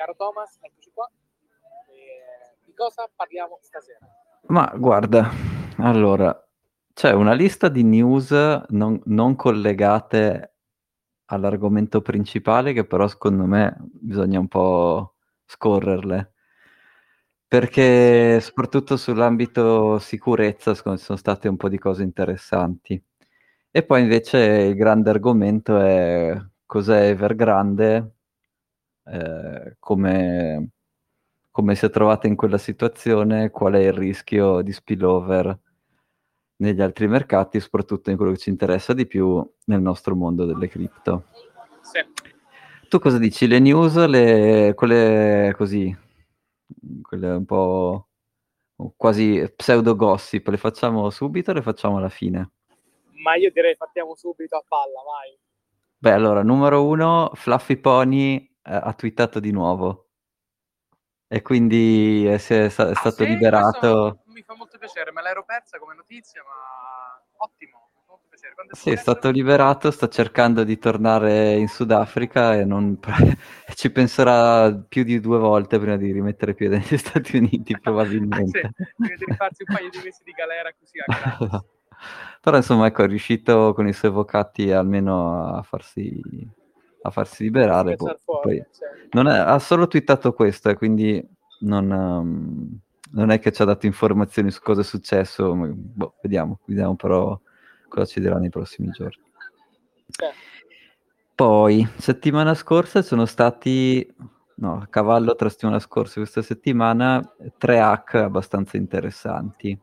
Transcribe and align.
caro 0.00 0.14
Thomas, 0.16 0.56
eccoci 0.62 0.90
qua. 0.94 1.10
E 1.90 2.56
di 2.64 2.72
cosa 2.72 3.06
parliamo 3.14 3.58
stasera? 3.60 3.98
Ma 4.46 4.72
guarda, 4.74 5.28
allora, 5.76 6.34
c'è 6.94 7.12
una 7.12 7.34
lista 7.34 7.68
di 7.68 7.84
news 7.84 8.30
non, 8.68 8.98
non 9.04 9.36
collegate 9.36 10.54
all'argomento 11.26 12.00
principale 12.00 12.72
che 12.72 12.86
però 12.86 13.06
secondo 13.08 13.44
me 13.44 13.76
bisogna 13.78 14.38
un 14.40 14.48
po' 14.48 15.16
scorrerle 15.44 16.32
perché 17.46 18.40
soprattutto 18.40 18.96
sull'ambito 18.96 19.98
sicurezza 19.98 20.72
sono 20.74 20.96
state 20.96 21.48
un 21.48 21.56
po' 21.56 21.68
di 21.68 21.78
cose 21.78 22.02
interessanti. 22.04 23.00
E 23.70 23.82
poi 23.84 24.00
invece 24.02 24.38
il 24.38 24.74
grande 24.76 25.10
argomento 25.10 25.78
è 25.78 26.40
cos'è 26.64 27.08
Evergrande, 27.08 28.19
eh, 29.04 29.76
come, 29.78 30.70
come 31.50 31.74
si 31.74 31.86
è 31.86 31.90
trovata 31.90 32.26
in 32.26 32.36
quella 32.36 32.58
situazione, 32.58 33.50
qual 33.50 33.74
è 33.74 33.78
il 33.78 33.92
rischio 33.92 34.62
di 34.62 34.72
spillover 34.72 35.58
negli 36.56 36.80
altri 36.80 37.08
mercati, 37.08 37.60
soprattutto 37.60 38.10
in 38.10 38.16
quello 38.16 38.32
che 38.32 38.38
ci 38.38 38.50
interessa 38.50 38.92
di 38.92 39.06
più 39.06 39.44
nel 39.66 39.80
nostro 39.80 40.14
mondo 40.14 40.44
delle 40.44 40.68
cripto. 40.68 41.24
Sì. 41.80 42.00
Tu 42.88 42.98
cosa 42.98 43.18
dici? 43.18 43.46
Le 43.46 43.58
news, 43.58 44.04
le, 44.06 44.72
quelle 44.74 45.54
così, 45.56 45.96
quelle 47.02 47.30
un 47.30 47.44
po' 47.44 48.08
quasi 48.96 49.50
pseudo 49.56 49.94
gossip, 49.94 50.48
le 50.48 50.56
facciamo 50.56 51.08
subito 51.10 51.50
o 51.50 51.54
le 51.54 51.62
facciamo 51.62 51.98
alla 51.98 52.08
fine? 52.08 52.50
Ma 53.22 53.36
io 53.36 53.50
direi 53.52 53.76
partiamo 53.76 54.14
subito 54.14 54.56
a 54.56 54.64
palla, 54.66 55.02
vai. 55.04 55.38
Beh, 55.98 56.12
allora, 56.12 56.42
numero 56.42 56.86
uno, 56.86 57.30
Fluffy 57.34 57.76
Pony 57.76 58.49
ha 58.62 58.92
twittato 58.94 59.40
di 59.40 59.50
nuovo. 59.50 60.06
E 61.32 61.42
quindi 61.42 62.24
è, 62.26 62.34
è, 62.34 62.64
è 62.64 62.64
Ah, 62.64 62.70
stato 62.70 63.22
sì? 63.22 63.26
liberato. 63.28 64.18
Mi 64.26 64.42
fa 64.42 64.54
molto 64.56 64.78
piacere, 64.78 65.12
me 65.12 65.22
l'ero 65.22 65.44
persa 65.44 65.78
come 65.78 65.94
notizia, 65.94 66.42
ma 66.42 67.22
ottimo, 67.36 67.88
Sì, 68.72 68.90
è 68.90 68.96
stato 68.96 69.30
liberato, 69.30 69.92
sta 69.92 70.08
cercando 70.08 70.64
di 70.64 70.76
tornare 70.78 71.54
in 71.54 71.68
Sudafrica 71.68 72.56
e 72.56 72.64
non... 72.64 72.98
ci 73.74 73.90
penserà 73.92 74.72
più 74.74 75.04
di 75.04 75.20
due 75.20 75.38
volte 75.38 75.78
prima 75.78 75.96
di 75.96 76.10
rimettere 76.10 76.54
piede 76.54 76.78
negli 76.78 76.98
Stati 76.98 77.36
Uniti, 77.36 77.74
Ah, 77.78 77.78
sì, 77.78 77.80
probabilmente. 77.82 78.70
deve 78.96 79.16
di 79.16 79.24
rifarsi 79.24 79.62
un 79.62 79.74
paio 79.74 79.90
di 79.90 80.00
mesi 80.02 80.22
di 80.24 80.32
galera 80.32 80.72
così 80.76 80.98
a. 80.98 81.06
Però 82.40 82.56
insomma, 82.56 82.86
ecco, 82.86 83.04
è 83.04 83.06
riuscito 83.06 83.72
con 83.74 83.86
i 83.86 83.92
suoi 83.92 84.10
avvocati 84.10 84.72
almeno 84.72 85.54
a 85.54 85.62
farsi, 85.62 86.20
a 87.02 87.10
farsi 87.10 87.44
liberare. 87.44 87.96
Pensar 87.96 88.14
boh, 88.14 88.20
fuori, 88.24 88.58
poi- 88.58 88.66
non 89.12 89.28
è- 89.28 89.38
ha 89.38 89.58
solo 89.58 89.86
twittato 89.86 90.32
questo 90.32 90.68
e 90.70 90.74
quindi 90.74 91.26
non, 91.60 91.90
ehm, 91.90 92.78
non 93.12 93.30
è 93.30 93.38
che 93.38 93.52
ci 93.52 93.62
ha 93.62 93.64
dato 93.64 93.86
informazioni 93.86 94.50
su 94.50 94.60
cosa 94.60 94.80
è 94.82 94.84
successo. 94.84 95.54
ma- 95.54 95.68
boh, 95.72 96.14
vediamo, 96.22 96.58
vediamo 96.64 96.94
però 96.96 97.38
cosa 97.88 98.06
ci 98.06 98.20
dirà 98.20 98.38
nei 98.38 98.50
prossimi 98.50 98.90
giorni. 98.90 99.22
Sì. 100.08 100.24
Poi, 101.34 101.88
settimana 101.96 102.54
scorsa 102.54 103.00
sono 103.02 103.24
stati, 103.24 104.06
no, 104.56 104.80
a 104.82 104.86
cavallo 104.88 105.34
tra 105.34 105.48
settimana 105.48 105.78
scorsa 105.78 106.14
e 106.16 106.22
questa 106.22 106.42
settimana, 106.42 107.22
tre 107.56 107.80
hack 107.80 108.14
abbastanza 108.14 108.76
interessanti. 108.76 109.78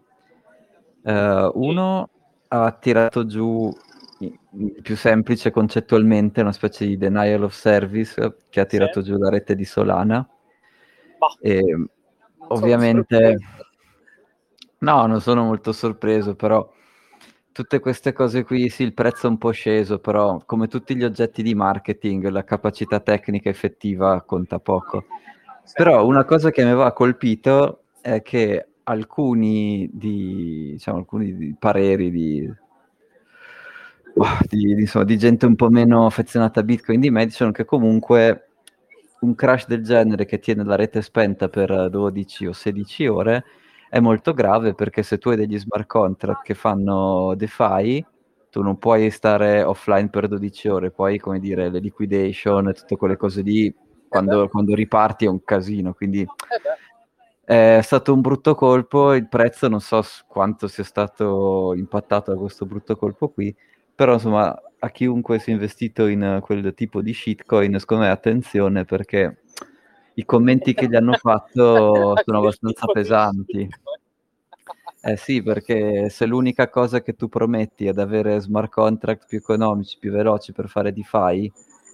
Eh, 1.03 1.51
uno 1.53 2.09
ha 2.49 2.71
tirato 2.73 3.25
giù, 3.25 3.71
il 4.19 4.81
più 4.81 4.95
semplice 4.95 5.51
concettualmente, 5.51 6.41
una 6.41 6.51
specie 6.51 6.85
di 6.85 6.97
denial 6.97 7.43
of 7.43 7.53
service 7.53 8.37
che 8.49 8.59
ha 8.59 8.65
tirato 8.65 9.01
giù 9.01 9.17
la 9.17 9.29
rete 9.29 9.55
di 9.55 9.65
Solana. 9.65 10.27
Bah, 11.17 11.35
E, 11.39 11.87
ovviamente, 12.49 13.37
no, 14.79 15.05
non 15.05 15.21
sono 15.21 15.43
molto 15.43 15.71
sorpreso, 15.71 16.35
però 16.35 16.67
tutte 17.51 17.79
queste 17.79 18.13
cose 18.13 18.43
qui, 18.43 18.69
sì, 18.69 18.83
il 18.83 18.93
prezzo 18.93 19.27
è 19.27 19.29
un 19.29 19.37
po' 19.37 19.51
sceso, 19.51 19.99
però 19.99 20.41
come 20.45 20.67
tutti 20.67 20.95
gli 20.95 21.03
oggetti 21.03 21.41
di 21.41 21.55
marketing, 21.55 22.27
la 22.27 22.43
capacità 22.43 22.99
tecnica 22.99 23.49
effettiva 23.49 24.21
conta 24.21 24.59
poco. 24.59 25.05
Sì. 25.63 25.73
Però 25.75 26.05
una 26.05 26.23
cosa 26.23 26.51
che 26.51 26.63
mi 26.63 26.69
aveva 26.69 26.93
colpito 26.93 27.83
è 27.99 28.21
che 28.21 28.67
alcuni 28.83 29.89
di, 29.91 30.69
diciamo, 30.73 30.99
alcuni 30.99 31.35
di 31.35 31.55
pareri 31.57 32.11
di, 32.11 32.53
di, 34.47 34.71
insomma, 34.71 35.05
di 35.05 35.17
gente 35.17 35.45
un 35.45 35.55
po' 35.55 35.69
meno 35.69 36.05
affezionata 36.05 36.59
a 36.59 36.63
Bitcoin 36.63 36.99
di 36.99 37.09
me 37.09 37.25
dicevano 37.25 37.51
che 37.51 37.65
comunque 37.65 38.49
un 39.21 39.35
crash 39.35 39.67
del 39.67 39.83
genere 39.83 40.25
che 40.25 40.39
tiene 40.39 40.63
la 40.63 40.75
rete 40.75 41.01
spenta 41.01 41.49
per 41.49 41.89
12 41.89 42.47
o 42.47 42.53
16 42.53 43.07
ore 43.07 43.45
è 43.89 43.99
molto 43.99 44.33
grave 44.33 44.73
perché 44.73 45.01
se 45.01 45.17
tu 45.17 45.29
hai 45.29 45.37
degli 45.37 45.57
smart 45.57 45.87
contract 45.87 46.43
che 46.43 46.53
fanno 46.53 47.33
DeFi, 47.35 48.05
tu 48.49 48.61
non 48.61 48.77
puoi 48.77 49.09
stare 49.09 49.63
offline 49.63 50.09
per 50.09 50.27
12 50.27 50.67
ore, 50.67 50.91
poi 50.91 51.17
come 51.19 51.39
dire 51.39 51.69
le 51.69 51.79
liquidation 51.79 52.69
e 52.69 52.73
tutte 52.73 52.95
quelle 52.97 53.17
cose 53.17 53.41
lì, 53.41 53.73
quando, 54.07 54.43
beh. 54.43 54.49
quando 54.49 54.75
riparti 54.75 55.25
è 55.25 55.29
un 55.29 55.43
casino, 55.43 55.93
quindi 55.93 56.21
Eh 56.21 56.85
è 57.47 57.79
stato 57.81 58.11
un 58.11 58.19
brutto 58.19 58.55
colpo, 58.55 59.13
il 59.13 59.29
prezzo 59.29 59.69
non 59.69 59.79
so 59.79 60.03
quanto 60.27 60.67
sia 60.67 60.83
stato 60.83 61.73
impattato 61.77 62.33
da 62.33 62.37
questo 62.37 62.65
brutto 62.65 62.97
colpo 62.97 63.29
qui, 63.29 63.55
però 63.97 64.13
insomma 64.13 64.55
a 64.77 64.89
chiunque 64.91 65.39
sia 65.39 65.53
investito 65.53 66.05
in 66.05 66.21
eh, 66.21 66.39
quel 66.39 66.71
tipo 66.75 67.01
di 67.01 67.11
shitcoin, 67.11 67.79
secondo 67.79 68.03
me 68.03 68.11
attenzione 68.11 68.85
perché 68.85 69.39
i 70.13 70.23
commenti 70.23 70.75
che 70.75 70.87
gli 70.87 70.93
hanno 70.93 71.13
fatto 71.13 72.13
sono 72.23 72.37
abbastanza 72.37 72.85
di 72.85 72.91
pesanti. 72.93 73.69
Eh 75.01 75.17
sì, 75.17 75.41
perché 75.41 76.09
se 76.11 76.27
l'unica 76.27 76.69
cosa 76.69 77.01
che 77.01 77.15
tu 77.15 77.27
prometti 77.27 77.87
è 77.87 77.89
ad 77.89 77.97
avere 77.97 78.39
smart 78.39 78.69
contract 78.71 79.25
più 79.27 79.39
economici, 79.39 79.97
più 79.97 80.11
veloci 80.11 80.51
per 80.51 80.69
fare 80.69 80.93
DeFi 80.93 81.51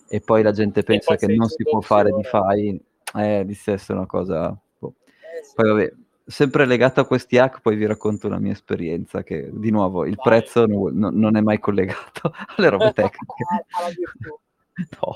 e 0.10 0.20
poi 0.20 0.44
la 0.44 0.52
gente 0.52 0.84
pensa 0.84 1.16
che 1.16 1.28
non 1.28 1.48
si 1.48 1.64
può 1.64 1.80
12 1.80 1.88
fare. 1.88 2.10
DeFi, 2.12 2.82
è 3.14 3.46
di 3.46 3.58
è 3.66 3.92
una 3.94 4.06
cosa... 4.06 4.54
boh. 4.78 4.96
Eh. 5.06 5.54
Poi 5.56 5.70
vabbè, 5.70 5.94
sempre 6.26 6.66
legato 6.66 7.02
a 7.02 7.06
questi 7.06 7.38
hack, 7.38 7.62
poi 7.62 7.76
vi 7.76 7.86
racconto 7.86 8.28
una 8.28 8.40
mia 8.40 8.52
esperienza 8.52 9.24
che, 9.24 9.50
di 9.52 9.72
nuovo, 9.72 10.06
il 10.06 10.16
Vai. 10.16 10.26
prezzo 10.40 10.66
no- 10.66 10.90
no- 10.92 11.10
non 11.12 11.36
è 11.36 11.42
mai 11.42 11.60
collegato 11.60 12.34
alle 12.58 12.70
robe 12.70 12.94
tecniche. 12.94 13.44
Alla 13.78 13.88
virtù. 13.90 14.40
No. 15.00 15.16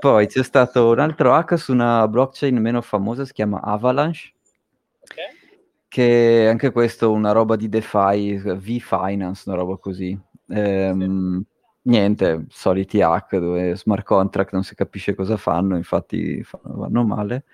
Poi 0.00 0.26
c'è 0.26 0.42
stato 0.42 0.88
un 0.88 0.98
altro 0.98 1.34
hack 1.34 1.58
su 1.58 1.72
una 1.72 2.08
blockchain 2.08 2.56
meno 2.56 2.80
famosa, 2.80 3.26
si 3.26 3.32
chiama 3.34 3.60
Avalanche, 3.60 4.32
Ok? 5.00 5.14
che 5.88 6.46
anche 6.48 6.72
questo 6.72 7.12
una 7.12 7.32
roba 7.32 7.56
di 7.56 7.68
DeFi, 7.68 8.36
V-Finance, 8.38 9.42
una 9.50 9.58
roba 9.58 9.76
così. 9.76 10.18
Ehm, 10.48 11.44
Niente, 11.86 12.46
soliti 12.48 13.02
hack 13.02 13.36
dove 13.36 13.76
smart 13.76 14.04
contract 14.06 14.52
non 14.54 14.64
si 14.64 14.74
capisce 14.74 15.14
cosa 15.14 15.36
fanno, 15.36 15.76
infatti 15.76 16.42
fa- 16.42 16.58
vanno 16.62 17.04
male. 17.04 17.44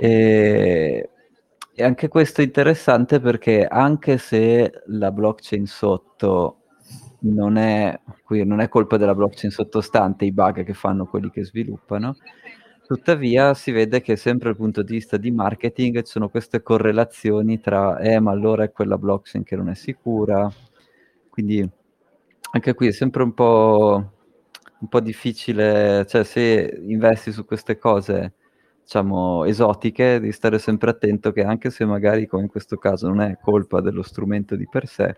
E, 0.00 1.10
e 1.74 1.82
anche 1.84 2.08
questo 2.08 2.40
è 2.40 2.44
interessante 2.44 3.20
perché 3.20 3.66
anche 3.66 4.18
se 4.18 4.82
la 4.86 5.10
blockchain 5.10 5.66
sotto 5.66 6.58
non 7.20 7.56
è, 7.56 7.98
non 8.28 8.60
è 8.60 8.68
colpa 8.68 8.96
della 8.96 9.14
blockchain 9.14 9.52
sottostante 9.52 10.24
i 10.24 10.32
bug 10.32 10.64
che 10.64 10.74
fanno 10.74 11.06
quelli 11.06 11.30
che 11.30 11.44
sviluppano, 11.44 12.16
tuttavia 12.86 13.54
si 13.54 13.70
vede 13.70 14.02
che 14.02 14.16
sempre 14.16 14.48
dal 14.50 14.58
punto 14.58 14.82
di 14.82 14.92
vista 14.94 15.16
di 15.16 15.30
marketing 15.30 16.02
ci 16.02 16.10
sono 16.12 16.28
queste 16.28 16.62
correlazioni 16.62 17.60
tra, 17.60 17.98
eh 18.00 18.20
ma 18.20 18.32
allora 18.32 18.64
è 18.64 18.72
quella 18.72 18.98
blockchain 18.98 19.44
che 19.44 19.56
non 19.56 19.68
è 19.70 19.74
sicura, 19.74 20.50
quindi 21.30 21.66
anche 22.52 22.74
qui 22.74 22.88
è 22.88 22.92
sempre 22.92 23.22
un 23.22 23.32
po', 23.32 24.12
un 24.80 24.88
po' 24.88 25.00
difficile, 25.00 26.04
cioè 26.06 26.24
se 26.24 26.80
investi 26.86 27.32
su 27.32 27.44
queste 27.46 27.78
cose 27.78 28.34
diciamo, 28.82 29.44
esotiche, 29.44 30.18
devi 30.20 30.32
stare 30.32 30.58
sempre 30.58 30.90
attento 30.90 31.32
che 31.32 31.42
anche 31.42 31.70
se 31.70 31.84
magari, 31.84 32.26
come 32.26 32.42
in 32.42 32.48
questo 32.48 32.76
caso, 32.76 33.08
non 33.08 33.20
è 33.20 33.38
colpa 33.40 33.80
dello 33.80 34.02
strumento 34.02 34.56
di 34.56 34.66
per 34.70 34.86
sé, 34.86 35.16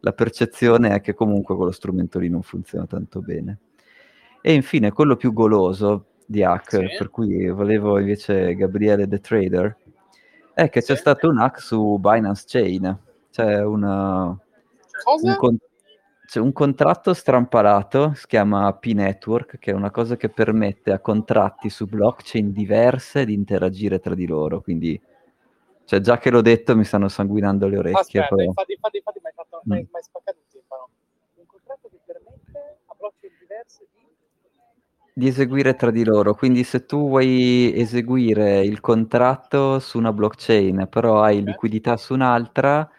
la 0.00 0.12
percezione 0.12 0.94
è 0.94 1.00
che 1.00 1.14
comunque 1.14 1.54
quello 1.54 1.70
strumento 1.70 2.18
lì 2.18 2.28
non 2.28 2.42
funziona 2.42 2.86
tanto 2.86 3.20
bene. 3.20 3.58
E 4.40 4.52
infine, 4.54 4.90
quello 4.92 5.16
più 5.16 5.32
goloso 5.32 6.06
di 6.26 6.42
hack, 6.42 6.76
Sì. 6.76 6.96
per 6.98 7.10
cui 7.10 7.48
volevo 7.50 7.98
invece 7.98 8.54
Gabriele 8.56 9.06
The 9.06 9.20
Trader, 9.20 9.76
è 10.54 10.68
che 10.68 10.80
c'è 10.80 10.94
Sì. 10.94 11.00
stato 11.00 11.28
un 11.28 11.38
hack 11.38 11.60
su 11.60 11.98
Binance 11.98 12.44
Chain, 12.46 12.98
c'è 13.30 13.62
una, 13.64 14.26
un, 14.26 14.38
Cosa? 15.04 15.36
con- 15.36 15.56
c'è 16.32 16.40
un 16.40 16.54
contratto 16.54 17.12
strampalato, 17.12 18.14
si 18.14 18.26
chiama 18.26 18.72
P-Network, 18.72 19.58
che 19.58 19.72
è 19.72 19.74
una 19.74 19.90
cosa 19.90 20.16
che 20.16 20.30
permette 20.30 20.90
a 20.90 20.98
contratti 20.98 21.68
su 21.68 21.84
blockchain 21.84 22.52
diverse 22.52 23.26
di 23.26 23.34
interagire 23.34 23.98
tra 23.98 24.14
di 24.14 24.26
loro. 24.26 24.62
Quindi, 24.62 24.98
cioè, 25.84 26.00
già 26.00 26.16
che 26.16 26.30
l'ho 26.30 26.40
detto, 26.40 26.74
mi 26.74 26.84
stanno 26.84 27.08
sanguinando 27.08 27.68
le 27.68 27.76
orecchie. 27.76 28.00
Aspetta, 28.00 28.28
però- 28.28 28.44
infatti, 28.44 28.72
infatti, 28.72 28.96
infatti 28.96 29.20
mi 29.22 29.26
hai 29.28 29.32
fatto, 29.34 29.58
Mm. 29.58 29.72
mi 29.72 29.76
hai 29.76 30.02
spaccato 30.02 30.38
il 30.38 30.44
timpano. 30.50 30.88
Un 31.34 31.44
contratto 31.44 31.88
che 31.90 31.98
permette 32.02 32.78
a 32.86 32.94
blockchain 32.98 33.32
diverse 33.38 33.86
di... 33.92 34.00
di 35.12 35.28
eseguire 35.28 35.74
tra 35.74 35.90
di 35.90 36.02
loro. 36.02 36.34
Quindi 36.34 36.64
se 36.64 36.86
tu 36.86 37.08
vuoi 37.08 37.78
eseguire 37.78 38.62
il 38.62 38.80
contratto 38.80 39.78
su 39.80 39.98
una 39.98 40.14
blockchain, 40.14 40.86
però 40.88 41.20
hai 41.20 41.44
liquidità 41.44 41.98
su 41.98 42.14
un'altra, 42.14 42.90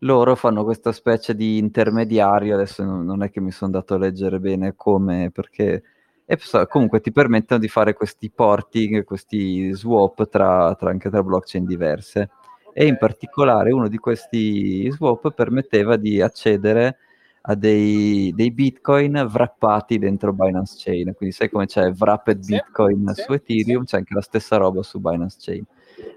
loro 0.00 0.34
fanno 0.34 0.64
questa 0.64 0.92
specie 0.92 1.34
di 1.34 1.58
intermediario. 1.58 2.54
Adesso 2.54 2.84
non 2.84 3.22
è 3.22 3.30
che 3.30 3.40
mi 3.40 3.50
sono 3.50 3.72
dato 3.72 3.94
a 3.94 3.98
leggere 3.98 4.38
bene 4.38 4.74
come, 4.76 5.30
perché 5.32 5.82
e 6.30 6.38
comunque 6.68 7.00
ti 7.00 7.10
permettono 7.10 7.58
di 7.58 7.66
fare 7.66 7.92
questi 7.92 8.30
porting, 8.30 9.02
questi 9.02 9.72
swap 9.72 10.28
tra, 10.28 10.72
tra 10.76 10.90
anche 10.90 11.10
tra 11.10 11.24
blockchain 11.24 11.64
diverse. 11.64 12.30
E 12.72 12.86
in 12.86 12.96
particolare 12.98 13.72
uno 13.72 13.88
di 13.88 13.96
questi 13.98 14.88
swap 14.92 15.32
permetteva 15.32 15.96
di 15.96 16.22
accedere 16.22 16.98
a 17.42 17.56
dei, 17.56 18.32
dei, 18.32 18.52
bitcoin 18.52 19.16
wrappati 19.28 19.98
dentro 19.98 20.32
Binance 20.32 20.76
Chain. 20.78 21.14
Quindi 21.16 21.34
sai 21.34 21.50
come 21.50 21.66
c'è 21.66 21.90
wrapped 21.90 22.44
bitcoin 22.46 23.10
sì, 23.12 23.22
su 23.22 23.32
Ethereum, 23.32 23.80
sì. 23.82 23.86
c'è 23.86 23.96
anche 23.96 24.14
la 24.14 24.22
stessa 24.22 24.56
roba 24.56 24.84
su 24.84 25.00
Binance 25.00 25.36
Chain. 25.40 25.64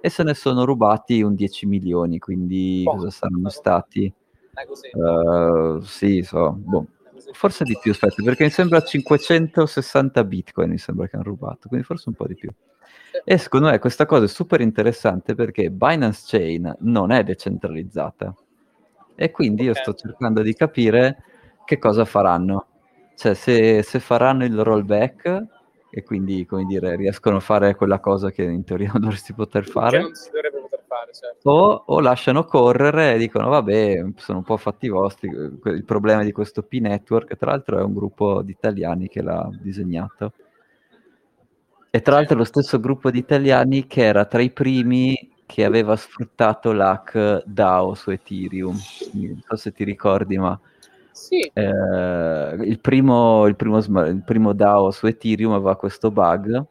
E 0.01 0.09
se 0.09 0.23
ne 0.23 0.33
sono 0.33 0.65
rubati 0.65 1.21
un 1.21 1.35
10 1.35 1.65
milioni, 1.65 2.19
quindi 2.19 2.83
oh, 2.85 2.95
cosa 2.95 3.09
saranno 3.09 3.49
stati? 3.49 4.11
Uh, 4.93 5.79
sì, 5.81 6.21
so, 6.21 6.51
boh. 6.51 6.85
forse 7.31 7.63
di 7.63 7.77
più, 7.81 7.91
aspetta, 7.91 8.21
perché 8.21 8.43
mi 8.43 8.49
sembra 8.49 8.81
560 8.81 10.23
bitcoin, 10.23 10.69
mi 10.69 10.77
sembra 10.77 11.07
che 11.07 11.15
hanno 11.15 11.25
rubato, 11.25 11.67
quindi 11.67 11.85
forse 11.85 12.09
un 12.09 12.15
po' 12.15 12.27
di 12.27 12.35
più. 12.35 12.49
E 13.25 13.37
secondo 13.37 13.69
me 13.69 13.79
questa 13.79 14.05
cosa 14.05 14.25
è 14.25 14.27
super 14.27 14.59
interessante 14.61 15.35
perché 15.35 15.69
Binance 15.69 16.23
Chain 16.25 16.75
non 16.79 17.11
è 17.11 17.23
decentralizzata 17.23 18.35
e 19.15 19.31
quindi 19.31 19.63
io 19.63 19.73
sto 19.75 19.93
cercando 19.93 20.41
di 20.41 20.53
capire 20.53 21.23
che 21.65 21.77
cosa 21.77 22.05
faranno. 22.05 22.67
Cioè, 23.15 23.35
se, 23.35 23.83
se 23.83 23.99
faranno 23.99 24.43
il 24.43 24.59
rollback 24.61 25.45
e 25.95 26.01
quindi, 26.01 26.43
come 26.47 26.65
dire, 26.65 26.95
riescono 26.95 27.35
a 27.35 27.39
fare 27.39 27.75
quella 27.75 27.99
cosa 27.99 28.31
che 28.31 28.41
in 28.41 28.63
teoria 28.63 28.89
non 28.93 29.01
dovresti 29.03 29.31
poter 29.33 29.67
fare. 29.67 29.97
Che 29.97 30.03
non 30.03 30.15
si 30.15 30.31
dovrebbe 30.31 30.59
poter 30.61 30.83
fare, 30.87 31.13
certo. 31.13 31.49
O, 31.51 31.83
o, 31.85 31.99
lasciano 31.99 32.45
correre 32.45 33.13
e 33.13 33.17
dicono, 33.19 33.47
vabbè, 33.49 34.03
sono 34.15 34.39
un 34.39 34.43
po' 34.43 34.57
fatti 34.57 34.89
vostri. 34.89 35.29
Il 35.29 35.83
problema 35.85 36.23
di 36.23 36.31
questo 36.31 36.63
P-Network, 36.63 37.37
tra 37.37 37.51
l'altro, 37.51 37.77
è 37.77 37.83
un 37.83 37.93
gruppo 37.93 38.41
di 38.41 38.49
italiani 38.49 39.07
che 39.07 39.21
l'ha 39.21 39.47
disegnato. 39.61 40.33
E 41.91 42.01
tra 42.01 42.15
l'altro 42.15 42.37
lo 42.37 42.43
stesso 42.43 42.79
gruppo 42.79 43.11
di 43.11 43.19
italiani 43.19 43.85
che 43.85 44.03
era 44.03 44.25
tra 44.25 44.41
i 44.41 44.49
primi 44.49 45.15
che 45.45 45.63
aveva 45.63 45.95
sfruttato 45.95 46.71
l'hack 46.71 47.43
DAO 47.45 47.93
su 47.93 48.09
Ethereum. 48.09 48.75
Non 49.11 49.41
so 49.45 49.55
se 49.57 49.71
ti 49.71 49.83
ricordi, 49.83 50.39
ma 50.39 50.59
sì. 51.13 51.39
eh, 51.39 52.55
il, 52.59 52.79
primo, 52.81 53.45
il, 53.45 53.55
primo, 53.55 53.77
il 53.77 54.23
primo 54.25 54.53
DAO 54.53 54.91
su 54.91 55.07
Ethereum 55.07 55.53
aveva 55.53 55.77
questo 55.77 56.11
bug 56.11 56.65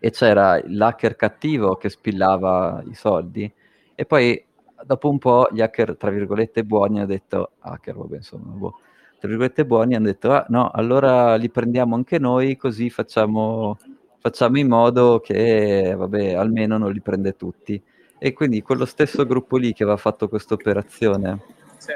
e 0.00 0.10
c'era 0.10 0.60
l'hacker 0.64 1.14
cattivo 1.14 1.76
che 1.76 1.88
spillava 1.88 2.82
i 2.88 2.94
soldi 2.94 3.52
e 3.94 4.04
poi 4.04 4.44
dopo 4.84 5.08
un 5.10 5.18
po' 5.18 5.48
gli 5.52 5.60
hacker, 5.60 5.96
tra 5.96 6.10
virgolette, 6.10 6.64
buoni 6.64 6.98
hanno 6.98 7.06
detto, 7.06 7.52
hacker, 7.60 7.96
vabbè, 7.96 8.16
insomma, 8.16 8.52
boh, 8.52 8.78
tra 9.18 9.28
virgolette 9.28 9.66
buoni 9.66 9.94
hanno 9.94 10.06
detto, 10.06 10.32
ah 10.32 10.46
no, 10.48 10.70
allora 10.70 11.36
li 11.36 11.50
prendiamo 11.50 11.94
anche 11.94 12.18
noi 12.18 12.56
così 12.56 12.90
facciamo 12.90 13.76
facciamo 14.20 14.58
in 14.58 14.68
modo 14.68 15.20
che, 15.20 15.94
vabbè, 15.96 16.34
almeno 16.34 16.76
non 16.78 16.92
li 16.92 17.00
prende 17.00 17.36
tutti. 17.36 17.80
E 18.18 18.32
quindi 18.32 18.62
quello 18.62 18.84
stesso 18.84 19.24
gruppo 19.26 19.56
lì 19.56 19.72
che 19.72 19.84
aveva 19.84 19.98
fatto 19.98 20.28
questa 20.28 20.54
operazione 20.54 21.40
sì. 21.78 21.92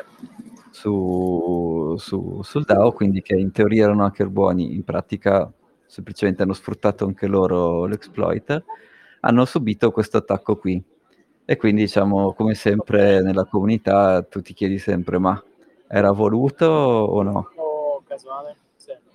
Su, 0.82 1.94
su, 1.96 2.40
sul 2.43 2.64
DAO, 2.64 2.90
quindi 2.90 3.23
che 3.23 3.37
in 3.37 3.52
teoria 3.52 3.84
erano 3.84 4.05
hacker 4.05 4.29
buoni, 4.29 4.75
in 4.75 4.82
pratica 4.82 5.50
semplicemente 5.87 6.43
hanno 6.43 6.55
sfruttato 6.55 7.05
anche 7.05 7.29
loro 7.29 7.84
l'exploit, 7.84 8.64
hanno 9.20 9.44
subito 9.44 9.93
questo 9.93 10.17
attacco 10.17 10.56
qui. 10.56 10.82
E 11.44 11.56
quindi 11.56 11.82
diciamo, 11.82 12.32
come 12.32 12.55
sempre 12.55 13.20
nella 13.23 13.44
comunità, 13.44 14.23
tu 14.23 14.40
ti 14.40 14.55
chiedi 14.55 14.79
sempre, 14.79 15.19
ma 15.19 15.40
era 15.88 16.11
voluto 16.11 16.67
o 16.67 17.23
no? 17.23 17.50
O 17.55 18.02
casuale. 18.05 18.56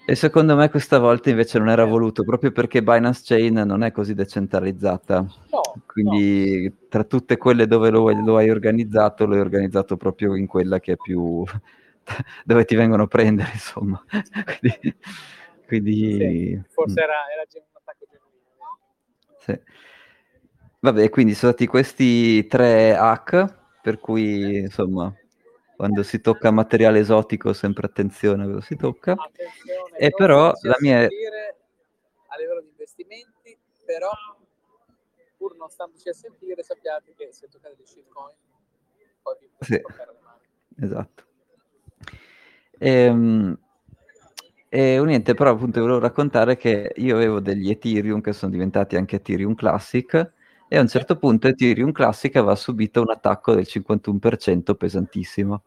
E 0.09 0.15
secondo 0.15 0.55
me 0.55 0.69
questa 0.69 0.99
volta 0.99 1.29
invece 1.29 1.59
non 1.59 1.67
era 1.67 1.83
voluto, 1.83 2.23
proprio 2.23 2.53
perché 2.53 2.81
Binance 2.81 3.23
Chain 3.25 3.55
non 3.55 3.83
è 3.83 3.91
così 3.91 4.13
decentralizzata. 4.13 5.19
No, 5.19 5.61
Quindi 5.85 6.63
no. 6.63 6.87
tra 6.87 7.03
tutte 7.03 7.35
quelle 7.35 7.67
dove 7.67 7.89
lo, 7.89 8.09
lo, 8.23 8.37
hai 8.37 8.49
organizzato, 8.49 9.25
lo 9.25 9.33
hai 9.33 9.41
organizzato 9.41 9.97
proprio 9.97 10.33
in 10.35 10.47
quella 10.47 10.79
che 10.79 10.93
è 10.93 10.95
più... 10.95 11.43
dove 12.45 12.63
ti 12.63 12.77
vengono 12.77 13.03
a 13.03 13.07
prendere, 13.07 13.49
insomma. 13.51 14.01
quindi... 14.61 14.95
quindi... 15.65 16.17
Sì, 16.17 16.61
forse 16.69 17.01
mm. 17.01 17.03
era, 17.03 17.15
era 17.29 17.43
un 17.53 17.63
attacco 17.73 18.05
genuino. 18.09 18.79
Sì. 19.39 19.59
Vabbè, 20.79 21.09
quindi 21.09 21.33
sono 21.33 21.51
stati 21.51 21.67
questi 21.67 22.47
tre 22.47 22.95
hack, 22.95 23.55
per 23.81 23.99
cui 23.99 24.59
insomma 24.59 25.13
quando 25.77 26.01
si 26.01 26.19
tocca 26.19 26.49
materiale 26.49 26.97
esotico 26.97 27.53
sempre 27.53 27.85
attenzione 27.85 28.45
cosa 28.45 28.61
si 28.61 28.75
tocca. 28.75 29.11
Attenzione, 29.11 29.95
e 29.95 30.09
però 30.09 30.51
la 30.63 30.75
mia... 30.79 31.01
A 31.03 32.35
livello 32.39 32.61
di 32.61 32.69
investimenti, 32.69 33.55
però 33.85 34.09
pur 35.37 35.55
non 35.55 35.69
standoci 35.69 36.09
a 36.09 36.13
sentire 36.13 36.63
sappiate 36.63 37.13
che 37.15 37.29
se 37.31 37.47
toccate 37.47 37.75
dei 37.77 37.85
shitcoin 37.85 38.33
poi 39.21 39.35
vi 39.39 39.49
sì. 39.59 39.79
toccare 39.79 40.11
le 40.11 40.19
mani. 40.23 40.85
Esatto. 40.85 41.23
Ehm, 42.79 43.57
e, 44.69 44.93
e 44.95 45.01
niente, 45.01 45.35
però 45.35 45.51
appunto 45.51 45.79
volevo 45.79 45.99
raccontare 45.99 46.57
che 46.57 46.91
io 46.95 47.15
avevo 47.15 47.39
degli 47.39 47.69
Ethereum 47.69 48.21
che 48.21 48.33
sono 48.33 48.51
diventati 48.51 48.95
anche 48.95 49.17
Ethereum 49.17 49.53
Classic 49.53 50.33
e 50.69 50.77
a 50.77 50.81
un 50.81 50.87
certo 50.87 51.17
punto 51.17 51.47
Ethereum 51.47 51.91
Classic 51.91 52.35
aveva 52.35 52.55
subito 52.55 53.01
un 53.01 53.09
attacco 53.09 53.53
del 53.55 53.65
51% 53.67 54.75
pesantissimo. 54.75 55.63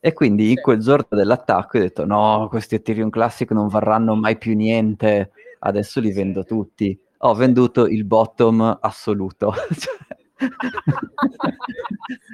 E 0.00 0.12
quindi 0.12 0.50
in 0.50 0.60
quel 0.60 0.78
giorno 0.78 1.06
dell'attacco 1.10 1.76
ho 1.76 1.80
detto 1.80 2.06
no, 2.06 2.46
questi 2.48 2.76
Ethereum 2.76 3.10
Classic 3.10 3.50
non 3.50 3.68
varranno 3.68 4.14
mai 4.14 4.38
più 4.38 4.54
niente, 4.54 5.32
adesso 5.60 6.00
li 6.00 6.12
vendo 6.12 6.44
tutti. 6.44 6.98
Ho 7.22 7.34
venduto 7.34 7.86
il 7.86 8.04
bottom 8.04 8.78
assoluto. 8.80 9.52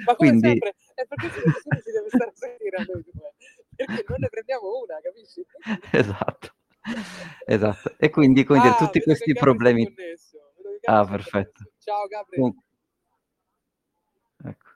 Ma 0.05 0.15
come 0.15 0.15
quindi... 0.15 0.47
sempre, 0.49 0.75
è 0.93 1.05
perché 1.07 1.27
nessuno 1.27 1.79
si 1.83 1.91
deve 1.91 2.09
stare 2.09 2.29
a 2.29 2.33
sentire 2.35 2.77
a 2.77 2.85
noi 2.87 3.03
due, 3.11 3.33
perché 3.75 4.05
non 4.07 4.17
ne 4.19 4.29
prendiamo 4.29 4.67
una, 4.79 4.99
capisci? 5.01 5.43
Esatto, 5.91 6.53
esatto. 7.47 7.95
E 7.97 8.09
quindi, 8.11 8.43
quindi 8.43 8.67
ah, 8.67 8.75
tutti 8.75 9.01
questi 9.01 9.33
problemi... 9.33 9.91
Ah, 10.83 11.03
perfetto. 11.03 11.71
Ciao 11.85 12.07
Gabriele. 12.07 12.55
Ecco. 14.43 14.69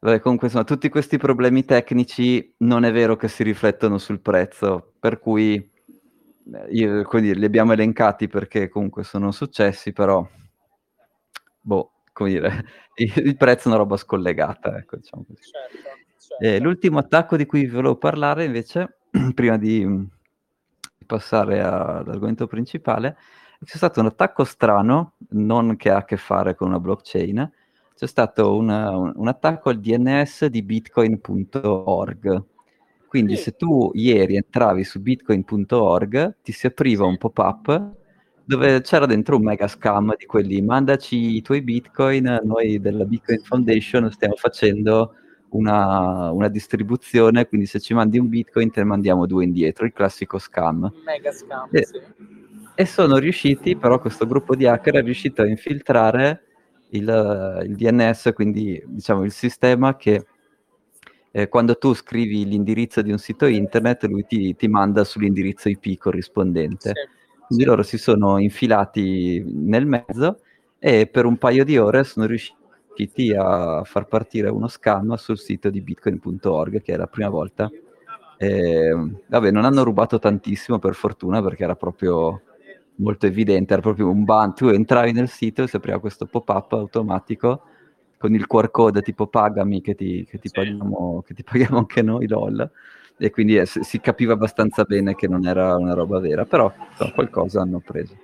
Vabbè, 0.00 0.20
comunque, 0.20 0.48
insomma, 0.48 0.66
tutti 0.66 0.90
questi 0.90 1.16
problemi 1.16 1.64
tecnici 1.64 2.56
non 2.58 2.84
è 2.84 2.92
vero 2.92 3.16
che 3.16 3.28
si 3.28 3.42
riflettono 3.42 3.96
sul 3.96 4.20
prezzo, 4.20 4.92
per 4.98 5.18
cui 5.18 5.54
eh, 5.54 6.66
io, 6.72 7.04
quindi, 7.04 7.34
li 7.34 7.46
abbiamo 7.46 7.72
elencati 7.72 8.28
perché 8.28 8.68
comunque 8.68 9.02
sono 9.02 9.30
successi, 9.30 9.94
però, 9.94 10.28
boh, 11.58 11.92
come 12.12 12.28
dire, 12.28 12.64
il, 12.96 13.36
prezzo 13.38 13.68
è 13.68 13.68
una 13.68 13.78
roba 13.78 13.96
scollegata, 13.96 14.76
ecco, 14.76 14.96
diciamo 14.96 15.24
così. 15.24 15.44
Certo, 15.44 15.88
certo. 16.18 16.44
Eh, 16.44 16.58
l'ultimo 16.58 16.98
attacco 16.98 17.38
di 17.38 17.46
cui 17.46 17.60
vi 17.60 17.70
volevo 17.70 17.96
parlare, 17.96 18.44
invece, 18.44 18.98
prima 19.32 19.56
di 19.56 20.06
passare 21.06 21.62
all'argomento 21.62 22.46
principale, 22.46 23.16
c'è 23.64 23.76
stato 23.76 24.00
un 24.00 24.06
attacco 24.06 24.44
strano, 24.44 25.14
non 25.30 25.76
che 25.76 25.90
ha 25.90 25.98
a 25.98 26.04
che 26.04 26.16
fare 26.16 26.54
con 26.54 26.68
una 26.68 26.80
blockchain, 26.80 27.50
c'è 27.94 28.06
stato 28.06 28.56
una, 28.56 28.96
un, 28.96 29.12
un, 29.14 29.28
attacco 29.28 29.68
al 29.68 29.78
DNS 29.78 30.46
di 30.46 30.62
bitcoin.org. 30.62 32.44
Quindi 33.06 33.36
se 33.36 33.52
tu 33.52 33.90
ieri 33.94 34.36
entravi 34.36 34.84
su 34.84 35.00
bitcoin.org 35.00 36.36
ti 36.42 36.50
si 36.50 36.66
apriva 36.66 37.04
un 37.04 37.18
pop-up 37.18 37.92
dove 38.44 38.80
c'era 38.80 39.06
dentro 39.06 39.36
un 39.36 39.42
mega 39.42 39.68
scam 39.68 40.16
di 40.16 40.24
quelli. 40.24 40.60
Mandaci 40.62 41.36
i 41.36 41.42
tuoi 41.42 41.60
bitcoin, 41.60 42.40
noi 42.42 42.80
della 42.80 43.04
Bitcoin 43.04 43.40
Foundation 43.40 44.10
stiamo 44.10 44.34
facendo 44.34 45.14
una, 45.50 46.30
una, 46.32 46.48
distribuzione, 46.48 47.46
quindi 47.46 47.66
se 47.66 47.78
ci 47.80 47.94
mandi 47.94 48.18
un 48.18 48.28
bitcoin 48.28 48.70
te 48.70 48.80
ne 48.80 48.86
mandiamo 48.86 49.26
due 49.26 49.44
indietro, 49.44 49.84
il 49.84 49.92
classico 49.92 50.38
scam. 50.38 50.90
Mega 51.04 51.30
scam, 51.30 51.68
e, 51.70 51.84
sì 51.84 52.00
e 52.74 52.86
sono 52.86 53.18
riusciti, 53.18 53.76
però 53.76 53.98
questo 53.98 54.26
gruppo 54.26 54.54
di 54.54 54.66
hacker 54.66 54.94
è 54.94 55.02
riuscito 55.02 55.42
a 55.42 55.46
infiltrare 55.46 56.44
il, 56.90 57.62
il 57.66 57.76
DNS, 57.76 58.30
quindi 58.34 58.82
diciamo 58.86 59.24
il 59.24 59.32
sistema 59.32 59.96
che 59.96 60.26
eh, 61.30 61.48
quando 61.48 61.76
tu 61.76 61.94
scrivi 61.94 62.46
l'indirizzo 62.46 63.02
di 63.02 63.10
un 63.10 63.18
sito 63.18 63.46
internet, 63.46 64.04
lui 64.04 64.24
ti, 64.26 64.54
ti 64.54 64.68
manda 64.68 65.04
sull'indirizzo 65.04 65.68
IP 65.68 65.96
corrispondente. 65.98 66.92
Sì, 66.94 67.46
quindi 67.46 67.64
sì. 67.64 67.68
loro 67.68 67.82
si 67.82 67.98
sono 67.98 68.38
infilati 68.38 69.42
nel 69.46 69.86
mezzo 69.86 70.40
e 70.78 71.06
per 71.06 71.24
un 71.24 71.36
paio 71.38 71.64
di 71.64 71.78
ore 71.78 72.04
sono 72.04 72.26
riusciti 72.26 73.32
a 73.34 73.82
far 73.84 74.06
partire 74.06 74.50
uno 74.50 74.68
scam 74.68 75.14
sul 75.14 75.38
sito 75.38 75.70
di 75.70 75.80
bitcoin.org, 75.80 76.82
che 76.82 76.92
è 76.92 76.96
la 76.96 77.06
prima 77.06 77.30
volta. 77.30 77.70
E, 78.36 78.92
vabbè, 79.26 79.50
non 79.50 79.64
hanno 79.64 79.84
rubato 79.84 80.18
tantissimo 80.18 80.78
per 80.78 80.94
fortuna 80.94 81.40
perché 81.42 81.62
era 81.62 81.76
proprio 81.76 82.42
molto 83.02 83.26
evidente, 83.26 83.72
era 83.72 83.82
proprio 83.82 84.08
un 84.08 84.24
ban, 84.24 84.54
tu 84.54 84.68
entravi 84.68 85.12
nel 85.12 85.28
sito 85.28 85.62
e 85.62 85.68
si 85.68 85.76
apriva 85.76 85.98
questo 85.98 86.26
pop-up 86.26 86.72
automatico 86.72 87.62
con 88.16 88.34
il 88.34 88.46
QR 88.46 88.70
code 88.70 89.02
tipo 89.02 89.26
pagami 89.26 89.80
che 89.80 89.94
ti, 89.94 90.24
che 90.24 90.38
ti, 90.38 90.48
sì. 90.48 90.54
paghiamo, 90.54 91.22
che 91.26 91.34
ti 91.34 91.42
paghiamo 91.42 91.78
anche 91.78 92.02
noi, 92.02 92.28
LOL, 92.28 92.70
e 93.18 93.30
quindi 93.30 93.56
eh, 93.56 93.66
si 93.66 94.00
capiva 94.00 94.32
abbastanza 94.34 94.84
bene 94.84 95.14
che 95.14 95.26
non 95.26 95.44
era 95.46 95.74
una 95.76 95.92
roba 95.92 96.20
vera, 96.20 96.44
però 96.44 96.72
so, 96.94 97.10
qualcosa 97.12 97.60
hanno 97.60 97.80
preso. 97.80 98.16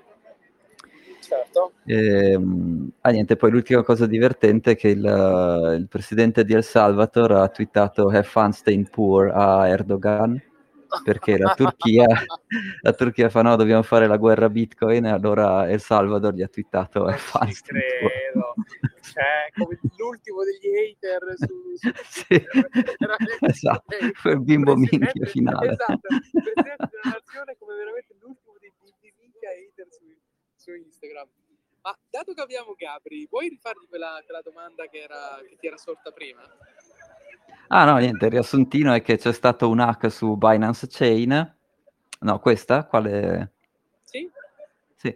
Certo. 1.20 1.72
E, 1.84 2.32
ehm, 2.32 2.90
ah, 3.00 3.10
niente, 3.10 3.36
poi 3.36 3.50
l'ultima 3.50 3.82
cosa 3.82 4.06
divertente 4.06 4.70
è 4.70 4.76
che 4.76 4.88
il, 4.88 5.76
il 5.78 5.86
presidente 5.88 6.44
di 6.44 6.54
El 6.54 6.64
Salvador 6.64 7.32
ha 7.32 7.48
twittato 7.48 8.08
Have 8.08 8.22
fun 8.22 8.52
staying 8.52 8.88
poor 8.88 9.30
a 9.34 9.68
Erdogan 9.68 10.40
perché 11.02 11.36
la 11.38 11.54
Turchia, 11.54 12.06
la 12.82 12.92
Turchia 12.92 13.28
fa 13.28 13.42
no, 13.42 13.56
dobbiamo 13.56 13.82
fare 13.82 14.06
la 14.06 14.16
guerra 14.16 14.48
Bitcoin 14.48 15.04
e 15.04 15.10
allora 15.10 15.68
El 15.68 15.80
Salvador 15.80 16.34
gli 16.34 16.42
ha 16.42 16.48
twittato 16.48 17.04
non 17.04 17.16
ci 17.52 17.62
credo 17.62 18.54
cioè 19.00 19.50
come 19.56 19.78
l'ultimo 19.96 20.42
degli 20.44 20.68
hater 20.76 21.34
su, 21.36 21.46
su 21.76 21.92
sì. 22.08 22.44
esatto. 23.40 23.96
foi 24.14 24.32
il 24.32 24.40
bimbo 24.42 24.76
minchia 24.76 25.26
finale 25.26 25.72
esatto, 25.72 26.08
presidente 26.08 26.88
della 26.90 27.16
nazione 27.16 27.56
come 27.58 27.74
veramente 27.76 28.14
l'ultimo 28.20 28.54
dei, 28.60 28.72
dei 29.00 29.14
minchia 29.18 29.50
hater 29.50 29.86
su, 29.90 30.04
su 30.56 30.72
Instagram 30.74 31.28
ma 31.82 31.96
dato 32.10 32.34
che 32.34 32.40
abbiamo 32.40 32.74
Gabri 32.76 33.26
vuoi 33.30 33.48
rifargli 33.48 33.86
quella, 33.88 34.20
quella 34.24 34.42
domanda 34.42 34.86
che, 34.86 34.98
era, 34.98 35.40
che 35.48 35.56
ti 35.58 35.66
era 35.66 35.76
sorta 35.76 36.10
prima? 36.10 36.42
Ah 37.70 37.84
no, 37.84 37.98
niente, 37.98 38.26
il 38.26 38.30
riassuntino 38.30 38.92
è 38.94 39.02
che 39.02 39.18
c'è 39.18 39.32
stato 39.32 39.68
un 39.68 39.80
hack 39.80 40.10
su 40.10 40.36
Binance 40.36 40.86
Chain. 40.90 41.54
No, 42.20 42.38
questa? 42.40 42.84
Quale? 42.86 43.52
Sì. 44.02 44.28
Sì. 44.96 45.14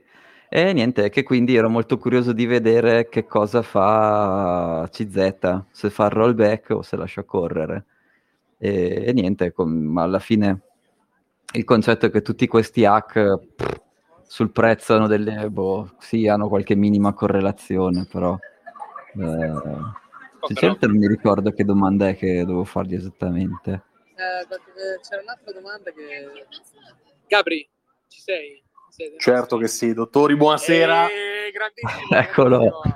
E 0.48 0.72
niente, 0.74 1.08
che 1.08 1.22
quindi 1.22 1.56
ero 1.56 1.70
molto 1.70 1.96
curioso 1.98 2.32
di 2.32 2.44
vedere 2.46 3.08
che 3.08 3.24
cosa 3.26 3.62
fa 3.62 4.86
CZ, 4.90 5.64
se 5.70 5.88
fa 5.90 6.04
il 6.06 6.10
rollback 6.10 6.70
o 6.70 6.82
se 6.82 6.96
lascia 6.96 7.24
correre. 7.24 7.86
E, 8.58 9.04
e 9.06 9.12
niente, 9.14 9.52
com- 9.52 9.96
alla 9.98 10.18
fine 10.18 10.60
il 11.54 11.64
concetto 11.64 12.06
è 12.06 12.10
che 12.10 12.20
tutti 12.22 12.46
questi 12.46 12.84
hack 12.84 13.38
pff, 13.56 13.80
sul 14.26 14.50
prezzo 14.50 14.94
hanno 14.94 15.06
delle, 15.06 15.48
boh, 15.50 15.92
sì, 15.98 16.28
hanno 16.28 16.48
qualche 16.48 16.74
minima 16.74 17.12
correlazione, 17.14 18.06
però... 18.10 18.38
Eh, 19.14 20.00
cioè, 20.46 20.56
certo 20.56 20.86
non 20.86 20.96
mi 20.96 21.06
ricordo 21.06 21.50
che 21.52 21.64
domanda 21.64 22.08
è 22.08 22.16
che 22.16 22.44
devo 22.44 22.64
fargli 22.64 22.94
esattamente. 22.94 23.82
Eh, 24.14 24.40
eh 24.40 25.00
c'era 25.00 25.22
un'altra 25.22 25.52
domanda 25.52 25.90
che... 25.90 26.46
Gabri, 27.26 27.68
ci 28.08 28.20
sei? 28.20 28.62
sei 28.88 29.14
certo 29.18 29.56
che 29.56 29.68
sì, 29.68 29.94
dottori, 29.94 30.36
buonasera. 30.36 31.08
Eh, 31.08 31.50
grandissimo. 31.50 32.10
Eccolo. 32.20 32.82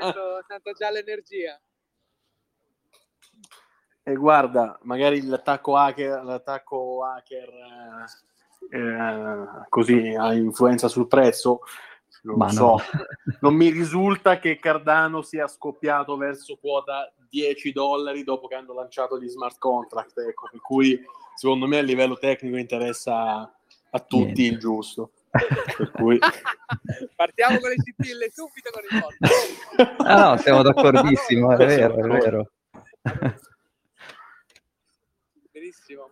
Sento, 0.00 0.44
sento 0.46 0.72
già 0.72 0.90
l'energia. 0.90 1.60
E 4.02 4.14
guarda, 4.14 4.78
magari 4.82 5.24
l'attacco 5.24 5.76
hacker, 5.76 6.24
l'attacco 6.24 7.04
hacker 7.04 7.48
eh, 8.70 8.76
eh, 8.76 9.66
così 9.68 10.14
ha 10.18 10.32
influenza 10.34 10.88
sul 10.88 11.06
prezzo, 11.06 11.60
non 12.22 12.36
Ma 12.36 12.50
so. 12.50 12.64
No. 12.64 12.78
non 13.40 13.54
mi 13.54 13.70
risulta 13.70 14.38
che 14.38 14.58
Cardano 14.58 15.22
sia 15.22 15.46
scoppiato 15.46 16.16
verso 16.16 16.56
quota 16.56 17.12
10 17.28 17.72
dollari 17.72 18.24
dopo 18.24 18.46
che 18.46 18.54
hanno 18.54 18.74
lanciato 18.74 19.18
gli 19.18 19.28
smart 19.28 19.58
contract, 19.58 20.18
ecco, 20.18 20.48
per 20.50 20.60
cui 20.60 21.00
secondo 21.34 21.66
me 21.66 21.78
a 21.78 21.82
livello 21.82 22.18
tecnico 22.18 22.56
interessa 22.56 23.52
a 23.92 23.98
tutti 24.00 24.42
Niente. 24.42 24.42
il 24.42 24.58
giusto. 24.58 25.12
Cui... 25.94 26.18
Partiamo 27.14 27.58
con 27.60 27.70
le 27.70 27.76
scintille 27.80 28.30
subito 28.30 28.70
con 28.72 28.82
il. 28.82 29.96
Ah, 29.98 30.30
no, 30.30 30.36
siamo 30.38 30.62
d'accordissimo, 30.62 31.52
è 31.52 31.56
vero, 31.64 31.94
è 31.96 32.02
vero. 32.02 32.50
Benissimo. 35.52 36.10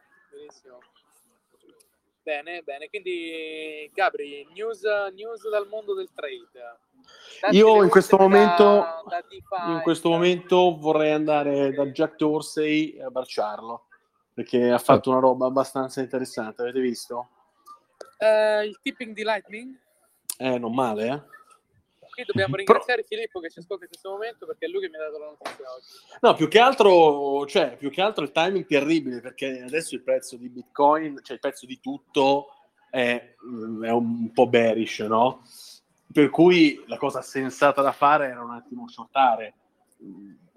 Bene, 2.29 2.61
bene. 2.61 2.91
Quindi, 2.91 3.91
Gabri, 3.95 4.47
news, 4.53 4.83
news 5.15 5.49
dal 5.49 5.67
mondo 5.67 5.95
del 5.95 6.11
trade. 6.15 7.57
Io 7.57 7.83
in 7.83 7.89
questo, 7.89 8.19
momento, 8.19 8.63
da, 8.63 9.03
da 9.09 9.73
in 9.73 9.81
questo 9.83 10.11
momento 10.11 10.77
vorrei 10.79 11.13
andare 11.13 11.73
da 11.73 11.87
Jack 11.87 12.17
Dorsey 12.17 13.01
a 13.01 13.09
baciarlo 13.09 13.87
perché 14.35 14.71
ha 14.71 14.79
fatto 14.79 15.09
una 15.09 15.21
roba 15.21 15.47
abbastanza 15.47 16.03
interessante. 16.03 16.61
Avete 16.61 16.81
visto? 16.81 17.31
Uh, 18.19 18.63
il 18.63 18.79
tipping 18.83 19.15
di 19.15 19.23
Lightning? 19.23 19.75
Eh, 20.37 20.59
non 20.59 20.75
male, 20.75 21.07
eh? 21.07 21.23
Qui 22.19 22.25
dobbiamo 22.25 22.57
ringraziare 22.57 23.03
Però... 23.03 23.17
Filippo 23.17 23.41
che 23.41 23.51
ci 23.51 23.61
ascolta 23.61 23.85
in 23.85 23.91
questo 23.91 24.11
momento 24.11 24.47
perché 24.47 24.67
è 24.67 24.69
lui 24.69 24.81
che 24.81 24.89
mi 24.89 24.97
ha 24.97 24.99
dato 24.99 25.19
la 25.19 25.27
notizia 25.27 25.73
oggi. 25.73 25.87
No, 26.21 26.35
più 26.35 26.49
che 26.49 26.59
altro, 26.59 27.47
cioè, 27.47 27.77
più 27.77 27.91
che 27.91 28.01
altro 28.01 28.25
il 28.25 28.33
timing 28.33 28.67
terribile 28.67 29.21
perché 29.21 29.63
adesso 29.63 29.95
il 29.95 30.03
prezzo 30.03 30.37
di 30.37 30.49
Bitcoin, 30.49 31.21
cioè 31.23 31.35
il 31.35 31.41
prezzo 31.41 31.67
di 31.67 31.79
tutto 31.81 32.49
è, 32.91 33.35
è 33.83 33.91
un 33.91 34.33
po' 34.33 34.49
bearish, 34.49 35.01
no? 35.01 35.43
Per 36.11 36.31
cui 36.31 36.83
la 36.87 36.97
cosa 36.97 37.23
sensata 37.23 37.83
da 37.83 37.93
fare 37.93 38.29
era 38.29 38.43
un 38.43 38.53
attimo 38.53 38.89
shortare. 38.89 39.55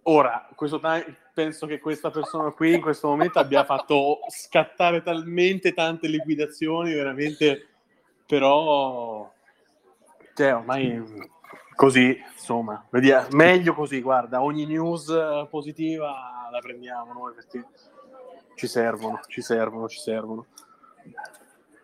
Ora, 0.04 0.50
time, 0.58 1.18
penso 1.34 1.68
che 1.68 1.80
questa 1.80 2.10
persona 2.10 2.52
qui 2.52 2.74
in 2.74 2.82
questo 2.82 3.08
momento 3.08 3.38
abbia 3.38 3.66
fatto 3.66 4.20
scattare 4.30 5.04
talmente 5.04 5.74
tante 5.74 6.08
liquidazioni, 6.08 6.94
veramente, 6.94 7.68
però 8.26 9.32
cioè, 10.34 10.56
ormai 10.56 11.04
così, 11.76 12.18
insomma, 12.34 12.86
vediamo. 12.90 13.28
meglio 13.32 13.74
così, 13.74 14.02
guarda, 14.02 14.42
ogni 14.42 14.66
news 14.66 15.10
eh, 15.10 15.48
positiva 15.50 16.50
la 16.52 16.60
prendiamo 16.60 17.14
noi 17.14 17.34
perché 17.34 17.66
ci 18.56 18.68
servono, 18.68 19.20
ci 19.28 19.42
servono, 19.42 19.88
ci 19.88 20.00
servono. 20.00 20.46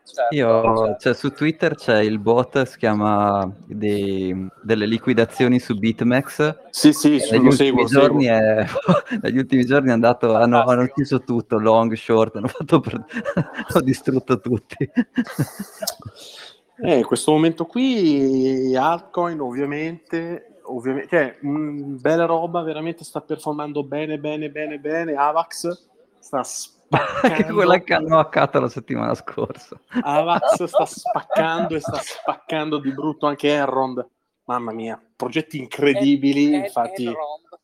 Certo, 0.03 0.36
Io, 0.36 0.63
certo. 0.63 0.96
Cioè, 1.00 1.13
su 1.13 1.32
Twitter 1.32 1.75
c'è 1.75 2.00
il 2.00 2.17
bot, 2.20 2.63
si 2.63 2.77
chiama 2.77 3.51
dei, 3.65 4.48
delle 4.62 4.86
liquidazioni 4.86 5.60
su 5.60 5.77
BitMEX. 5.77 6.70
Sì, 6.70 6.94
sì, 6.94 7.22
negli, 7.29 7.46
ultimi 7.46 7.86
giorni 7.86 8.25
è, 8.25 8.65
negli 9.22 9.38
ultimi 9.38 9.65
giorni 9.65 9.89
è 9.89 9.91
andato, 9.91 10.34
hanno, 10.34 10.63
hanno, 10.63 10.88
chiuso 10.88 11.22
tutto, 11.22 11.60
long, 11.60 11.94
short, 11.94 12.38
hanno, 12.38 12.48
fatto 12.48 12.79
per, 12.79 13.03
hanno 13.36 13.82
distrutto 13.84 14.39
tutti. 14.39 14.89
Eh, 16.79 16.98
in 16.98 17.05
questo 17.05 17.31
momento 17.31 17.65
qui 17.65 18.75
altcoin 18.75 19.39
ovviamente, 19.39 20.60
ovviamente 20.63 21.07
cioè, 21.10 21.38
mh, 21.39 22.00
bella 22.00 22.25
roba, 22.25 22.62
veramente 22.62 23.03
sta 23.03 23.22
performando 23.22 23.84
bene, 23.84 24.19
bene, 24.19 24.50
bene, 24.50 24.77
bene. 24.77 25.13
Avax 25.13 25.88
sta 26.19 26.43
spaccando. 26.43 27.53
Quella 27.53 27.79
che 27.79 27.93
hanno 27.96 28.19
hackato 28.19 28.60
la 28.60 28.69
settimana 28.69 29.15
scorsa. 29.15 29.79
Avax 30.01 30.63
sta 30.65 30.86
spaccando 30.86 31.75
e 31.75 31.79
sta 31.79 31.98
spaccando 31.98 32.77
di 32.77 32.91
brutto 32.91 33.25
anche 33.25 33.50
Elrond. 33.50 34.07
Mamma 34.46 34.72
mia, 34.72 35.01
progetti 35.15 35.57
incredibili, 35.57 36.53
El, 36.53 36.65
infatti. 36.65 37.05
Elrond. 37.05 37.60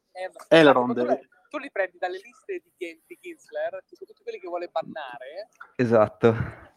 Elrond. 0.50 0.98
Elrond. 0.98 1.30
Tu 1.50 1.60
li 1.60 1.70
prendi 1.72 1.98
dalle 2.00 2.18
liste 2.18 2.64
di, 2.64 3.02
di 3.06 3.18
Kinsler, 3.22 3.84
tipo 3.88 4.06
tutti 4.06 4.24
quelli 4.24 4.40
che 4.40 4.48
vuole 4.48 4.70
bannare. 4.72 5.50
Esatto 5.76 6.72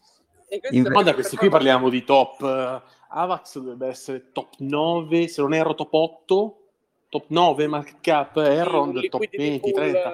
in... 0.71 0.83
Guarda, 0.85 1.15
questi 1.15 1.37
qui 1.37 1.49
parliamo 1.49 1.89
di 1.89 2.05
top. 2.05 2.41
Uh, 2.41 2.95
Avax 3.09 3.59
dovrebbe 3.59 3.89
essere 3.89 4.31
top 4.33 4.55
9, 4.59 5.29
se 5.29 5.41
non 5.41 5.55
erro 5.55 5.75
top 5.75 5.93
8, 5.93 6.61
top 7.09 7.25
9 7.29 7.67
market 7.67 7.97
cap, 8.01 8.37
Errond 8.37 9.01
sì, 9.01 9.09
top 9.09 9.29
20, 9.29 9.59
pool, 9.61 9.73
30. 9.73 10.09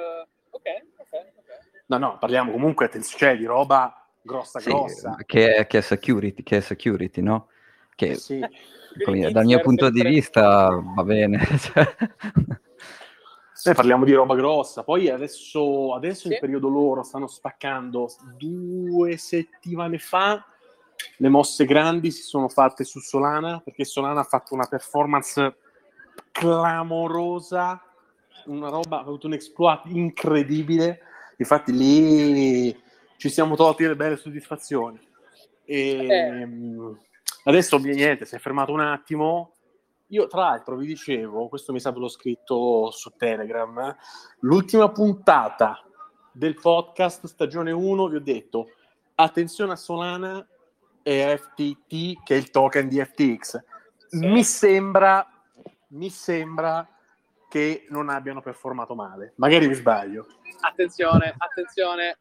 Ok, 0.50 0.62
ok, 0.96 1.06
ok. 1.10 1.82
No, 1.86 1.98
no, 1.98 2.18
parliamo 2.18 2.52
comunque, 2.52 2.86
attenzione, 2.86 3.18
cioè, 3.18 3.36
di 3.36 3.44
roba 3.44 4.06
grossa, 4.20 4.60
sì, 4.60 4.70
grossa. 4.70 5.16
Che 5.26 5.54
è, 5.54 5.66
che 5.66 5.78
è, 5.78 5.80
security, 5.80 6.42
che 6.42 6.58
è 6.58 6.60
security, 6.60 7.20
no? 7.22 7.48
Che, 7.94 8.10
eh 8.10 8.14
sì. 8.14 8.40
come, 9.04 9.30
dal 9.30 9.44
mio 9.44 9.60
punto 9.60 9.90
di 9.90 10.02
vista 10.02 10.68
va 10.94 11.04
bene. 11.04 11.40
Cioè... 11.58 11.94
Noi 13.64 13.74
parliamo 13.74 14.04
di 14.04 14.12
roba 14.12 14.34
grossa. 14.34 14.82
Poi 14.82 15.08
adesso, 15.08 15.94
adesso 15.94 16.26
sì. 16.26 16.34
in 16.34 16.38
periodo 16.40 16.68
loro 16.68 17.02
stanno 17.02 17.26
spaccando. 17.26 18.08
Due 18.36 19.16
settimane 19.16 19.98
fa 19.98 20.44
le 21.18 21.28
mosse 21.28 21.64
grandi 21.64 22.10
si 22.10 22.22
sono 22.22 22.48
fatte 22.48 22.84
su 22.84 22.98
Solana 22.98 23.60
perché 23.60 23.84
Solana 23.84 24.20
ha 24.20 24.24
fatto 24.24 24.54
una 24.54 24.66
performance 24.66 25.56
clamorosa, 26.30 27.82
una 28.46 28.68
roba, 28.68 28.98
ha 28.98 29.00
avuto 29.00 29.26
un 29.28 29.34
exploit 29.34 29.82
incredibile. 29.86 31.00
Infatti 31.36 31.72
lì 31.72 32.82
ci 33.16 33.28
siamo 33.28 33.54
tolti 33.54 33.86
le 33.86 33.96
belle 33.96 34.16
soddisfazioni. 34.16 34.98
E, 35.64 36.06
eh. 36.06 36.48
Adesso 37.44 37.78
niente, 37.78 38.24
si 38.24 38.34
è 38.34 38.38
fermato 38.38 38.72
un 38.72 38.80
attimo 38.80 39.54
io, 40.12 40.26
tra 40.26 40.42
l'altro, 40.42 40.76
vi 40.76 40.86
dicevo, 40.86 41.48
questo 41.48 41.72
mi 41.72 41.80
sa 41.80 41.90
l'ho 41.90 42.08
scritto 42.08 42.90
su 42.90 43.12
Telegram, 43.16 43.96
l'ultima 44.40 44.90
puntata 44.90 45.82
del 46.30 46.54
podcast 46.54 47.26
stagione 47.26 47.70
1 47.70 48.08
vi 48.08 48.16
ho 48.16 48.20
detto 48.20 48.68
attenzione 49.14 49.72
a 49.72 49.76
Solana 49.76 50.46
e 51.02 51.38
FTT, 51.38 52.22
che 52.24 52.34
è 52.34 52.38
il 52.38 52.50
token 52.50 52.88
di 52.88 53.02
FTX. 53.02 53.64
Sì. 54.08 54.26
Mi 54.26 54.44
sembra, 54.44 55.26
mi 55.88 56.10
sembra 56.10 56.86
che 57.48 57.86
non 57.88 58.10
abbiano 58.10 58.42
performato 58.42 58.94
male. 58.94 59.32
Magari 59.36 59.66
mi 59.66 59.74
sbaglio. 59.74 60.26
Attenzione, 60.60 61.34
attenzione. 61.38 62.18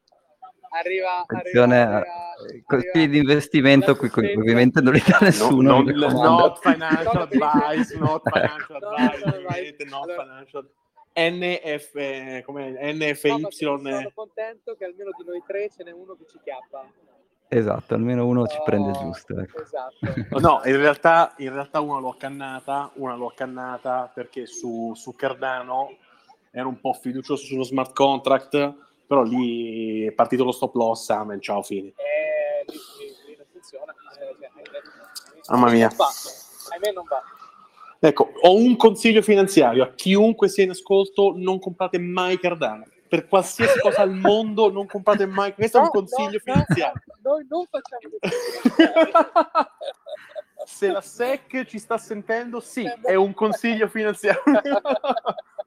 Arriva, 0.74 1.24
Attenzione 1.26 1.80
arriva, 1.82 1.98
arriva- 1.98 2.64
consigli 2.66 2.90
arriva- 2.94 3.12
di 3.12 3.18
investimento 3.18 3.96
qui 3.98 4.10
ovviamente 4.38 4.82
non 4.82 4.94
li 4.94 5.04
dà 5.06 5.18
nessuno. 5.22 5.82
No, 5.82 5.82
no, 5.82 5.92
raccomando. 5.92 6.30
not 6.38 6.60
financial 6.60 7.14
No, 7.32 7.46
advice, 7.46 7.98
not 7.98 8.30
financial 8.30 8.78
No, 8.80 8.88
advice, 8.88 9.76
no, 9.84 9.98
no, 10.00 10.06
not 10.06 10.24
financial. 10.24 10.70
NF, 11.14 12.44
come 12.46 12.72
No, 12.72 12.78
NFY. 12.82 13.50
sono 13.52 14.12
contento 14.16 14.76
che 14.78 14.86
almeno 14.86 15.10
di 15.18 15.26
noi 15.26 15.44
tre 15.46 15.70
ce 15.70 15.84
n'è 15.84 15.92
uno 15.92 16.16
che 16.16 16.26
ci 16.30 16.40
chiappa. 16.42 16.86
Esatto, 17.50 17.94
almeno 17.96 18.26
uno 18.26 18.48
ci 18.48 18.58
prende 18.64 18.92
Oh, 18.92 18.94
giusto. 19.02 19.38
ecco. 19.38 19.62
Esatto. 19.62 19.98
No, 20.40 20.62
in 20.64 20.78
realtà, 20.78 21.34
in 21.40 21.52
realtà 21.52 21.82
una 21.82 22.00
l'ho 22.00 22.12
accannata, 22.12 22.92
una 22.96 23.16
l'ho 23.16 23.28
accannata 23.28 24.10
perché 24.14 24.46
su, 24.46 24.94
su 24.96 25.14
Cardano 25.18 25.98
ero 26.52 26.70
un 26.70 26.80
po' 26.80 26.94
fiducioso 26.94 27.44
sullo 27.46 27.64
smart 27.64 27.94
contract, 27.94 28.74
però 29.12 29.24
lì 29.24 30.06
è 30.08 30.12
partito 30.14 30.46
lo 30.46 30.54
stop 30.54 30.74
loss, 30.76 31.10
amen, 31.10 31.42
ciao, 31.42 31.62
fine. 31.62 31.90
Eh, 31.90 32.64
lì, 32.72 32.78
lì- 33.28 33.36
non 33.36 33.46
funziona. 33.52 33.94
Eh. 34.18 34.38
Mamma 35.50 35.70
mia. 35.70 35.90
Ahimè 36.70 36.94
non 36.94 37.04
va. 37.10 37.22
Ecco, 38.00 38.32
ho 38.44 38.56
un 38.56 38.78
consiglio 38.78 39.22
finanziario 39.22 39.84
a 39.84 39.92
chiunque 39.96 40.48
sia 40.48 40.64
in 40.64 40.70
ascolto, 40.70 41.34
non 41.36 41.60
comprate 41.60 42.00
mai 42.00 42.40
Cardano. 42.40 42.86
Per 43.10 43.28
qualsiasi 43.28 43.80
cosa 43.82 44.00
al 44.00 44.14
mondo 44.14 44.72
non 44.72 44.86
comprate 44.86 45.26
mai, 45.26 45.54
questo 45.56 45.80
è 45.80 45.82
un 45.82 45.88
No, 45.88 45.92
consiglio 45.92 46.40
no, 46.46 46.54
finanziario. 46.54 47.02
no, 47.06 47.16
noi 47.36 47.46
non 47.50 47.66
facciamo. 47.70 48.14
Se 50.66 50.88
la 50.90 51.02
SEC 51.02 51.66
ci 51.66 51.80
sta 51.80 51.98
sentendo, 51.98 52.62
sì, 52.62 52.90
è 53.04 53.16
un 53.16 53.34
consiglio 53.34 53.90
finanziario. 53.90 54.42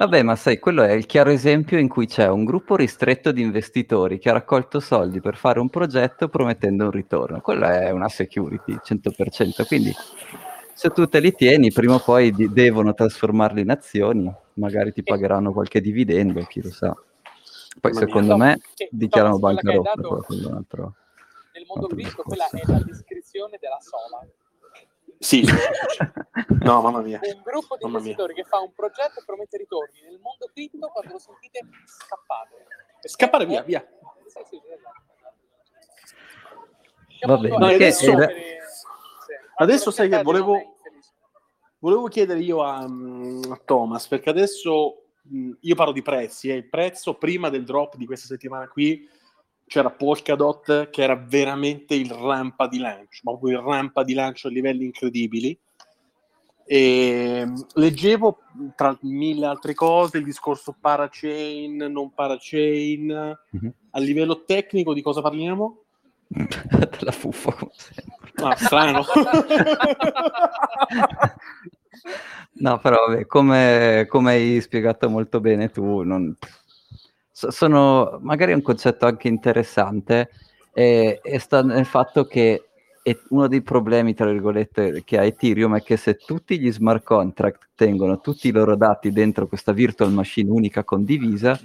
Vabbè, 0.00 0.22
ma 0.22 0.34
sai, 0.34 0.58
quello 0.58 0.82
è 0.82 0.92
il 0.92 1.04
chiaro 1.04 1.28
esempio 1.28 1.76
in 1.76 1.86
cui 1.86 2.06
c'è 2.06 2.26
un 2.26 2.46
gruppo 2.46 2.74
ristretto 2.74 3.32
di 3.32 3.42
investitori 3.42 4.18
che 4.18 4.30
ha 4.30 4.32
raccolto 4.32 4.80
soldi 4.80 5.20
per 5.20 5.36
fare 5.36 5.60
un 5.60 5.68
progetto 5.68 6.30
promettendo 6.30 6.84
un 6.84 6.90
ritorno. 6.90 7.42
Quella 7.42 7.82
è 7.82 7.90
una 7.90 8.08
security 8.08 8.78
100%. 8.82 9.66
Quindi 9.66 9.92
se 10.72 10.88
tu 10.88 11.06
te 11.06 11.20
li 11.20 11.34
tieni, 11.34 11.70
prima 11.70 11.96
o 11.96 11.98
poi 11.98 12.32
di- 12.32 12.50
devono 12.50 12.94
trasformarli 12.94 13.60
in 13.60 13.68
azioni, 13.68 14.32
magari 14.54 14.90
ti 14.94 15.02
pagheranno 15.02 15.52
qualche 15.52 15.82
dividendo, 15.82 16.42
chi 16.44 16.62
lo 16.62 16.70
sa. 16.70 16.96
Poi 17.78 17.92
Mamma 17.92 18.06
secondo 18.06 18.36
mia. 18.36 18.44
me 18.46 18.60
Sì, 18.72 18.88
dichiarano 18.90 19.38
bancarotta. 19.38 20.00
Nel 20.00 21.66
mondo 21.66 21.88
cripto 21.88 22.22
quella 22.22 22.48
è 22.48 22.62
la 22.64 22.80
descrizione 22.82 23.58
della 23.60 23.80
sola. 23.80 24.26
Sì, 25.22 25.44
no, 26.64 26.80
mamma 26.80 27.02
mia. 27.02 27.20
Un 27.22 27.42
gruppo 27.44 27.76
di 27.76 27.84
Mamma 27.84 27.98
mia. 28.00 28.12
investitori 28.12 28.32
che 28.34 28.44
fa 28.44 28.58
un 28.60 28.72
progetto 28.72 29.20
e 29.20 29.22
promette 29.26 29.58
ritorni. 29.58 30.00
Nel 30.02 30.18
mondo 30.18 30.48
cripto, 30.50 30.88
quando 30.88 31.12
lo 31.12 31.18
sentite, 31.18 31.60
scappate. 31.84 32.56
Scappare 33.02 33.44
via, 33.44 33.60
via. 33.62 33.86
Sì, 34.26 34.40
sì. 34.48 34.60
Va 37.26 37.36
bene, 37.36 37.58
No, 37.58 37.66
adesso- 37.66 38.02
sì. 38.02 39.32
adesso 39.56 39.90
sai 39.90 40.08
che 40.08 40.22
volevo-. 40.22 40.76
Volevo 41.80 42.08
chiedere 42.08 42.40
io 42.40 42.62
a, 42.62 42.86
mm, 42.88 43.42
a 43.52 43.60
Thomas, 43.64 44.06
perché 44.06 44.30
adesso 44.30 45.02
mm, 45.30 45.52
io 45.60 45.74
parlo 45.74 45.92
di 45.92 46.02
prezzi, 46.02 46.48
eh, 46.50 46.54
il 46.54 46.68
prezzo 46.68 47.16
prima 47.16 47.48
del 47.50 47.64
drop 47.64 47.96
di 47.96 48.04
questa 48.06 48.26
settimana 48.26 48.68
qui 48.68 49.06
c'era 49.70 49.88
Polkadot 49.88 50.90
che 50.90 51.00
era 51.00 51.14
veramente 51.14 51.94
il 51.94 52.10
rampa 52.10 52.66
di 52.66 52.78
lancio, 52.78 53.20
ma 53.22 53.30
proprio 53.30 53.60
il 53.60 53.64
rampa 53.64 54.02
di 54.02 54.14
lancio 54.14 54.48
a 54.48 54.50
livelli 54.50 54.84
incredibili. 54.84 55.56
E 56.64 57.44
mm, 57.46 57.54
leggevo 57.74 58.38
tra 58.74 58.98
mille 59.02 59.46
altre 59.46 59.74
cose 59.74 60.18
il 60.18 60.24
discorso 60.24 60.74
parachain, 60.78 61.76
non 61.76 62.12
parachain. 62.12 63.38
Mhm. 63.50 63.74
A 63.90 64.00
livello 64.00 64.42
tecnico 64.42 64.92
di 64.92 65.02
cosa 65.02 65.20
parliamo? 65.20 65.84
Della 66.98 67.12
fuffa, 67.12 67.52
come 67.52 67.70
sempre. 67.72 68.32
Ah, 68.42 68.56
strano. 68.56 69.04
No, 72.54 72.78
però 72.78 73.06
vabbè, 73.06 73.26
come, 73.26 74.06
come 74.08 74.32
hai 74.32 74.60
spiegato 74.60 75.08
molto 75.08 75.40
bene 75.40 75.70
tu, 75.70 76.02
non- 76.02 76.36
so- 77.40 77.50
sono 77.50 78.18
magari 78.20 78.52
un 78.52 78.60
concetto 78.60 79.06
anche 79.06 79.28
interessante 79.28 80.30
e, 80.74 81.20
e 81.22 81.38
sta 81.38 81.62
nel 81.62 81.86
fatto 81.86 82.26
che 82.26 82.64
uno 83.30 83.48
dei 83.48 83.62
problemi, 83.62 84.14
tra 84.14 84.30
virgolette, 84.30 85.02
che 85.04 85.18
ha 85.18 85.24
Ethereum 85.24 85.76
è 85.76 85.82
che 85.82 85.96
se 85.96 86.16
tutti 86.16 86.60
gli 86.60 86.70
smart 86.70 87.02
contract 87.02 87.70
tengono 87.74 88.20
tutti 88.20 88.48
i 88.48 88.52
loro 88.52 88.76
dati 88.76 89.10
dentro 89.10 89.48
questa 89.48 89.72
virtual 89.72 90.12
machine 90.12 90.50
unica 90.50 90.84
condivisa, 90.84 91.58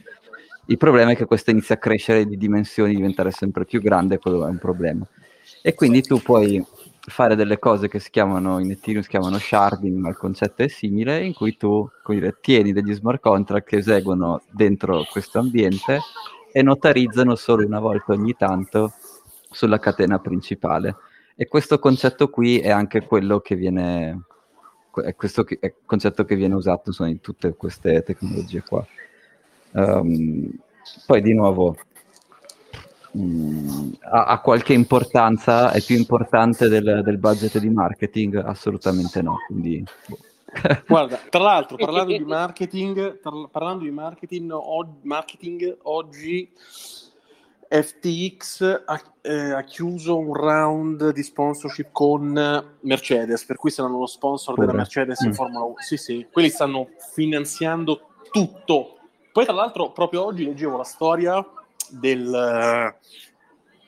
il 0.67 0.77
problema 0.77 1.11
è 1.11 1.15
che 1.15 1.25
questa 1.25 1.51
inizia 1.51 1.75
a 1.75 1.77
crescere 1.77 2.25
di 2.25 2.38
dimensioni, 2.38 2.95
diventare 2.95 3.31
sempre 3.31 3.65
più 3.65 3.81
grande, 3.81 4.17
quello 4.17 4.47
è 4.47 4.49
un 4.49 4.57
problema. 4.57 5.05
E 5.61 5.75
quindi 5.75 6.01
tu 6.01 6.19
puoi 6.21 6.65
fare 7.07 7.35
delle 7.35 7.59
cose 7.59 7.87
che 7.87 7.99
si 7.99 8.09
chiamano 8.09 8.59
in 8.59 8.71
Ethereum 8.71 9.03
si 9.03 9.09
chiamano 9.09 9.37
sharding, 9.37 9.97
ma 9.97 10.09
il 10.09 10.17
concetto 10.17 10.63
è 10.63 10.67
simile, 10.67 11.23
in 11.23 11.33
cui 11.33 11.55
tu 11.57 11.87
dire, 12.07 12.37
tieni 12.41 12.73
degli 12.73 12.93
smart 12.93 13.21
contract 13.21 13.67
che 13.67 13.77
eseguono 13.77 14.41
dentro 14.49 15.05
questo 15.11 15.39
ambiente 15.39 15.99
e 16.51 16.61
notarizzano 16.61 17.35
solo 17.35 17.65
una 17.65 17.79
volta 17.79 18.13
ogni 18.13 18.35
tanto 18.35 18.93
sulla 19.49 19.79
catena 19.79 20.19
principale. 20.19 20.95
E 21.35 21.47
questo 21.47 21.79
concetto 21.79 22.29
qui 22.29 22.59
è 22.59 22.69
anche 22.69 23.05
quello 23.05 23.39
che 23.39 23.55
viene 23.55 24.21
è 25.03 25.13
questo 25.15 25.43
che- 25.43 25.57
è 25.59 25.73
concetto 25.85 26.23
che 26.23 26.35
viene 26.35 26.55
usato 26.55 26.83
insomma, 26.87 27.09
in 27.09 27.19
tutte 27.19 27.53
queste 27.55 28.01
tecnologie 28.03 28.63
qua. 28.65 28.85
Ehm, 29.73 30.49
poi 31.05 31.21
di 31.21 31.33
nuovo 31.33 31.75
mh, 33.15 33.97
ha, 34.12 34.25
ha 34.25 34.39
qualche 34.41 34.73
importanza, 34.73 35.71
è 35.71 35.82
più 35.82 35.95
importante 35.95 36.67
del, 36.67 37.01
del 37.04 37.17
budget 37.17 37.58
di 37.60 37.69
marketing? 37.69 38.36
Assolutamente 38.36 39.21
no. 39.21 39.38
Quindi, 39.47 39.84
boh. 40.08 40.17
Guarda, 40.88 41.19
tra 41.30 41.41
l'altro, 41.41 41.75
parlando 41.78 42.15
di 42.17 42.23
marketing, 42.23 43.19
tra- 43.19 43.47
parlando 43.51 43.84
di 43.84 43.91
marketing, 43.91 44.51
o- 44.51 44.97
marketing, 45.01 45.78
oggi 45.84 46.49
FTX 47.67 48.84
ha, 48.86 49.01
eh, 49.21 49.51
ha 49.51 49.63
chiuso 49.63 50.17
un 50.17 50.34
round 50.34 51.12
di 51.12 51.23
sponsorship 51.23 51.89
con 51.91 52.32
Mercedes, 52.82 53.43
per 53.45 53.58
cui 53.58 53.71
saranno 53.71 53.99
lo 53.99 54.06
sponsor 54.06 54.54
Pure. 54.54 54.67
della 54.67 54.78
Mercedes 54.78 55.19
in 55.21 55.30
Mm. 55.30 55.34
Formula 55.34 55.63
1. 55.63 55.73
Sì, 55.80 55.97
sì, 55.97 56.28
quelli 56.32 56.49
stanno 56.49 56.89
finanziando 57.13 58.10
tutto. 58.32 58.97
Poi, 59.32 59.43
tra 59.43 59.54
l'altro, 59.54 59.91
proprio 59.91 60.23
oggi 60.25 60.45
leggevo 60.45 60.78
la 60.78 60.84
storia 60.84 61.45
del... 61.99 62.34
eh, 62.34 62.97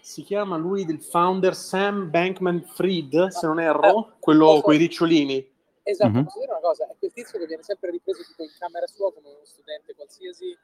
si 0.01 0.23
chiama 0.23 0.55
lui 0.57 0.85
del 0.85 1.01
founder 1.01 1.53
Sam 1.55 2.09
Bankman 2.09 2.61
Fried, 2.63 3.27
se 3.27 3.45
non 3.45 3.59
erro, 3.59 4.13
quello 4.19 4.61
con 4.61 4.73
i 4.73 4.77
ricciolini. 4.77 5.55
Esatto, 5.83 6.09
Mhm. 6.11 6.23
posso 6.23 6.39
dire 6.39 6.51
una 6.51 6.61
cosa? 6.61 6.85
È 6.87 6.95
quel 6.97 7.13
tizio 7.13 7.39
che 7.39 7.45
viene 7.45 7.63
sempre 7.63 7.91
ripreso 7.91 8.21
tipo 8.23 8.43
in 8.43 8.49
camera 8.59 8.85
sua 8.87 9.13
come 9.13 9.29
uno 9.29 9.39
studente 9.45 9.93
qualsiasi 9.95 10.57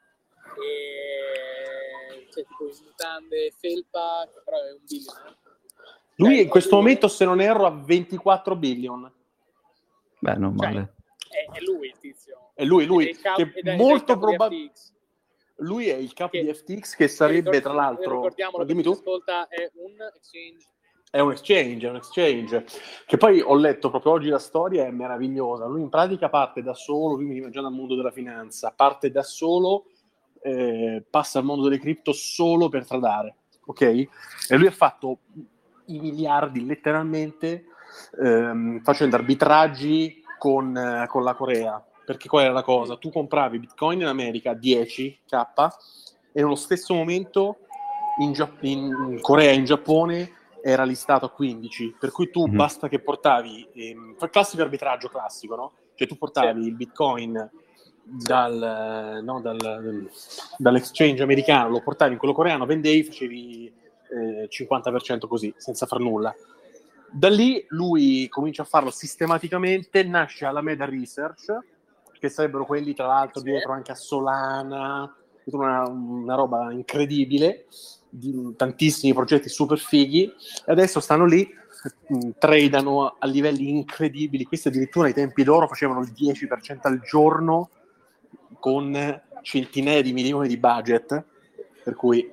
e 0.93 2.27
cioè 2.31 2.45
tipo 2.45 2.67
in 2.67 2.75
mutande, 2.85 3.51
felpa, 3.57 4.27
che 4.33 4.41
però 4.43 4.57
è 4.57 4.71
un 4.71 4.79
billionaire. 4.87 5.37
Lui 6.15 6.35
Cioè, 6.35 6.43
in 6.43 6.49
questo 6.49 6.69
lui- 6.75 6.79
momento, 6.79 7.07
se 7.07 7.25
non 7.25 7.41
erro, 7.41 7.65
ha 7.65 7.71
24 7.71 8.55
billion. 8.55 9.11
Beh, 10.19 10.35
non 10.35 10.57
Cioè, 10.57 10.67
male. 10.71 10.93
È, 11.29 11.57
è 11.57 11.59
lui 11.61 11.87
il 11.87 11.97
tizio. 11.99 12.51
È 12.53 12.63
lui, 12.63 12.85
lui, 12.85 13.07
è 13.09 13.15
capo- 13.15 13.43
che 13.49 13.75
molto 13.75 14.17
probabilmente... 14.17 14.79
Lui 15.57 15.87
è 15.87 15.95
il 15.95 16.13
capo 16.13 16.31
Che- 16.31 16.43
di 16.43 16.53
FTX, 16.53 16.95
che 16.95 17.07
sarebbe, 17.07 17.51
Ricord- 17.51 17.61
tra 17.63 17.73
l'altro... 17.73 18.13
Ricordiamolo, 18.15 18.63
Dimmi 18.63 18.81
tu? 18.83 18.91
ascolta, 18.91 19.47
è 19.47 19.69
un 19.75 19.91
exchange. 20.15 20.67
È 21.11 21.19
un 21.19 21.31
exchange, 21.31 21.85
è 21.85 21.89
un 21.91 21.95
exchange. 21.97 22.65
Che 23.05 23.17
poi 23.17 23.39
ho 23.39 23.55
letto 23.55 23.91
proprio 23.91 24.13
oggi 24.13 24.29
la 24.29 24.39
storia, 24.39 24.85
è 24.85 24.89
meravigliosa. 24.89 25.65
Lui 25.67 25.81
in 25.81 25.89
pratica 25.89 26.27
parte 26.27 26.63
da 26.63 26.73
solo, 26.73 27.13
lui 27.15 27.27
veniva 27.27 27.49
già 27.49 27.61
dal 27.61 27.71
mondo 27.71 27.95
della 27.95 28.09
finanza, 28.11 28.73
parte 28.75 29.11
da 29.11 29.21
solo, 29.21 29.85
eh, 30.41 31.03
passa 31.07 31.37
al 31.39 31.45
mondo 31.45 31.63
delle 31.65 31.79
cripto 31.79 32.13
solo 32.13 32.67
per 32.67 32.87
tradare, 32.87 33.35
ok? 33.67 33.81
E 33.81 34.09
lui 34.57 34.65
ha 34.67 34.71
fatto 34.71 35.19
i 35.85 35.99
miliardi 35.99 36.65
letteralmente 36.65 37.65
ehm, 38.19 38.81
facendo 38.81 39.15
arbitraggi 39.15 40.23
con, 40.39 40.75
eh, 40.75 41.05
con 41.07 41.23
la 41.23 41.35
Corea. 41.35 41.85
Perché 42.05 42.27
qual 42.27 42.43
era 42.43 42.53
la 42.53 42.63
cosa? 42.63 42.97
Tu 42.97 43.09
compravi 43.11 43.59
Bitcoin 43.59 44.01
in 44.01 44.07
America 44.07 44.51
a 44.51 44.55
10k 44.55 45.67
e 46.31 46.41
nello 46.41 46.55
stesso 46.55 46.93
momento 46.93 47.57
in, 48.19 48.33
Gia- 48.33 48.51
in 48.61 49.19
Corea 49.21 49.51
e 49.51 49.55
in 49.55 49.65
Giappone 49.65 50.31
era 50.61 50.83
listato 50.83 51.25
a 51.25 51.29
15, 51.29 51.95
per 51.99 52.11
cui 52.11 52.29
tu 52.29 52.47
Mhm. 52.47 52.55
basta 52.55 52.87
che 52.87 52.99
portavi, 52.99 53.69
ehm, 53.73 54.15
classico 54.29 54.61
arbitraggio 54.63 55.09
classico, 55.09 55.55
no? 55.55 55.71
Cioè 55.95 56.07
tu 56.07 56.17
portavi 56.17 56.61
Sì. 56.61 56.67
il 56.69 56.75
bitcoin 56.75 57.49
dal, 58.05 59.21
no, 59.23 59.39
dal- 59.41 59.57
dal- 59.57 60.09
dall'exchange 60.57 61.23
americano, 61.23 61.69
lo 61.69 61.81
portavi 61.81 62.13
in 62.13 62.17
quello 62.19 62.33
coreano, 62.33 62.65
vendevi, 62.65 63.03
facevi 63.03 63.73
eh, 64.13 64.47
50% 64.47 65.27
così, 65.27 65.53
senza 65.57 65.85
far 65.85 65.99
nulla. 65.99 66.33
Da 67.11 67.29
lì 67.29 67.63
lui 67.69 68.27
comincia 68.29 68.61
a 68.61 68.65
farlo 68.65 68.91
sistematicamente, 68.91 70.03
nasce 70.03 70.45
Alameda 70.45 70.85
Research, 70.85 71.45
che 72.23 72.29
sarebbero 72.29 72.65
quelli 72.65 72.93
tra 72.93 73.05
l'altro 73.05 73.41
dietro 73.41 73.73
anche 73.73 73.91
a 73.91 73.95
Solana, 73.95 75.13
una, 75.45 75.89
una 75.89 76.35
roba 76.35 76.71
incredibile, 76.71 77.65
di 78.07 78.53
tantissimi 78.55 79.13
progetti 79.13 79.49
super 79.49 79.77
fighi, 79.77 80.23
e 80.23 80.71
adesso 80.71 81.01
stanno 81.01 81.25
lì, 81.25 81.45
mh, 82.07 82.29
tradano 82.37 83.17
a 83.19 83.27
livelli 83.27 83.67
incredibili, 83.67 84.45
questi 84.45 84.69
addirittura 84.69 85.07
ai 85.07 85.13
tempi 85.13 85.43
loro 85.43 85.67
facevano 85.67 85.99
il 85.99 86.13
10% 86.17 86.79
al 86.83 87.01
giorno 87.01 87.69
con 88.57 89.21
centinaia 89.41 90.01
di 90.01 90.13
milioni 90.13 90.47
di 90.47 90.55
budget, 90.55 91.25
per 91.83 91.93
cui 91.93 92.31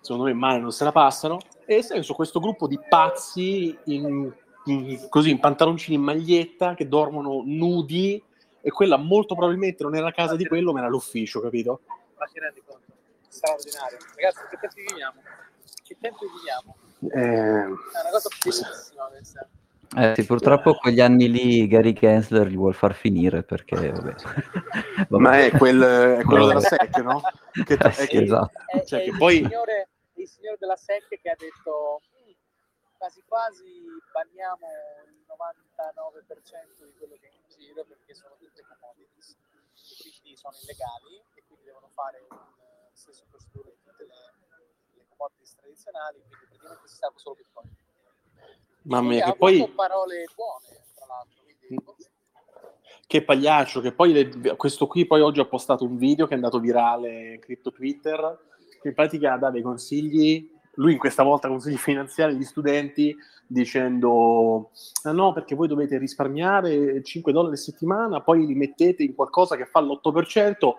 secondo 0.00 0.26
me 0.26 0.32
male 0.32 0.60
non 0.60 0.70
se 0.70 0.84
la 0.84 0.92
passano, 0.92 1.40
e 1.66 1.82
sei 1.82 2.04
su 2.04 2.14
questo 2.14 2.38
gruppo 2.38 2.68
di 2.68 2.78
pazzi 2.88 3.76
in, 3.86 4.32
in, 4.66 5.06
così 5.08 5.30
in 5.30 5.40
pantaloncini 5.40 5.96
in 5.96 6.02
maglietta 6.02 6.74
che 6.74 6.86
dormono 6.86 7.42
nudi 7.44 8.22
e 8.66 8.70
quella 8.70 8.96
molto 8.96 9.34
probabilmente 9.34 9.82
non 9.82 9.94
era 9.94 10.04
la 10.06 10.12
casa 10.12 10.36
di 10.36 10.46
quello 10.46 10.72
ma 10.72 10.78
era 10.78 10.88
l'ufficio, 10.88 11.40
capito? 11.40 11.82
Ma 12.16 12.24
ti 12.24 12.38
rendi 12.38 12.62
conto? 12.64 12.92
Straordinario. 13.28 13.98
Ragazzi, 14.16 14.40
che 14.48 14.56
tempi 14.58 14.84
viviamo? 14.88 15.20
Che 15.84 15.96
tempi 16.00 16.24
viviamo? 16.34 16.76
Eh, 17.10 17.60
È 17.60 17.66
una 17.66 18.10
cosa 18.10 18.28
bellissima 18.42 19.04
questa. 19.08 19.48
Eh, 19.96 20.14
sì, 20.16 20.24
purtroppo 20.24 20.74
quegli 20.74 21.00
anni 21.00 21.30
lì 21.30 21.68
Gary 21.68 21.92
Gensler 21.92 22.46
li 22.48 22.56
vuol 22.56 22.74
far 22.74 22.94
finire 22.94 23.42
perché 23.42 23.90
vabbè. 23.92 24.14
Vabbè. 24.16 25.06
ma 25.22 25.38
è, 25.44 25.50
quel, 25.50 25.80
è 25.82 26.22
quello 26.24 26.46
della. 26.46 26.60
SEC, 26.60 26.96
no? 26.98 27.20
Che, 27.52 27.74
Eh, 27.74 27.76
è 27.76 27.90
sì, 27.92 28.06
che- 28.08 28.22
esatto. 28.22 28.58
È, 28.66 28.82
Cioè, 28.84 29.00
è 29.00 29.04
che 29.04 29.10
il, 29.10 29.16
poi- 29.18 29.36
signore, 29.44 29.88
il 30.14 30.26
signore 30.28 30.56
della 30.58 30.76
SEC 30.76 31.20
che 31.20 31.28
ha 31.30 31.36
detto 31.38 32.00
"Mm, 32.26 32.32
quasi 32.96 33.22
quasi 33.28 33.62
banniamo 34.10 34.66
il 35.06 35.22
99% 35.28 36.86
di 36.86 36.92
quello 36.98 37.14
che 37.20 37.28
giro 37.64 37.84
perché 37.84 38.14
sono 38.14 38.36
tutte 38.36 38.60
commodities 38.60 39.30
e 39.32 40.10
quindi 40.20 40.36
sono 40.36 40.54
illegali 40.60 41.16
e 41.34 41.42
quindi 41.46 41.64
devono 41.64 41.88
fare 41.88 42.26
un 42.28 42.36
eh, 42.36 42.90
stesso 42.92 43.24
procedura 43.30 43.70
di 43.70 43.78
tutte 43.82 44.04
le, 44.04 44.20
le 45.00 45.04
commodities 45.08 45.56
tradizionali 45.56 46.20
quindi 46.20 46.44
praticamente 46.46 46.88
si 46.88 46.96
serve 46.96 47.18
solo 47.18 47.36
bitcoin. 47.36 47.68
Mamma 48.82 49.08
mia, 49.08 49.24
ha 49.24 49.32
che 49.32 49.38
poi... 49.38 49.68
parole 49.70 50.28
buone 50.34 50.84
tra 50.94 51.06
l'altro 51.06 51.42
quindi, 51.42 51.82
Che 53.06 53.24
pagliaccio, 53.24 53.80
che 53.80 53.92
poi 53.92 54.12
le- 54.12 54.56
questo 54.56 54.86
qui 54.86 55.06
poi 55.06 55.22
oggi 55.22 55.40
ha 55.40 55.46
postato 55.46 55.84
un 55.84 55.96
video 55.96 56.26
che 56.26 56.32
è 56.32 56.36
andato 56.36 56.60
virale 56.60 57.34
in 57.34 57.40
cripto 57.40 57.72
Twitter, 57.72 58.52
che 58.80 58.88
in 58.88 58.94
pratica 58.94 59.36
dà 59.38 59.50
dei 59.50 59.62
consigli, 59.62 60.53
lui 60.76 60.92
in 60.92 60.98
questa 60.98 61.22
volta 61.22 61.48
consigli 61.48 61.76
finanziari 61.76 62.32
agli 62.32 62.44
studenti, 62.44 63.16
dicendo 63.46 64.70
ah 65.04 65.12
no 65.12 65.32
perché 65.32 65.54
voi 65.54 65.68
dovete 65.68 65.98
risparmiare 65.98 67.02
5 67.02 67.32
dollari 67.32 67.54
a 67.54 67.58
settimana, 67.58 68.20
poi 68.20 68.46
li 68.46 68.54
mettete 68.54 69.02
in 69.02 69.14
qualcosa 69.14 69.56
che 69.56 69.66
fa 69.66 69.80
l'8%, 69.80 70.56
e 70.56 70.76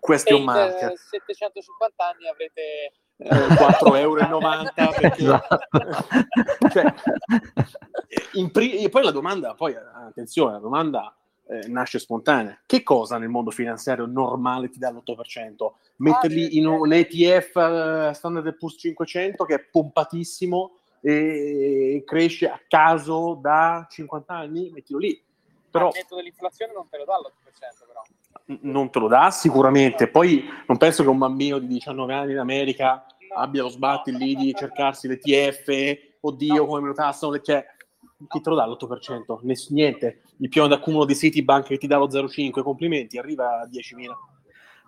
question 0.00 0.44
mark, 0.44 0.82
eh, 0.82 0.96
750 0.96 2.04
anni 2.04 2.28
avrete 2.28 2.92
eh, 3.16 3.28
4,90 3.28 3.98
euro 3.98 4.70
perché... 4.98 5.22
Esatto. 5.22 5.58
Cioè, 6.70 6.84
in 8.34 8.50
pri- 8.52 8.84
e 8.84 8.88
poi 8.88 9.02
la 9.02 9.10
domanda, 9.10 9.54
poi 9.54 9.74
attenzione, 9.74 10.52
la 10.52 10.58
domanda 10.58 11.19
eh, 11.50 11.66
nasce 11.68 11.98
spontanea. 11.98 12.60
Che 12.64 12.82
cosa 12.82 13.18
nel 13.18 13.28
mondo 13.28 13.50
finanziario 13.50 14.06
normale 14.06 14.68
ti 14.68 14.78
dà 14.78 14.90
l'8%? 14.90 15.72
Metterli 15.96 16.44
Ah, 16.44 16.48
in 16.52 16.66
un 16.66 16.92
ETF 16.92 17.56
eh, 17.56 18.14
Standard 18.14 18.56
Poor's 18.56 18.76
500 18.78 19.44
che 19.44 19.54
è 19.54 19.60
pompatissimo 19.60 20.76
e 21.00 22.02
cresce 22.06 22.48
a 22.48 22.60
caso 22.68 23.38
da 23.40 23.86
50 23.90 24.32
anni? 24.32 24.70
Mettilo 24.70 24.98
lì. 24.98 25.20
Però 25.70 25.86
al 25.86 25.92
netto 25.94 26.16
dell'inflazione 26.16 26.72
non 26.72 26.88
te 26.88 26.98
lo 26.98 27.04
dà 27.04 27.16
l'8% 27.16 27.86
però 27.86 28.02
non 28.62 28.90
te 28.90 28.98
lo 28.98 29.08
dà 29.08 29.30
sicuramente. 29.30 30.08
Poi 30.08 30.44
non 30.66 30.76
penso 30.76 31.02
che 31.02 31.08
un 31.08 31.18
bambino 31.18 31.58
di 31.58 31.66
19 31.66 32.14
anni 32.14 32.32
in 32.32 32.38
America 32.38 33.06
abbia 33.34 33.62
lo 33.62 33.68
sbatti 33.68 34.16
lì 34.16 34.34
di 34.34 34.54
cercarsi 34.54 35.06
l'ETF, 35.08 36.18
oddio 36.20 36.66
come 36.66 36.80
me 36.80 36.88
lo 36.88 36.94
tassano, 36.94 37.38
cioè, 37.40 37.64
chi 38.28 38.40
te 38.40 38.50
lo 38.50 38.56
dà 38.56 38.66
l'8%? 38.66 39.40
Ness- 39.42 39.70
niente, 39.70 40.22
il 40.38 40.48
piano 40.48 40.68
d'accumulo 40.68 41.04
di 41.04 41.14
Citibank 41.14 41.66
che 41.66 41.78
ti 41.78 41.86
dà 41.86 41.96
lo 41.98 42.08
0,5, 42.08 42.62
complimenti, 42.62 43.18
arriva 43.18 43.60
a 43.60 43.66
10.000. 43.66 44.16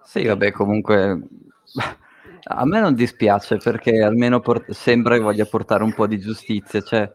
Sì, 0.04 0.24
vabbè, 0.26 0.50
comunque 0.52 1.20
a 2.44 2.66
me 2.66 2.80
non 2.80 2.94
dispiace 2.94 3.56
perché 3.56 4.02
almeno 4.02 4.40
port- 4.40 4.70
sembra 4.72 5.16
che 5.16 5.22
voglia 5.22 5.46
portare 5.46 5.84
un 5.84 5.94
po' 5.94 6.06
di 6.06 6.18
giustizia, 6.18 6.82
cioè 6.82 7.12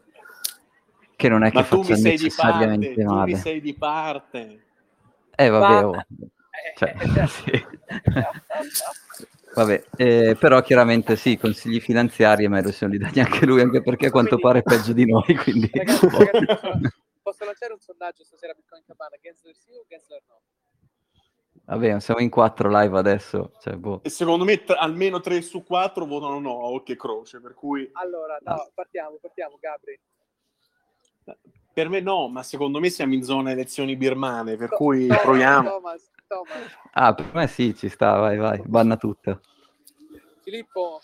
che 1.16 1.28
non 1.28 1.44
è 1.44 1.50
che 1.50 1.56
Ma 1.58 1.62
tu 1.64 1.82
faccia 1.82 1.94
mi 1.94 2.00
sei 2.00 2.16
di 2.16 2.22
necessariamente 2.22 2.86
parte, 2.86 3.04
tu 3.04 3.12
mi 3.12 3.16
male. 3.16 3.36
sei 3.36 3.60
di 3.60 3.74
parte. 3.74 4.62
Eh, 5.34 5.48
vabbè, 5.48 5.82
Ma- 5.82 5.86
oh. 5.86 6.06
Cioè, 6.76 6.94
sì. 7.26 7.66
Vabbè, 9.58 9.84
eh, 9.96 10.36
però 10.38 10.62
chiaramente 10.62 11.16
sì, 11.16 11.36
consigli 11.36 11.80
finanziari 11.80 12.44
a 12.44 12.48
me 12.48 12.60
non 12.60 12.70
se 12.70 12.86
non 12.86 12.94
li 12.94 13.00
dà 13.00 13.10
neanche 13.12 13.44
lui, 13.44 13.60
anche 13.60 13.82
perché 13.82 14.06
a 14.06 14.10
quanto 14.12 14.38
pare 14.38 14.60
è 14.60 14.62
peggio 14.62 14.92
di 14.92 15.04
noi, 15.04 15.24
quindi... 15.34 15.68
Ragazzi, 15.74 16.08
ragazzi, 16.08 16.46
posso, 17.20 17.44
lanciare 17.44 17.72
un 17.72 17.80
sondaggio 17.80 18.22
stasera 18.22 18.52
Bitcoin 18.54 18.84
Cabana? 18.86 19.16
Gensler 19.20 19.56
sì 19.56 19.72
o 19.74 19.84
Gensler 19.88 20.22
no? 20.28 20.40
Vabbè, 21.64 21.98
siamo 21.98 22.20
in 22.20 22.30
quattro 22.30 22.70
live 22.70 22.96
adesso, 22.96 23.54
cioè, 23.60 23.74
boh. 23.74 24.00
E 24.04 24.10
secondo 24.10 24.44
me 24.44 24.62
t- 24.62 24.76
almeno 24.78 25.18
3 25.18 25.42
su 25.42 25.64
4 25.64 26.06
votano 26.06 26.38
no 26.38 26.60
a 26.60 26.68
occhio 26.68 26.94
e 26.94 26.96
croce, 26.96 27.40
per 27.40 27.54
cui 27.54 27.88
Allora, 27.94 28.38
no, 28.44 28.70
partiamo, 28.72 29.18
partiamo, 29.20 29.58
Gabri. 29.60 29.98
per 31.72 31.88
me 31.88 31.98
no, 31.98 32.28
ma 32.28 32.44
secondo 32.44 32.78
me 32.78 32.90
siamo 32.90 33.14
in 33.14 33.24
zona 33.24 33.50
elezioni 33.50 33.96
birmane, 33.96 34.54
per 34.54 34.68
To- 34.68 34.76
cui 34.76 35.08
Thomas, 35.08 35.22
proviamo. 35.24 35.68
Thomas, 35.68 36.10
Thomas. 36.28 36.72
Ah, 36.92 37.14
per 37.14 37.32
me 37.32 37.46
sì, 37.48 37.74
ci 37.74 37.88
sta, 37.88 38.16
vai, 38.18 38.36
vai, 38.36 38.60
banna 38.64 38.96
tutto. 38.96 39.40
Filippo. 40.42 41.00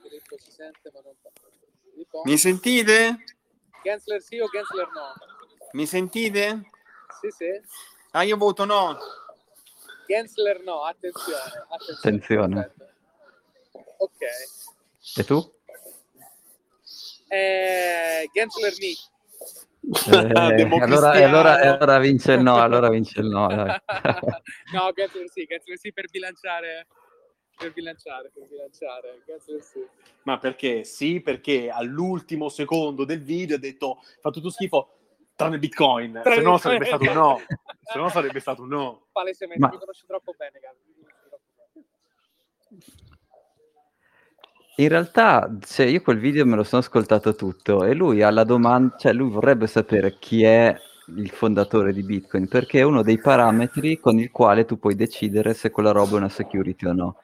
Filippo 0.00 0.38
si 0.38 0.50
sente, 0.52 0.90
ma 0.94 1.00
non 1.02 1.14
Filippo? 1.90 2.22
Mi 2.24 2.38
sentite? 2.38 3.24
Gensler 3.82 4.22
sì 4.22 4.38
o 4.38 4.46
Gensler 4.48 4.88
no? 4.92 5.12
Mi 5.72 5.86
sentite? 5.86 6.70
Sì, 7.20 7.30
sì. 7.30 7.60
Ah, 8.12 8.22
io 8.22 8.36
voto 8.36 8.64
no. 8.64 8.96
Gensler 10.06 10.62
no, 10.62 10.84
attenzione. 10.84 11.66
Attenzione. 11.68 12.60
Attenzione. 12.60 12.74
Ok. 13.98 14.20
E 15.16 15.24
tu? 15.24 15.54
Eh, 17.28 18.30
Gensler 18.32 18.74
ni. 18.78 18.94
Eh, 20.06 20.82
allora, 20.82 21.10
allora, 21.12 21.60
allora 21.60 21.98
vince 21.98 22.32
il 22.32 22.40
no, 22.40 22.56
allora 22.56 22.88
vince 22.88 23.20
il 23.20 23.28
no, 23.28 23.46
dai. 23.46 23.78
no, 24.72 24.90
Gensler 24.94 25.28
sì, 25.30 25.44
Gensler 25.44 25.78
sì 25.78 25.92
per 25.92 26.10
bilanciare. 26.10 26.88
Per 27.56 27.72
bilanciare, 27.72 28.30
per 28.34 28.48
bilanciare. 28.48 29.22
Gensler 29.24 29.62
sì. 29.62 29.86
Ma 30.24 30.38
perché? 30.38 30.82
Sì, 30.82 31.20
perché 31.20 31.70
all'ultimo 31.70 32.48
secondo 32.48 33.04
del 33.04 33.22
video 33.22 33.56
ha 33.56 33.60
detto 33.60 34.00
fa 34.20 34.30
tutto 34.30 34.50
schifo 34.50 34.90
tranne 35.36 35.58
Bitcoin, 35.58 36.20
se 36.24 36.40
no 36.40 36.58
sarebbe 36.58 36.86
stato 36.86 37.04
un 37.04 37.12
no. 37.12 37.40
Se 37.82 37.98
no 37.98 38.08
sarebbe 38.08 38.40
stato 38.40 38.62
un 38.62 38.68
no. 38.68 39.06
Palesemente, 39.12 39.60
Ma- 39.60 39.70
mi 39.70 39.78
conosci 39.78 40.04
troppo 40.06 40.34
bene, 40.36 40.58
Gabri. 40.58 40.80
mi 40.86 40.94
conosci 40.94 41.22
troppo 41.28 41.42
bene. 41.54 41.86
In 44.78 44.88
realtà, 44.88 45.50
cioè, 45.60 45.86
io 45.86 46.02
quel 46.02 46.18
video 46.18 46.44
me 46.44 46.54
lo 46.54 46.62
sono 46.62 46.82
ascoltato 46.82 47.34
tutto 47.34 47.84
e 47.84 47.94
lui 47.94 48.22
ha 48.22 48.30
la 48.30 48.44
domanda, 48.44 48.94
cioè 48.98 49.14
lui 49.14 49.30
vorrebbe 49.30 49.66
sapere 49.66 50.16
chi 50.18 50.42
è 50.42 50.76
il 51.16 51.30
fondatore 51.30 51.94
di 51.94 52.02
Bitcoin, 52.02 52.46
perché 52.46 52.80
è 52.80 52.82
uno 52.82 53.02
dei 53.02 53.18
parametri 53.18 53.98
con 53.98 54.18
il 54.18 54.30
quale 54.30 54.66
tu 54.66 54.78
puoi 54.78 54.94
decidere 54.94 55.54
se 55.54 55.70
quella 55.70 55.92
roba 55.92 56.16
è 56.16 56.18
una 56.18 56.28
security 56.28 56.86
o 56.86 56.92
no. 56.92 57.16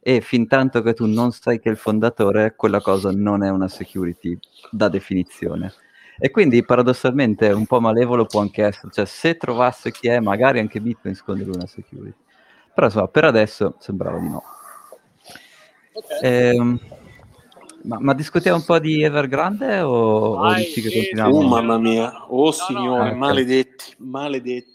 E 0.00 0.20
fin 0.20 0.46
tanto 0.46 0.82
che 0.82 0.92
tu 0.92 1.06
non 1.06 1.32
sai 1.32 1.60
che 1.60 1.70
il 1.70 1.78
fondatore, 1.78 2.54
quella 2.54 2.80
cosa 2.82 3.10
non 3.10 3.42
è 3.42 3.48
una 3.48 3.68
security 3.68 4.38
da 4.70 4.88
definizione. 4.90 5.72
E 6.18 6.30
quindi 6.30 6.62
paradossalmente 6.62 7.48
un 7.52 7.64
po' 7.64 7.80
malevolo 7.80 8.26
può 8.26 8.40
anche 8.40 8.64
essere, 8.64 8.92
cioè 8.92 9.06
se 9.06 9.36
trovasse 9.38 9.92
chi 9.92 10.08
è, 10.08 10.20
magari 10.20 10.58
anche 10.58 10.80
Bitcoin 10.80 11.14
secondo 11.14 11.44
lui 11.44 11.54
una 11.54 11.66
security. 11.66 12.14
Però 12.74 12.86
insomma, 12.86 13.08
per 13.08 13.24
adesso 13.24 13.76
sembrava 13.78 14.18
di 14.18 14.28
no. 14.28 14.42
Ehm, 16.22 16.78
ma, 17.82 17.98
ma 18.00 18.14
discutiamo 18.14 18.58
un 18.58 18.64
po' 18.64 18.78
di 18.78 19.02
Evergrande 19.02 19.80
o, 19.80 20.36
o 20.36 20.54
dici 20.54 20.80
che 20.80 20.90
sì, 20.90 20.96
continuiamo? 20.96 21.38
Oh 21.38 21.42
mamma 21.48 21.78
mia, 21.78 22.26
oh 22.32 22.44
No, 22.46 22.50
signore, 22.52 23.10
no. 23.10 23.16
maledetti, 23.16 23.94
maledetti. 23.98 24.70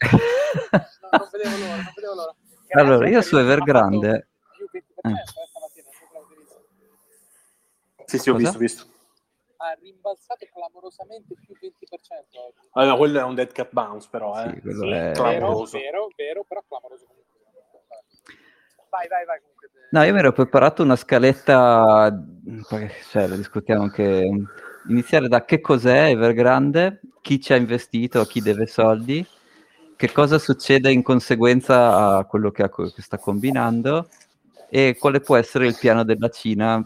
No, 1.02 1.08
non 1.18 1.28
vedevo 1.32 1.56
l'ora, 1.56 1.74
non 1.76 1.92
vedevo 1.94 2.14
l'ora. 2.14 2.34
Che 2.66 2.78
Allora, 2.78 3.08
io 3.08 3.22
su 3.22 3.36
Evergrande... 3.36 4.10
fatto 4.10 4.56
Più 4.56 4.68
20% 4.70 5.08
Eh. 5.08 5.12
eh. 8.00 8.04
Sì, 8.06 8.18
sì, 8.18 8.30
ho 8.30 8.32
Cosa? 8.32 8.44
visto, 8.44 8.56
ho 8.56 8.60
visto. 8.60 8.86
Ha 9.56 9.72
rimbalzato 9.80 10.46
clamorosamente 10.52 11.34
più 11.40 11.54
20% 11.58 12.40
oggi. 12.40 12.68
Allora, 12.72 12.96
quello 12.96 13.18
è 13.20 13.22
un 13.22 13.34
dead 13.34 13.52
cat 13.52 13.68
bounce, 13.70 14.08
però, 14.10 14.38
eh. 14.42 14.50
Sì, 14.54 14.60
quello 14.60 14.80
Sì, 14.80 14.88
è- 14.90 14.90
vero, 14.92 15.12
clamoroso. 15.14 15.78
vero, 15.78 16.08
vero, 16.16 16.44
però 16.44 16.62
clamoroso 16.66 17.06
comunque. 17.06 17.32
Vai, 18.90 19.08
vai, 19.08 19.24
vai. 19.24 19.40
No, 19.90 20.02
io 20.02 20.12
mi 20.12 20.18
ero 20.18 20.32
preparato 20.32 20.82
una 20.82 20.96
scaletta, 20.96 22.12
poi, 22.68 22.90
cioè, 23.10 23.28
la 23.28 23.36
discutiamo 23.36 23.84
anche, 23.84 24.28
iniziare 24.88 25.28
da 25.28 25.44
che 25.44 25.60
cos'è 25.60 26.08
Evergrande, 26.08 27.00
chi 27.20 27.40
ci 27.40 27.52
ha 27.52 27.56
investito, 27.56 28.24
chi 28.24 28.40
deve 28.40 28.66
soldi, 28.66 29.24
che 29.96 30.12
cosa 30.12 30.38
succede 30.38 30.90
in 30.90 31.02
conseguenza 31.02 32.16
a 32.16 32.24
quello 32.24 32.50
che, 32.50 32.68
che 32.68 33.02
sta 33.02 33.18
combinando 33.18 34.08
e 34.68 34.96
quale 34.98 35.20
può 35.20 35.36
essere 35.36 35.66
il 35.66 35.76
piano 35.78 36.02
della 36.02 36.28
Cina, 36.28 36.84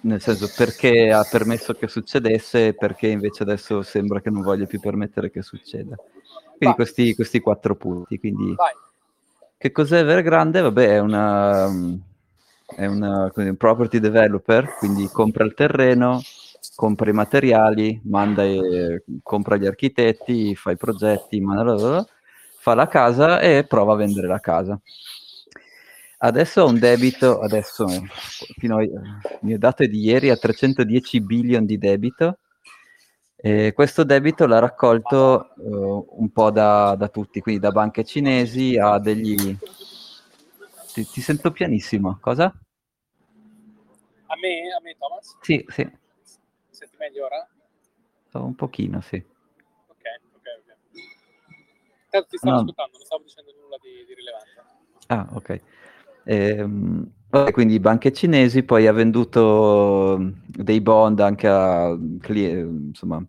nel 0.00 0.20
senso 0.20 0.50
perché 0.56 1.12
ha 1.12 1.24
permesso 1.30 1.74
che 1.74 1.86
succedesse 1.86 2.68
e 2.68 2.74
perché 2.74 3.06
invece 3.06 3.44
adesso 3.44 3.82
sembra 3.82 4.20
che 4.20 4.30
non 4.30 4.42
voglia 4.42 4.66
più 4.66 4.80
permettere 4.80 5.30
che 5.30 5.42
succeda. 5.42 5.96
Quindi 6.56 6.74
questi, 6.76 7.14
questi, 7.14 7.40
quattro 7.40 7.76
punti. 7.76 8.18
Quindi, 8.18 8.54
Vai. 8.54 8.72
Che 9.62 9.70
cos'è 9.70 10.00
Evergrande? 10.00 10.60
Vabbè, 10.60 10.88
è 10.88 10.98
una, 10.98 11.70
è 12.74 12.84
una 12.86 13.30
un 13.32 13.56
property 13.56 14.00
developer, 14.00 14.74
quindi 14.76 15.06
compra 15.06 15.44
il 15.44 15.54
terreno, 15.54 16.20
compra 16.74 17.08
i 17.10 17.12
materiali, 17.12 18.00
manda 18.02 18.42
e, 18.42 19.04
compra 19.22 19.56
gli 19.56 19.66
architetti, 19.66 20.56
fa 20.56 20.72
i 20.72 20.76
progetti, 20.76 21.40
manda, 21.40 22.04
fa 22.58 22.74
la 22.74 22.88
casa 22.88 23.38
e 23.38 23.64
prova 23.64 23.92
a 23.92 23.96
vendere 23.96 24.26
la 24.26 24.40
casa. 24.40 24.76
Adesso 26.18 26.62
ho 26.62 26.66
un 26.66 26.80
debito, 26.80 27.38
adesso 27.38 27.86
fino 28.58 28.78
a, 28.78 28.82
il 28.82 28.92
mio 29.42 29.58
dato 29.58 29.84
è 29.84 29.86
di 29.86 30.00
ieri, 30.00 30.30
a 30.30 30.36
310 30.36 31.20
billion 31.20 31.64
di 31.64 31.78
debito. 31.78 32.38
E 33.44 33.72
questo 33.72 34.04
debito 34.04 34.46
l'ha 34.46 34.60
raccolto 34.60 35.50
uh, 35.56 36.06
un 36.10 36.30
po' 36.30 36.52
da, 36.52 36.94
da, 36.94 37.08
tutti, 37.08 37.40
quindi 37.40 37.60
da 37.60 37.72
banche 37.72 38.04
cinesi 38.04 38.78
a 38.78 39.00
degli... 39.00 39.58
Ti, 40.92 41.04
ti, 41.08 41.20
sento 41.20 41.50
pianissimo, 41.50 42.18
cosa? 42.20 42.44
A 44.26 44.36
me, 44.40 44.72
a 44.72 44.80
me 44.80 44.94
Thomas? 44.96 45.36
Sì, 45.40 45.64
sì. 45.66 45.90
Senti 46.70 46.96
meglio 47.00 47.24
ora? 47.24 47.48
Un 48.34 48.54
pochino, 48.54 49.00
sì. 49.00 49.16
Ok, 49.16 50.04
ok, 50.36 50.46
ok. 50.60 50.76
Tanto 52.10 52.28
ti 52.28 52.36
stavo 52.36 52.54
No. 52.54 52.60
ascoltando, 52.60 52.96
non 52.96 53.06
stavo 53.06 53.22
dicendo 53.24 53.52
nulla 53.60 53.76
di, 53.82 54.04
di 54.06 54.14
rilevante. 54.14 54.50
Ah, 55.08 55.26
ok. 55.32 55.60
Ehm, 56.26 57.12
quindi 57.50 57.80
banche 57.80 58.12
cinesi, 58.12 58.62
poi 58.62 58.86
ha 58.86 58.92
venduto 58.92 60.16
dei 60.46 60.80
bond 60.80 61.18
anche 61.18 61.48
a 61.48 61.88
insomma, 61.88 63.26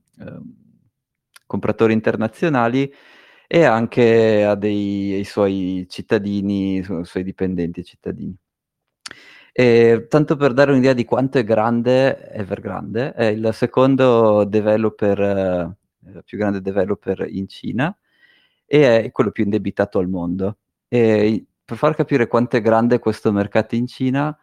compratori 1.46 1.94
internazionali 1.94 2.92
e 3.48 3.64
anche 3.66 4.44
a 4.44 4.56
dei 4.56 5.14
ai 5.14 5.24
suoi 5.24 5.86
cittadini, 5.90 6.84
ai 6.88 7.06
suoi 7.06 7.24
dipendenti 7.24 7.84
cittadini. 7.84 8.36
E, 9.56 10.08
tanto 10.10 10.36
per 10.36 10.54
dare 10.54 10.72
un'idea 10.72 10.94
di 10.94 11.06
quanto 11.06 11.38
è 11.38 11.44
grande 11.44 12.32
Evergrande, 12.32 13.14
è 13.14 13.26
il 13.26 13.50
secondo 13.54 14.46
developer, 14.46 15.20
eh, 15.20 16.24
più 16.26 16.38
grande 16.40 16.60
developer 16.62 17.28
in 17.30 17.48
Cina 17.48 17.96
e 18.66 19.04
è 19.04 19.12
quello 19.12 19.30
più 19.32 19.44
indebitato 19.44 20.00
al 20.00 20.10
mondo. 20.10 20.58
E 20.88 21.46
per 21.64 21.78
far 21.78 21.96
capire 21.96 22.28
quanto 22.28 22.58
è 22.58 22.62
grande 22.62 22.98
questo 23.00 23.32
mercato 23.32 23.76
in 23.76 23.86
Cina, 23.86 24.36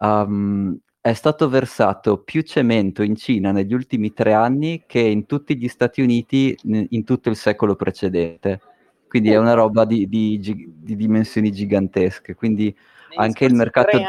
um, 0.00 0.78
è 1.06 1.12
stato 1.12 1.48
versato 1.48 2.18
più 2.18 2.42
cemento 2.42 3.04
in 3.04 3.14
Cina 3.14 3.52
negli 3.52 3.72
ultimi 3.72 4.12
tre 4.12 4.32
anni 4.32 4.82
che 4.88 4.98
in 4.98 5.24
tutti 5.24 5.56
gli 5.56 5.68
Stati 5.68 6.00
Uniti 6.00 6.56
in 6.64 7.04
tutto 7.04 7.28
il 7.28 7.36
secolo 7.36 7.76
precedente. 7.76 8.60
Quindi 9.06 9.30
è 9.30 9.36
una 9.36 9.52
roba 9.52 9.84
di, 9.84 10.08
di 10.08 10.40
di 10.40 10.96
dimensioni 10.96 11.52
gigantesche. 11.52 12.34
Quindi 12.34 12.74
Negli 13.10 13.20
Anche 13.20 13.44
il 13.44 13.54
mercato- 13.54 14.00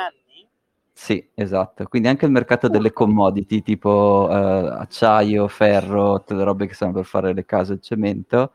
sì, 0.91 1.23
esatto. 1.35 1.85
Quindi 1.85 2.07
anche 2.07 2.25
il 2.25 2.31
mercato 2.31 2.67
delle 2.67 2.91
commodity 2.91 3.61
tipo 3.61 4.27
eh, 4.31 4.33
acciaio, 4.33 5.47
ferro, 5.47 6.17
tutte 6.17 6.33
le 6.33 6.43
robe 6.43 6.65
che 6.65 6.73
stanno 6.73 6.93
per 6.93 7.05
fare 7.05 7.31
le 7.31 7.45
case 7.45 7.73
e 7.73 7.75
il 7.75 7.81
cemento, 7.81 8.53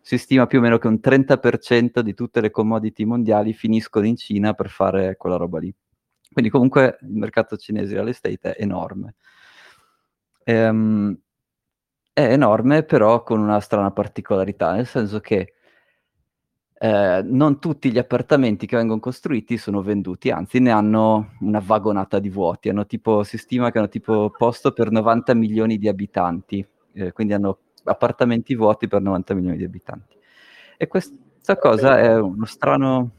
si 0.00 0.16
stima 0.16 0.46
più 0.46 0.60
o 0.60 0.62
meno 0.62 0.78
che 0.78 0.86
un 0.86 0.98
30% 0.98 2.00
di 2.00 2.14
tutte 2.14 2.40
le 2.40 2.50
commodity 2.50 3.04
mondiali 3.04 3.52
finiscono 3.52 4.06
in 4.06 4.16
Cina 4.16 4.54
per 4.54 4.70
fare 4.70 5.16
quella 5.18 5.36
roba 5.36 5.58
lì. 5.58 5.74
Quindi 6.32 6.50
comunque 6.50 6.98
il 7.02 7.12
mercato 7.16 7.56
cinese 7.56 7.88
di 7.88 7.94
real 7.94 8.08
estate 8.08 8.54
è 8.54 8.62
enorme. 8.62 9.14
Ehm, 10.44 11.18
è 12.12 12.22
enorme 12.32 12.82
però 12.82 13.22
con 13.22 13.40
una 13.40 13.60
strana 13.60 13.90
particolarità, 13.90 14.72
nel 14.72 14.86
senso 14.86 15.20
che 15.20 15.54
eh, 16.78 17.22
non 17.24 17.60
tutti 17.60 17.92
gli 17.92 17.98
appartamenti 17.98 18.66
che 18.66 18.76
vengono 18.76 19.00
costruiti 19.00 19.56
sono 19.56 19.82
venduti, 19.82 20.30
anzi 20.30 20.58
ne 20.58 20.72
hanno 20.72 21.34
una 21.40 21.60
vagonata 21.64 22.18
di 22.18 22.28
vuoti, 22.28 22.68
hanno 22.68 22.86
tipo, 22.86 23.22
si 23.22 23.38
stima 23.38 23.70
che 23.70 23.78
hanno 23.78 23.88
tipo 23.88 24.30
posto 24.36 24.72
per 24.72 24.90
90 24.90 25.32
milioni 25.34 25.78
di 25.78 25.86
abitanti, 25.88 26.66
eh, 26.94 27.12
quindi 27.12 27.34
hanno 27.34 27.58
appartamenti 27.84 28.54
vuoti 28.56 28.88
per 28.88 29.00
90 29.00 29.34
milioni 29.34 29.56
di 29.56 29.64
abitanti. 29.64 30.16
E 30.76 30.88
questa 30.88 31.56
cosa 31.56 31.98
è 32.00 32.18
uno 32.18 32.46
strano, 32.46 33.10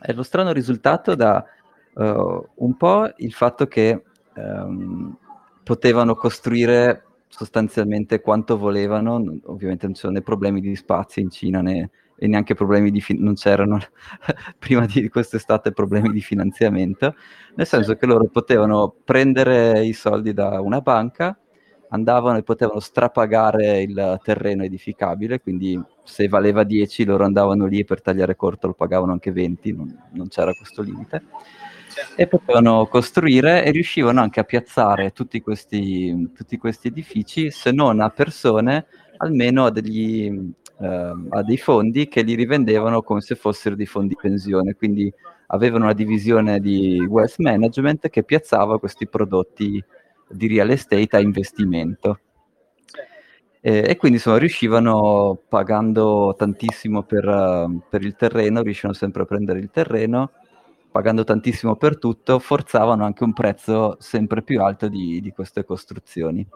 è 0.00 0.12
lo 0.12 0.22
strano 0.22 0.52
risultato 0.52 1.16
da 1.16 1.44
eh, 1.96 2.44
un 2.54 2.76
po' 2.76 3.10
il 3.16 3.32
fatto 3.32 3.66
che 3.66 4.02
ehm, 4.34 5.16
potevano 5.62 6.14
costruire 6.14 7.04
sostanzialmente 7.28 8.20
quanto 8.20 8.56
volevano, 8.56 9.14
ovviamente 9.44 9.86
non 9.86 9.94
ci 9.94 10.00
sono 10.02 10.14
né 10.14 10.22
problemi 10.22 10.60
di 10.60 10.74
spazio 10.76 11.22
in 11.22 11.30
Cina 11.30 11.60
né 11.60 11.90
e 12.18 12.26
neanche 12.28 12.54
problemi 12.54 12.90
di 12.90 13.02
fin- 13.02 13.22
non 13.22 13.34
c'erano 13.34 13.78
prima 14.58 14.86
di 14.86 15.08
quest'estate 15.10 15.72
problemi 15.72 16.10
di 16.10 16.22
finanziamento, 16.22 17.14
nel 17.56 17.66
senso 17.66 17.94
che 17.96 18.06
loro 18.06 18.26
potevano 18.28 18.94
prendere 19.04 19.84
i 19.84 19.92
soldi 19.92 20.32
da 20.32 20.60
una 20.62 20.80
banca, 20.80 21.38
andavano 21.90 22.38
e 22.38 22.42
potevano 22.42 22.80
strapagare 22.80 23.82
il 23.82 24.18
terreno 24.22 24.64
edificabile, 24.64 25.40
quindi 25.40 25.78
se 26.04 26.26
valeva 26.26 26.64
10 26.64 27.04
loro 27.04 27.24
andavano 27.24 27.66
lì 27.66 27.80
e 27.80 27.84
per 27.84 28.00
tagliare 28.00 28.34
corto 28.34 28.68
lo 28.68 28.72
pagavano 28.72 29.12
anche 29.12 29.30
20, 29.30 29.72
non, 29.74 30.08
non 30.12 30.28
c'era 30.28 30.52
questo 30.52 30.80
limite 30.82 31.22
e 32.14 32.26
potevano 32.26 32.86
costruire 32.86 33.64
e 33.64 33.70
riuscivano 33.70 34.20
anche 34.20 34.40
a 34.40 34.44
piazzare 34.44 35.12
tutti 35.12 35.40
questi, 35.40 36.30
tutti 36.34 36.56
questi 36.58 36.88
edifici, 36.88 37.50
se 37.50 37.70
non 37.72 38.00
a 38.00 38.10
persone, 38.10 38.86
almeno 39.18 39.66
a, 39.66 39.70
degli, 39.70 40.26
ehm, 40.80 41.26
a 41.30 41.42
dei 41.42 41.56
fondi 41.56 42.08
che 42.08 42.22
li 42.22 42.34
rivendevano 42.34 43.02
come 43.02 43.20
se 43.20 43.34
fossero 43.34 43.74
dei 43.74 43.86
fondi 43.86 44.16
pensione. 44.20 44.74
Quindi 44.74 45.12
avevano 45.48 45.84
una 45.84 45.94
divisione 45.94 46.60
di 46.60 46.98
wealth 47.08 47.38
management 47.38 48.08
che 48.08 48.24
piazzava 48.24 48.78
questi 48.78 49.06
prodotti 49.06 49.82
di 50.28 50.48
real 50.48 50.70
estate 50.70 51.16
a 51.16 51.20
investimento. 51.20 52.20
E, 53.60 53.84
e 53.88 53.96
quindi 53.96 54.18
insomma 54.18 54.38
riuscivano 54.38 55.40
pagando 55.48 56.34
tantissimo 56.36 57.02
per, 57.02 57.26
eh, 57.26 57.78
per 57.88 58.02
il 58.02 58.14
terreno, 58.14 58.62
riuscivano 58.62 58.94
sempre 58.94 59.22
a 59.22 59.26
prendere 59.26 59.58
il 59.58 59.70
terreno 59.70 60.30
pagando 60.96 61.24
tantissimo 61.24 61.76
per 61.76 61.98
tutto, 61.98 62.38
forzavano 62.38 63.04
anche 63.04 63.22
un 63.22 63.34
prezzo 63.34 63.98
sempre 64.00 64.40
più 64.40 64.62
alto 64.62 64.88
di, 64.88 65.20
di 65.20 65.30
queste 65.30 65.62
costruzioni, 65.62 66.46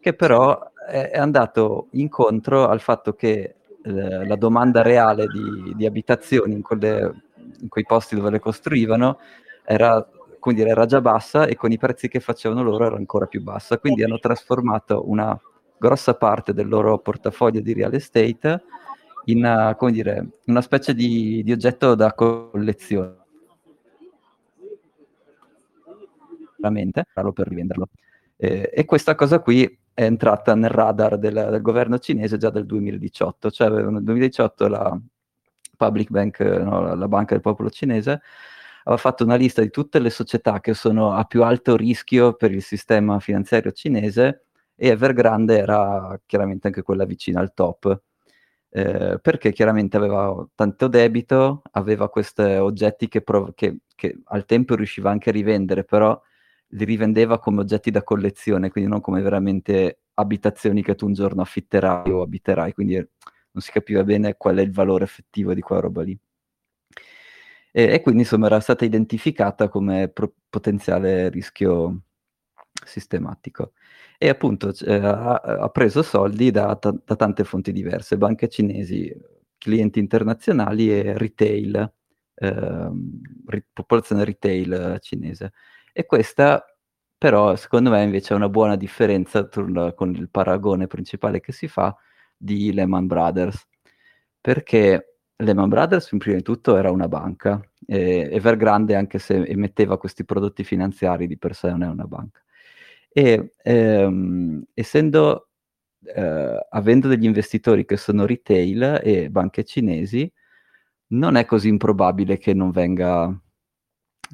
che 0.00 0.12
però 0.12 0.70
è, 0.86 1.08
è 1.08 1.18
andato 1.18 1.86
incontro 1.92 2.68
al 2.68 2.80
fatto 2.82 3.14
che 3.14 3.54
eh, 3.82 4.26
la 4.26 4.36
domanda 4.36 4.82
reale 4.82 5.26
di, 5.28 5.72
di 5.74 5.86
abitazioni 5.86 6.52
in, 6.52 6.60
quelle, 6.60 7.22
in, 7.60 7.68
quei 7.70 7.86
posti 7.86 8.16
dove 8.16 8.28
le 8.28 8.38
costruivano 8.38 9.18
era, 9.64 10.06
dire, 10.52 10.68
era 10.68 10.84
già 10.84 11.00
bassa 11.00 11.46
e 11.46 11.56
con 11.56 11.72
i 11.72 11.78
prezzi 11.78 12.08
che 12.08 12.20
facevano 12.20 12.62
loro 12.62 12.84
era 12.84 12.96
ancora 12.96 13.24
più 13.24 13.42
bassa, 13.42 13.78
quindi 13.78 14.04
hanno 14.04 14.18
trasformato 14.18 15.08
una 15.08 15.40
grossa 15.78 16.14
parte 16.16 16.52
del 16.52 16.68
loro 16.68 16.98
portafoglio 16.98 17.60
di 17.60 17.72
real 17.72 17.94
estate 17.94 18.62
in 19.24 19.38
una, 19.38 19.74
come 19.74 19.92
dire, 19.92 20.32
una 20.48 20.60
specie 20.60 20.92
di, 20.92 21.42
di 21.42 21.52
oggetto 21.52 21.94
da 21.94 22.12
collezione 22.12 23.19
veramente, 26.60 27.04
farlo 27.12 27.32
per 27.32 27.48
rivenderlo. 27.48 27.88
Eh, 28.36 28.70
e 28.72 28.84
questa 28.84 29.14
cosa 29.14 29.40
qui 29.40 29.64
è 29.92 30.04
entrata 30.04 30.54
nel 30.54 30.70
radar 30.70 31.18
del, 31.18 31.48
del, 31.50 31.60
governo 31.60 31.98
cinese 31.98 32.38
già 32.38 32.50
dal 32.50 32.64
2018, 32.64 33.50
cioè 33.50 33.68
nel 33.68 34.02
2018 34.02 34.68
la 34.68 34.98
Public 35.76 36.10
Bank, 36.10 36.40
no, 36.40 36.94
la 36.94 37.08
banca 37.08 37.34
del 37.34 37.42
popolo 37.42 37.70
cinese, 37.70 38.20
aveva 38.84 38.96
fatto 39.00 39.24
una 39.24 39.34
lista 39.34 39.60
di 39.62 39.70
tutte 39.70 39.98
le 39.98 40.10
società 40.10 40.60
che 40.60 40.74
sono 40.74 41.12
a 41.12 41.24
più 41.24 41.42
alto 41.42 41.76
rischio 41.76 42.34
per 42.34 42.50
il 42.52 42.62
sistema 42.62 43.18
finanziario 43.20 43.72
cinese 43.72 44.44
e 44.74 44.88
Evergrande 44.88 45.58
era 45.58 46.18
chiaramente 46.26 46.68
anche 46.68 46.82
quella 46.82 47.04
vicina 47.04 47.40
al 47.40 47.52
top. 47.54 48.00
Eh, 48.72 49.18
perché 49.20 49.52
chiaramente 49.52 49.96
aveva 49.96 50.46
tanto 50.54 50.86
debito, 50.86 51.62
aveva 51.72 52.08
questi 52.08 52.42
oggetti 52.42 53.08
che, 53.08 53.20
prov- 53.20 53.52
che, 53.54 53.78
che 53.96 54.20
al 54.26 54.44
tempo 54.46 54.76
riusciva 54.76 55.10
anche 55.10 55.30
a 55.30 55.32
rivendere, 55.32 55.84
però 55.84 56.18
li 56.70 56.84
rivendeva 56.84 57.38
come 57.38 57.60
oggetti 57.60 57.90
da 57.90 58.02
collezione, 58.02 58.70
quindi 58.70 58.90
non 58.90 59.00
come 59.00 59.22
veramente 59.22 60.00
abitazioni 60.14 60.82
che 60.82 60.94
tu 60.94 61.06
un 61.06 61.14
giorno 61.14 61.42
affitterai 61.42 62.10
o 62.10 62.22
abiterai, 62.22 62.72
quindi 62.72 62.94
non 62.94 63.62
si 63.62 63.72
capiva 63.72 64.04
bene 64.04 64.36
qual 64.36 64.56
è 64.58 64.62
il 64.62 64.72
valore 64.72 65.04
effettivo 65.04 65.54
di 65.54 65.60
quella 65.60 65.82
roba 65.82 66.02
lì. 66.02 66.18
E, 67.72 67.84
e 67.94 68.00
quindi 68.00 68.22
insomma 68.22 68.46
era 68.46 68.60
stata 68.60 68.84
identificata 68.84 69.68
come 69.68 70.08
pro- 70.08 70.32
potenziale 70.48 71.28
rischio 71.28 72.02
sistematico. 72.84 73.72
E 74.18 74.28
appunto 74.28 74.72
eh, 74.84 74.94
ha, 74.94 75.34
ha, 75.36 75.68
preso 75.70 76.02
soldi 76.02 76.50
da, 76.50 76.78
da, 76.80 77.16
tante 77.16 77.44
fonti 77.44 77.72
diverse, 77.72 78.18
banche 78.18 78.48
cinesi, 78.48 79.12
clienti 79.56 79.98
internazionali 79.98 80.90
e 80.90 81.16
retail, 81.16 81.92
eh, 82.34 82.90
popolazione 83.72 84.24
retail 84.24 84.98
cinese. 85.00 85.52
E 85.96 86.06
questa 86.06 86.64
però 87.18 87.54
secondo 87.56 87.90
me 87.90 88.02
invece 88.02 88.32
è 88.32 88.36
una 88.36 88.48
buona 88.48 88.76
differenza 88.76 89.46
con 89.46 90.14
il 90.14 90.28
paragone 90.30 90.86
principale 90.86 91.40
che 91.40 91.52
si 91.52 91.68
fa 91.68 91.94
di 92.34 92.72
Lehman 92.72 93.06
Brothers, 93.06 93.66
perché 94.40 95.16
Lehman 95.36 95.68
Brothers 95.68 96.08
prima 96.18 96.36
di 96.38 96.42
tutto 96.42 96.76
era 96.78 96.90
una 96.90 97.08
banca, 97.08 97.60
e 97.86 98.28
Evergrande 98.32 98.94
anche 98.96 99.18
se 99.18 99.36
emetteva 99.44 99.98
questi 99.98 100.24
prodotti 100.24 100.64
finanziari 100.64 101.26
di 101.26 101.36
per 101.36 101.54
sé 101.54 101.68
non 101.70 101.82
è 101.82 101.88
una 101.88 102.06
banca. 102.06 102.40
E 103.12 103.54
ehm, 103.62 104.64
essendo, 104.72 105.50
eh, 106.04 106.66
avendo 106.70 107.06
degli 107.08 107.24
investitori 107.26 107.84
che 107.84 107.98
sono 107.98 108.24
retail 108.24 109.00
e 109.04 109.28
banche 109.30 109.64
cinesi, 109.64 110.30
non 111.08 111.36
è 111.36 111.44
così 111.44 111.68
improbabile 111.68 112.38
che 112.38 112.54
non 112.54 112.70
venga, 112.70 113.30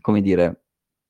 come 0.01 0.21
dire, 0.23 0.66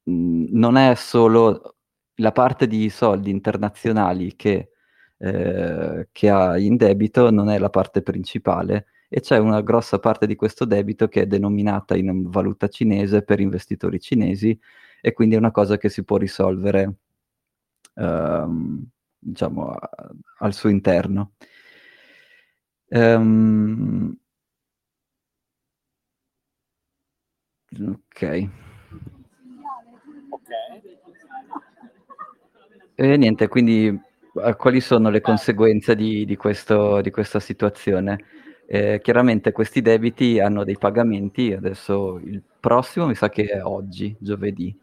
non 0.06 0.76
è 0.76 0.94
solo 0.94 1.76
la 2.16 2.32
parte 2.32 2.66
di 2.66 2.88
soldi 2.90 3.30
internazionali 3.30 4.34
che, 4.36 4.70
eh, 5.18 6.08
che 6.12 6.30
ha 6.30 6.58
in 6.58 6.76
debito, 6.76 7.30
non 7.30 7.50
è 7.50 7.58
la 7.58 7.70
parte 7.70 8.02
principale 8.02 8.86
e 9.08 9.20
c'è 9.20 9.38
una 9.38 9.60
grossa 9.62 9.98
parte 9.98 10.26
di 10.26 10.34
questo 10.36 10.64
debito 10.64 11.08
che 11.08 11.22
è 11.22 11.26
denominata 11.26 11.96
in 11.96 12.28
valuta 12.28 12.68
cinese 12.68 13.22
per 13.22 13.40
investitori 13.40 14.00
cinesi 14.00 14.58
e 15.00 15.12
quindi 15.12 15.36
è 15.36 15.38
una 15.38 15.52
cosa 15.52 15.76
che 15.78 15.88
si 15.88 16.04
può 16.04 16.16
risolvere 16.16 16.96
ehm, 17.94 18.84
diciamo 19.18 19.70
a, 19.70 19.90
al 20.38 20.54
suo 20.54 20.68
interno. 20.70 21.32
Um, 22.90 24.16
ok. 27.80 28.48
E 32.98 33.16
niente, 33.18 33.46
quindi 33.48 33.88
eh, 33.88 34.56
quali 34.56 34.80
sono 34.80 35.10
le 35.10 35.20
conseguenze 35.20 35.94
di, 35.94 36.24
di, 36.24 36.34
questo, 36.34 37.02
di 37.02 37.10
questa 37.10 37.40
situazione? 37.40 38.24
Eh, 38.66 39.00
chiaramente 39.02 39.52
questi 39.52 39.82
debiti 39.82 40.40
hanno 40.40 40.64
dei 40.64 40.78
pagamenti, 40.78 41.52
adesso 41.52 42.18
il 42.24 42.42
prossimo 42.58 43.06
mi 43.06 43.14
sa 43.14 43.28
che 43.28 43.44
è 43.48 43.62
oggi, 43.62 44.16
giovedì. 44.18 44.74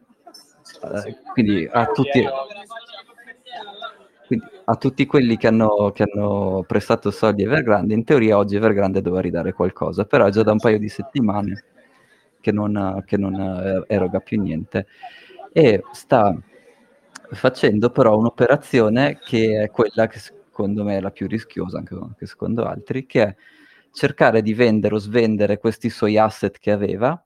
Eh, 0.84 1.18
quindi, 1.34 1.68
a 1.72 1.88
tutti, 1.88 2.24
quindi 4.28 4.46
a 4.66 4.76
tutti, 4.76 5.06
quelli 5.08 5.36
che 5.36 5.48
hanno, 5.48 5.92
che 5.92 6.04
hanno 6.04 6.64
prestato 6.68 7.10
soldi 7.10 7.42
a 7.42 7.48
Evergrande, 7.48 7.96
in 7.96 8.04
teoria 8.04 8.38
oggi 8.38 8.58
Evergrande 8.58 9.02
doveva 9.02 9.22
ridare 9.22 9.54
qualcosa, 9.54 10.06
però 10.06 10.28
è 10.28 10.30
già 10.30 10.44
da 10.44 10.52
un 10.52 10.60
paio 10.60 10.78
di 10.78 10.88
settimane 10.88 11.64
che 12.40 12.52
non, 12.52 13.02
che 13.08 13.18
non 13.18 13.34
eh, 13.34 13.84
eroga 13.88 14.20
più 14.20 14.40
niente. 14.40 14.86
E 15.52 15.82
sta 15.94 16.38
facendo 17.34 17.90
però 17.90 18.18
un'operazione 18.18 19.20
che 19.20 19.64
è 19.64 19.70
quella 19.72 20.08
che 20.08 20.20
secondo 20.20 20.84
me 20.84 20.98
è 20.98 21.02
la 21.02 21.12
più 21.12 21.28
rischiosa, 21.28 21.80
anche, 21.80 22.26
secondo 22.26 22.64
altri, 22.66 23.06
che 23.06 23.24
è 23.24 23.36
cercare 23.92 24.42
di 24.42 24.54
vendere 24.54 24.96
o 24.96 24.98
svendere 24.98 25.60
questi 25.60 25.90
suoi 25.90 26.18
asset 26.18 26.58
che 26.60 26.72
aveva 26.72 27.22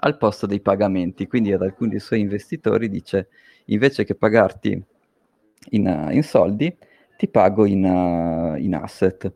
al 0.00 0.16
posto 0.16 0.46
dei 0.46 0.60
pagamenti. 0.60 1.26
Quindi 1.26 1.52
ad 1.52 1.62
alcuni 1.62 1.90
dei 1.90 2.00
suoi 2.00 2.20
investitori 2.20 2.88
dice 2.88 3.28
invece 3.66 4.04
che 4.04 4.14
pagarti 4.14 4.82
in, 5.70 6.08
in 6.10 6.22
soldi, 6.22 6.76
ti 7.16 7.28
pago 7.28 7.64
in, 7.64 7.84
in, 8.58 8.74
asset. 8.74 9.32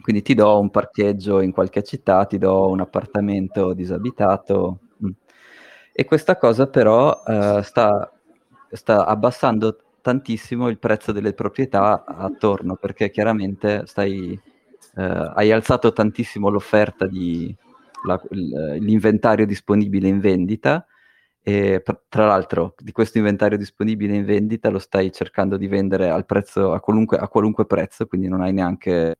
Quindi 0.00 0.22
ti 0.22 0.34
do 0.34 0.60
un 0.60 0.70
parcheggio 0.70 1.40
in 1.40 1.52
qualche 1.52 1.82
città, 1.82 2.26
ti 2.26 2.38
do 2.38 2.68
un 2.68 2.80
appartamento 2.80 3.72
disabitato. 3.72 4.80
Mm. 5.04 5.10
E 5.92 6.04
questa 6.04 6.36
cosa 6.36 6.66
però 6.68 7.22
uh, 7.24 7.62
sta 7.62 8.15
sta 8.76 9.06
abbassando 9.06 9.78
tantissimo 10.00 10.68
il 10.68 10.78
prezzo 10.78 11.12
delle 11.12 11.32
proprietà 11.32 12.04
attorno, 12.04 12.76
perché 12.76 13.10
chiaramente 13.10 13.86
stai, 13.86 14.40
eh, 14.96 15.30
hai 15.34 15.50
alzato 15.52 15.92
tantissimo 15.92 16.48
l'offerta 16.48 17.06
di 17.06 17.54
la, 18.06 18.20
l'inventario 18.30 19.46
disponibile 19.46 20.08
in 20.08 20.20
vendita 20.20 20.86
e 21.42 21.82
tra 22.08 22.26
l'altro 22.26 22.74
di 22.78 22.92
questo 22.92 23.18
inventario 23.18 23.56
disponibile 23.56 24.14
in 24.14 24.24
vendita 24.24 24.68
lo 24.68 24.78
stai 24.78 25.12
cercando 25.12 25.56
di 25.56 25.68
vendere 25.68 26.08
al 26.10 26.24
prezzo, 26.24 26.72
a, 26.72 26.80
qualunque, 26.80 27.18
a 27.18 27.28
qualunque 27.28 27.66
prezzo, 27.66 28.06
quindi 28.06 28.28
non 28.28 28.40
hai 28.42 28.52
neanche 28.52 29.16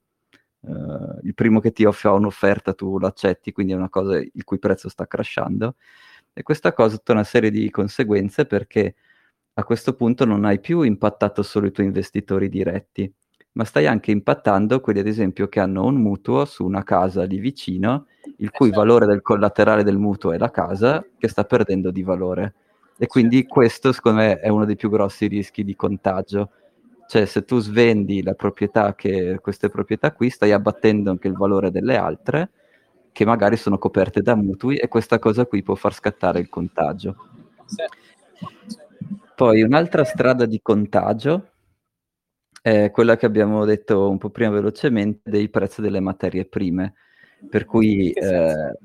Uh, 0.67 1.21
il 1.23 1.35
primo 1.35 1.61
che 1.61 1.71
ti 1.71 1.85
offre 1.85 2.09
un'offerta 2.09 2.75
tu 2.75 2.99
l'accetti, 2.99 3.53
quindi 3.53 3.73
è 3.73 3.77
una 3.77 3.89
cosa 3.89 4.17
il 4.17 4.43
cui 4.43 4.59
prezzo 4.59 4.89
sta 4.89 5.07
crashando. 5.07 5.77
E 6.33 6.43
questa 6.43 6.73
cosa 6.73 6.95
ha 6.95 6.99
tutta 6.99 7.13
una 7.13 7.23
serie 7.23 7.53
di 7.53 7.71
conseguenze 7.71 8.47
perché 8.47 8.97
a 9.59 9.65
questo 9.65 9.95
punto 9.95 10.27
non 10.27 10.45
hai 10.45 10.61
più 10.61 10.83
impattato 10.83 11.43
solo 11.43 11.67
i 11.67 11.73
tuoi 11.73 11.87
investitori 11.87 12.51
diretti, 12.51 13.11
ma 13.53 13.65
stai 13.65 13.87
anche 13.87 14.11
impattando 14.11 14.81
quelli 14.81 14.99
ad 14.99 15.07
esempio 15.07 15.49
che 15.49 15.61
hanno 15.61 15.87
un 15.87 15.95
mutuo 15.95 16.45
su 16.45 16.63
una 16.63 16.83
casa 16.83 17.25
lì 17.25 17.39
vicino, 17.39 18.07
il 18.39 18.51
cui 18.51 18.69
esatto. 18.69 18.83
valore 18.83 19.07
del 19.07 19.23
collaterale 19.23 19.83
del 19.83 19.97
mutuo 19.97 20.33
è 20.33 20.39
la 20.39 20.51
casa, 20.51 21.03
che 21.17 21.29
sta 21.29 21.45
perdendo 21.45 21.91
di 21.91 22.03
valore. 22.03 22.55
E 22.99 23.07
quindi 23.07 23.39
certo. 23.39 23.55
questo 23.55 23.93
secondo 23.93 24.21
me 24.21 24.41
è 24.41 24.49
uno 24.49 24.67
dei 24.67 24.77
più 24.77 24.91
grossi 24.91 25.27
rischi 25.27 25.65
di 25.65 25.75
contagio. 25.75 26.51
Cioè 27.09 27.25
se 27.25 27.45
tu 27.47 27.59
svendi 27.59 28.23
la 28.23 28.35
proprietà 28.35 28.95
che, 28.95 29.39
queste 29.41 29.71
proprietà 29.71 30.13
qui, 30.13 30.29
stai 30.29 30.53
abbattendo 30.53 31.11
anche 31.11 31.29
il 31.29 31.35
valore 31.35 31.71
delle 31.71 31.97
altre, 31.97 32.51
che 33.11 33.25
magari 33.25 33.57
sono 33.57 33.79
coperte 33.79 34.21
da 34.21 34.35
mutui, 34.35 34.77
e 34.77 34.89
questa 34.89 35.19
cosa 35.19 35.47
qui 35.47 35.63
può 35.63 35.77
far 35.77 35.95
scattare 35.95 36.41
il 36.41 36.51
contagio. 36.51 37.17
Sì. 37.65 37.85
Poi 39.37 39.61
un'altra 39.61 40.03
strada 40.03 40.47
di 40.47 40.63
contagio 40.63 41.51
è 42.63 42.91
quella 42.91 43.19
che 43.19 43.27
abbiamo 43.27 43.67
detto 43.67 44.09
un 44.09 44.17
po' 44.17 44.31
prima 44.31 44.49
velocemente 44.49 45.29
dei 45.29 45.51
prezzi 45.51 45.83
delle 45.83 46.01
materie 46.01 46.47
prime, 46.47 46.95
per 47.51 47.67
cui 47.67 48.13
eh, 48.13 48.79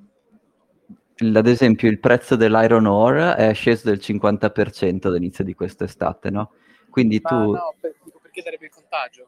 ad 1.34 1.48
esempio 1.48 1.90
il 1.90 2.00
prezzo 2.00 2.36
dell'iron 2.36 2.86
ore 2.86 3.34
è 3.36 3.54
sceso 3.54 3.88
del 3.88 4.00
50% 4.00 5.08
all'inizio 5.08 5.46
di 5.46 5.54
quest'estate, 5.54 6.30
no? 6.30 6.52
Quindi 6.90 7.22
Ma 7.22 7.30
tu... 7.30 7.52
No, 7.52 7.74
per, 7.80 7.96
perché 8.22 8.42
sarebbe 8.42 8.66
il 8.66 8.72
contagio? 8.72 9.26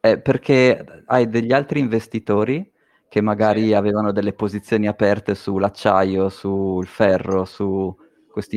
Eh, 0.00 0.18
perché 0.18 1.02
hai 1.04 1.28
degli 1.28 1.52
altri 1.52 1.78
investitori 1.80 2.72
che 3.06 3.20
magari 3.20 3.66
sì. 3.66 3.74
avevano 3.74 4.12
delle 4.12 4.32
posizioni 4.32 4.88
aperte 4.88 5.34
sull'acciaio, 5.34 6.30
sul 6.30 6.86
ferro, 6.86 7.44
su 7.44 7.94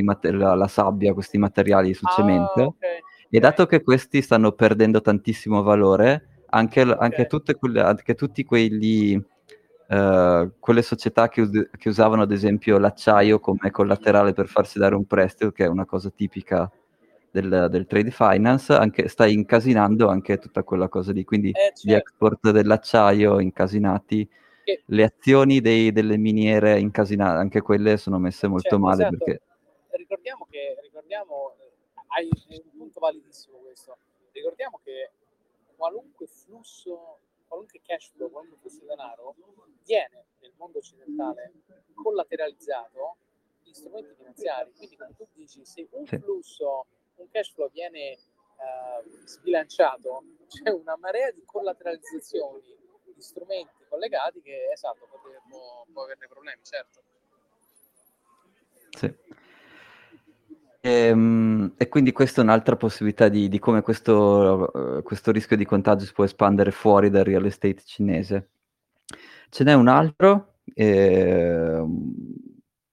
mater- 0.01 0.35
la, 0.35 0.55
la, 0.55 0.67
sabbia, 0.67 1.13
questi 1.13 1.37
materiali 1.37 1.93
sul 1.93 2.07
ah, 2.09 2.13
cemento. 2.13 2.61
Okay. 2.77 2.99
E 3.29 3.39
dato 3.39 3.65
che 3.65 3.81
questi 3.81 4.21
stanno 4.21 4.51
perdendo 4.51 5.01
tantissimo 5.01 5.63
valore, 5.63 6.45
anche, 6.49 6.81
anche, 6.81 7.27
okay. 7.29 7.55
quelle, 7.55 7.81
anche 7.81 8.13
tutti 8.13 8.43
quelli, 8.43 9.15
uh, 9.15 10.51
quelle 10.59 10.81
società 10.81 11.29
che, 11.29 11.41
us- 11.41 11.69
che, 11.77 11.89
usavano 11.89 12.21
ad 12.21 12.31
esempio 12.31 12.77
l'acciaio 12.77 13.39
come 13.39 13.71
collaterale 13.71 14.33
per 14.33 14.47
farsi 14.47 14.77
dare 14.77 14.95
un 14.95 15.05
prestito, 15.05 15.51
che 15.51 15.65
è 15.65 15.67
una 15.67 15.85
cosa 15.85 16.11
tipica 16.11 16.71
del, 17.31 17.67
del 17.71 17.87
trade 17.87 18.11
finance, 18.11 18.71
anche, 18.73 19.07
sta 19.07 19.25
incasinando 19.25 20.07
anche 20.07 20.37
tutta 20.37 20.61
quella 20.61 20.87
cosa 20.87 21.11
lì. 21.11 21.23
Quindi 21.23 21.49
eh, 21.49 21.53
certo. 21.53 21.81
gli 21.83 21.93
export 21.93 22.51
dell'acciaio 22.51 23.39
incasinati, 23.39 24.29
le 24.85 25.03
azioni 25.03 25.59
dei, 25.59 25.91
delle 25.91 26.17
miniere 26.17 26.79
incasinate, 26.79 27.39
anche 27.39 27.61
quelle 27.61 27.97
sono 27.97 28.19
messe 28.19 28.47
molto 28.47 28.69
certo, 28.69 28.85
male 28.85 29.01
esatto. 29.01 29.17
perché 29.17 29.41
ricordiamo 29.97 30.45
che, 30.49 30.77
ricordiamo, 30.81 31.55
hai 32.07 32.29
un 32.47 32.77
punto 32.77 32.99
validissimo 32.99 33.57
questo, 33.59 33.97
ricordiamo 34.31 34.79
che 34.83 35.11
qualunque 35.75 36.27
flusso, 36.27 37.19
qualunque 37.47 37.81
cash 37.81 38.11
flow, 38.11 38.29
qualunque 38.29 38.59
flusso 38.59 38.79
di 38.79 38.85
denaro 38.87 39.35
viene 39.83 40.25
nel 40.39 40.53
mondo 40.57 40.79
occidentale 40.79 41.53
collateralizzato 41.93 43.17
in 43.63 43.73
strumenti 43.73 44.13
finanziari. 44.15 44.71
Quindi 44.73 44.97
come 44.97 45.15
tu 45.15 45.27
dici, 45.33 45.65
se 45.65 45.87
un 45.91 46.05
flusso, 46.05 46.85
un 47.15 47.29
cash 47.29 47.51
flow 47.51 47.69
viene 47.69 48.11
eh, 48.11 48.19
sbilanciato, 49.25 50.23
c'è 50.47 50.69
una 50.69 50.95
marea 50.97 51.31
di 51.31 51.43
collateralizzazioni 51.45 52.81
di 53.13 53.21
strumenti 53.21 53.83
collegati 53.87 54.41
che 54.41 54.71
esatto 54.71 55.07
può, 55.07 55.85
può 55.91 56.03
averne 56.03 56.27
problemi, 56.27 56.63
certo. 56.63 57.01
Sì. 58.97 59.32
E, 60.85 60.89
ehm, 60.89 61.73
e, 61.77 61.87
quindi 61.87 62.11
questa 62.11 62.41
è 62.41 62.43
un'altra 62.43 62.75
possibilità 62.75 63.29
di, 63.29 63.47
di 63.47 63.59
come 63.59 63.81
questo, 63.81 64.69
uh, 64.73 65.03
questo, 65.03 65.31
rischio 65.31 65.55
di 65.55 65.65
contagio 65.65 66.05
si 66.05 66.13
può 66.13 66.25
espandere 66.25 66.71
fuori 66.71 67.09
dal 67.09 67.23
real 67.23 67.45
estate 67.45 67.81
cinese. 67.85 68.49
Ce 69.49 69.63
n'è 69.63 69.73
un 69.73 69.87
altro 69.87 70.53
Ehm, 70.73 72.13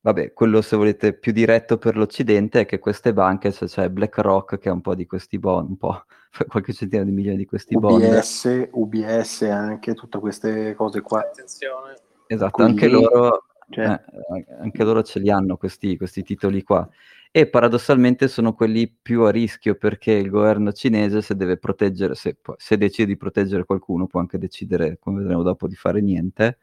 vabbè, 0.01 0.33
quello 0.33 0.63
se 0.63 0.77
volete 0.77 1.13
più 1.13 1.33
diretto 1.33 1.79
per 1.79 1.97
l'Occidente 1.97 2.61
è 2.61 2.67
che 2.67 2.79
queste 2.79 3.13
banche, 3.13 3.53
cioè, 3.53 3.69
c'è 3.69 3.89
BlackRock 3.89 4.59
che 4.59 4.69
ha 4.69 4.73
un 4.73 4.81
po' 4.81 4.95
di 4.95 5.07
questi 5.07 5.39
bond, 5.39 5.71
un 5.71 5.77
po', 5.77 6.05
qualche 6.49 6.73
centinaio 6.73 7.07
di 7.07 7.15
milioni 7.15 7.37
di 7.37 7.47
questi 7.47 7.77
bond. 7.77 8.03
UBS, 8.03 8.69
UBS 8.73 9.43
anche, 9.43 9.95
tutte 9.95 10.19
queste 10.19 10.75
cose 10.75 11.01
qua. 11.01 11.21
Attenzione. 11.21 11.97
Esatto, 12.27 12.51
Quindi, 12.51 12.73
anche 12.73 12.89
loro, 12.89 13.45
cioè- 13.71 13.89
eh, 13.89 14.47
anche 14.61 14.85
loro 14.85 15.03
ce 15.03 15.19
li 15.19 15.31
hanno 15.31 15.57
questi, 15.57 15.97
questi 15.97 16.23
titoli 16.23 16.63
qua. 16.63 16.89
E 17.33 17.49
paradossalmente 17.49 18.27
sono 18.27 18.55
quelli 18.55 18.93
più 19.01 19.23
a 19.23 19.31
rischio 19.31 19.77
perché 19.77 20.11
il 20.11 20.31
governo 20.31 20.73
cinese, 20.73 21.23
se 21.23 21.37
deve 21.37 21.59
proteggere, 21.59 22.17
se, 22.17 22.39
se 22.57 22.77
decide 22.77 23.07
di 23.07 23.17
proteggere 23.17 23.65
qualcuno, 23.65 24.09
può 24.09 24.19
anche 24.19 24.37
decidere, 24.37 24.99
come 24.99 25.21
vedremo 25.21 25.43
dopo, 25.45 25.69
di 25.69 25.77
fare 25.77 26.01
niente. 26.01 26.59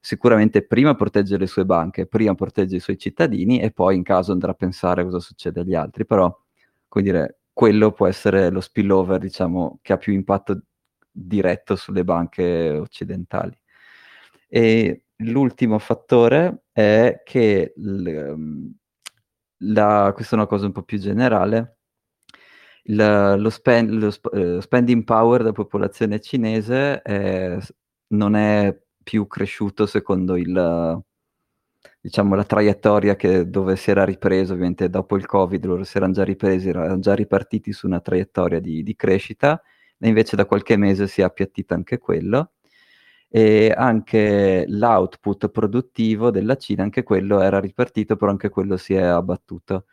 Sicuramente 0.00 0.62
prima 0.66 0.94
protegge 0.94 1.38
le 1.38 1.46
sue 1.46 1.64
banche, 1.64 2.04
prima 2.06 2.34
protegge 2.34 2.76
i 2.76 2.80
suoi 2.80 2.98
cittadini 2.98 3.60
e 3.60 3.70
poi 3.70 3.96
in 3.96 4.02
caso 4.02 4.32
andrà 4.32 4.50
a 4.50 4.54
pensare 4.54 5.04
cosa 5.04 5.20
succede 5.20 5.60
agli 5.60 5.74
altri. 5.74 6.04
Però, 6.04 6.38
come 6.86 7.04
dire, 7.04 7.38
quello 7.54 7.92
può 7.92 8.06
essere 8.06 8.50
lo 8.50 8.60
spillover, 8.60 9.18
diciamo, 9.18 9.78
che 9.80 9.94
ha 9.94 9.96
più 9.96 10.12
impatto 10.12 10.64
diretto 11.10 11.76
sulle 11.76 12.04
banche 12.04 12.68
occidentali. 12.72 13.56
E 14.48 15.04
l'ultimo 15.16 15.78
fattore 15.78 16.64
è 16.72 17.22
che 17.24 17.72
l- 17.76 18.34
la, 19.58 20.12
questa 20.14 20.34
è 20.36 20.38
una 20.38 20.46
cosa 20.48 20.66
un 20.66 20.72
po' 20.72 20.82
più 20.82 20.98
generale, 20.98 21.78
il- 22.84 23.34
lo, 23.38 23.50
spend- 23.50 23.90
lo 23.90 24.10
sp- 24.10 24.34
eh, 24.34 24.60
spending 24.60 25.04
power 25.04 25.40
della 25.40 25.52
popolazione 25.52 26.20
cinese 26.20 27.00
è- 27.02 27.58
non 28.08 28.34
è 28.36 28.76
più 29.02 29.26
cresciuto 29.26 29.86
secondo 29.86 30.36
il, 30.36 31.02
diciamo, 32.00 32.34
la 32.34 32.44
traiettoria 32.44 33.16
che, 33.16 33.48
dove 33.48 33.76
si 33.76 33.90
era 33.90 34.04
ripreso, 34.04 34.52
ovviamente 34.52 34.88
dopo 34.90 35.16
il 35.16 35.26
Covid 35.26 35.64
loro 35.64 35.84
si 35.84 35.96
erano 35.96 36.12
già 36.12 36.24
ripresi, 36.24 36.68
erano 36.68 36.98
già 36.98 37.14
ripartiti 37.14 37.72
su 37.72 37.86
una 37.86 38.00
traiettoria 38.00 38.60
di, 38.60 38.82
di 38.82 38.94
crescita, 38.96 39.60
e 39.98 40.08
invece 40.08 40.36
da 40.36 40.44
qualche 40.46 40.76
mese 40.76 41.06
si 41.06 41.20
è 41.20 41.24
appiattito 41.24 41.74
anche 41.74 41.98
quello 41.98 42.52
e 43.36 43.72
anche 43.76 44.64
l'output 44.68 45.48
produttivo 45.48 46.30
della 46.30 46.56
Cina, 46.56 46.84
anche 46.84 47.02
quello 47.02 47.40
era 47.40 47.58
ripartito, 47.58 48.14
però 48.14 48.30
anche 48.30 48.48
quello 48.48 48.76
si 48.76 48.94
è 48.94 49.02
abbattuto. 49.02 49.86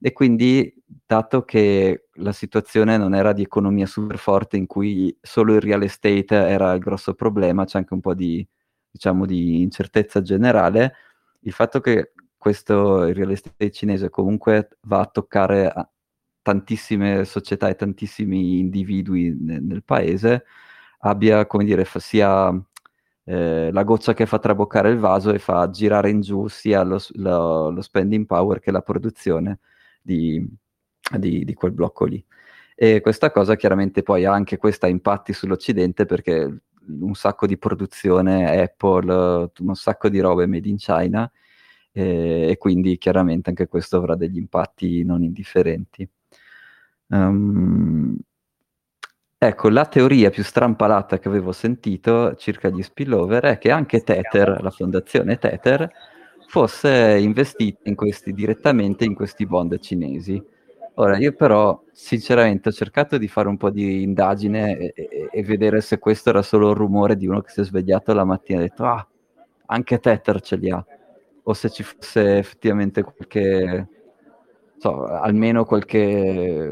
E 0.00 0.12
quindi, 0.12 0.72
dato 1.06 1.44
che 1.44 2.08
la 2.14 2.32
situazione 2.32 2.96
non 2.98 3.14
era 3.14 3.32
di 3.32 3.42
economia 3.42 3.86
super 3.86 4.18
forte 4.18 4.56
in 4.58 4.66
cui 4.66 5.16
solo 5.20 5.54
il 5.54 5.60
real 5.60 5.82
estate 5.82 6.36
era 6.36 6.72
il 6.74 6.80
grosso 6.80 7.14
problema, 7.14 7.64
c'è 7.64 7.78
anche 7.78 7.94
un 7.94 8.00
po' 8.00 8.14
di, 8.14 8.46
diciamo, 8.90 9.26
di 9.26 9.62
incertezza 9.62 10.22
generale, 10.22 10.94
il 11.40 11.52
fatto 11.52 11.80
che 11.80 12.12
questo 12.36 13.04
il 13.06 13.14
real 13.14 13.30
estate 13.32 13.70
cinese 13.72 14.10
comunque 14.10 14.68
va 14.82 15.00
a 15.00 15.06
toccare 15.06 15.72
tantissime 16.42 17.24
società 17.24 17.68
e 17.68 17.74
tantissimi 17.76 18.58
individui 18.60 19.36
nel, 19.40 19.62
nel 19.64 19.82
paese, 19.84 20.44
abbia, 21.00 21.46
come 21.46 21.64
dire, 21.64 21.84
fa- 21.84 21.98
sia 22.00 22.52
eh, 23.24 23.70
la 23.72 23.82
goccia 23.84 24.14
che 24.14 24.26
fa 24.26 24.38
traboccare 24.38 24.90
il 24.90 24.98
vaso 24.98 25.32
e 25.32 25.38
fa 25.38 25.68
girare 25.70 26.10
in 26.10 26.20
giù 26.20 26.46
sia 26.48 26.82
lo, 26.82 26.98
lo- 27.14 27.70
lo 27.70 27.80
spending 27.82 28.26
power 28.26 28.60
che 28.60 28.70
la 28.70 28.82
produzione 28.82 29.60
di, 30.02 30.46
di- 31.18 31.44
di 31.44 31.54
quel 31.54 31.72
blocco 31.72 32.04
lì. 32.04 32.24
E 32.76 33.00
questa 33.00 33.30
cosa 33.30 33.56
chiaramente 33.56 34.02
poi 34.02 34.24
ha 34.24 34.32
anche 34.32 34.56
questa 34.56 34.86
impatti 34.88 35.32
sull'Occidente 35.32 36.06
perché 36.06 36.62
un 36.86 37.14
sacco 37.14 37.46
di 37.46 37.56
produzione 37.56 38.60
Apple, 38.60 39.50
un 39.58 39.74
sacco 39.74 40.08
di 40.08 40.20
robe 40.20 40.46
made 40.46 40.68
in 40.68 40.76
China 40.76 41.30
eh, 41.92 42.48
e 42.50 42.56
quindi 42.58 42.98
chiaramente 42.98 43.50
anche 43.50 43.68
questo 43.68 43.96
avrà 43.96 44.16
degli 44.16 44.36
impatti 44.36 45.04
non 45.04 45.22
indifferenti. 45.22 46.08
Um, 47.06 48.16
ecco, 49.46 49.68
la 49.68 49.86
teoria 49.86 50.30
più 50.30 50.42
strampalata 50.42 51.18
che 51.18 51.28
avevo 51.28 51.52
sentito 51.52 52.34
circa 52.36 52.68
gli 52.68 52.82
spillover 52.82 53.44
è 53.44 53.58
che 53.58 53.70
anche 53.70 54.02
Tether, 54.02 54.60
la 54.62 54.70
fondazione 54.70 55.38
Tether, 55.38 55.90
fosse 56.46 57.18
investita 57.18 57.88
in 57.88 57.94
questi, 57.94 58.32
direttamente 58.32 59.04
in 59.04 59.14
questi 59.14 59.46
bond 59.46 59.78
cinesi. 59.78 60.42
Ora, 60.96 61.16
io 61.18 61.32
però 61.32 61.82
sinceramente 61.92 62.68
ho 62.68 62.72
cercato 62.72 63.18
di 63.18 63.26
fare 63.28 63.48
un 63.48 63.56
po' 63.56 63.70
di 63.70 64.02
indagine 64.02 64.76
e, 64.78 64.92
e- 64.94 65.28
e 65.32 65.42
vedere 65.42 65.80
se 65.80 65.98
questo 65.98 66.30
era 66.30 66.42
solo 66.42 66.70
il 66.70 66.76
rumore 66.76 67.16
di 67.16 67.26
uno 67.26 67.40
che 67.40 67.50
si 67.50 67.60
è 67.60 67.64
svegliato 67.64 68.12
la 68.14 68.24
mattina 68.24 68.60
e 68.60 68.62
ha 68.62 68.66
detto 68.68 68.84
ah, 68.84 69.08
anche 69.66 69.98
Tether 69.98 70.40
ce 70.40 70.56
li 70.56 70.70
ha, 70.70 70.84
o 71.42 71.52
se 71.54 71.70
ci 71.70 71.82
fosse 71.82 72.38
effettivamente 72.38 73.02
qualche, 73.02 73.88
so, 74.78 75.06
almeno 75.06 75.64
qualche, 75.64 76.70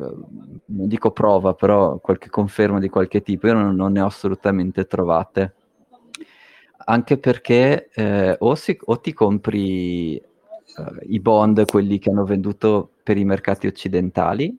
non 0.67 0.89
dico 0.89 1.11
prova, 1.13 1.55
però 1.55 1.99
qualche 1.99 2.29
conferma 2.31 2.79
di 2.79 2.89
qualche 2.89 3.23
tipo. 3.23 3.47
Io 3.47 3.55
non, 3.55 3.75
non 3.75 3.93
ne 3.93 4.01
ho 4.01 4.07
assolutamente 4.07 4.87
trovate. 4.87 5.55
Anche 6.85 7.17
perché 7.19 7.89
eh, 7.95 8.37
o, 8.41 8.55
si- 8.57 8.77
o 8.87 8.99
ti 9.01 9.13
compri 9.13 10.17
eh, 10.17 10.25
i 11.09 11.21
bond, 11.21 11.65
quelli 11.71 11.99
che 11.99 12.11
hanno 12.11 12.25
venduto 12.25 12.91
per 13.03 13.17
i 13.17 13.25
mercati 13.25 13.67
occidentali, 13.69 14.57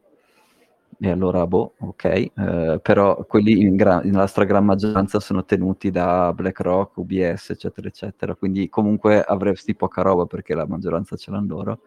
e 1.00 1.10
allora, 1.10 1.46
boh, 1.48 1.74
ok, 1.80 2.06
eh, 2.06 2.80
però 2.82 3.26
quelli 3.26 3.62
in 3.62 3.76
gra- 3.76 4.00
nella 4.02 4.28
stragrande 4.28 4.66
maggioranza 4.68 5.20
sono 5.20 5.44
tenuti 5.44 5.92
da 5.92 6.32
BlackRock, 6.34 6.96
UBS, 6.98 7.50
eccetera, 7.50 7.88
eccetera, 7.90 8.36
quindi 8.36 8.70
comunque 8.70 9.22
avresti 9.22 9.76
poca 9.76 10.02
roba 10.02 10.26
perché 10.26 10.54
la 10.56 10.66
maggioranza 10.68 11.18
ce 11.18 11.32
l'hanno 11.32 11.56
loro. 11.56 11.80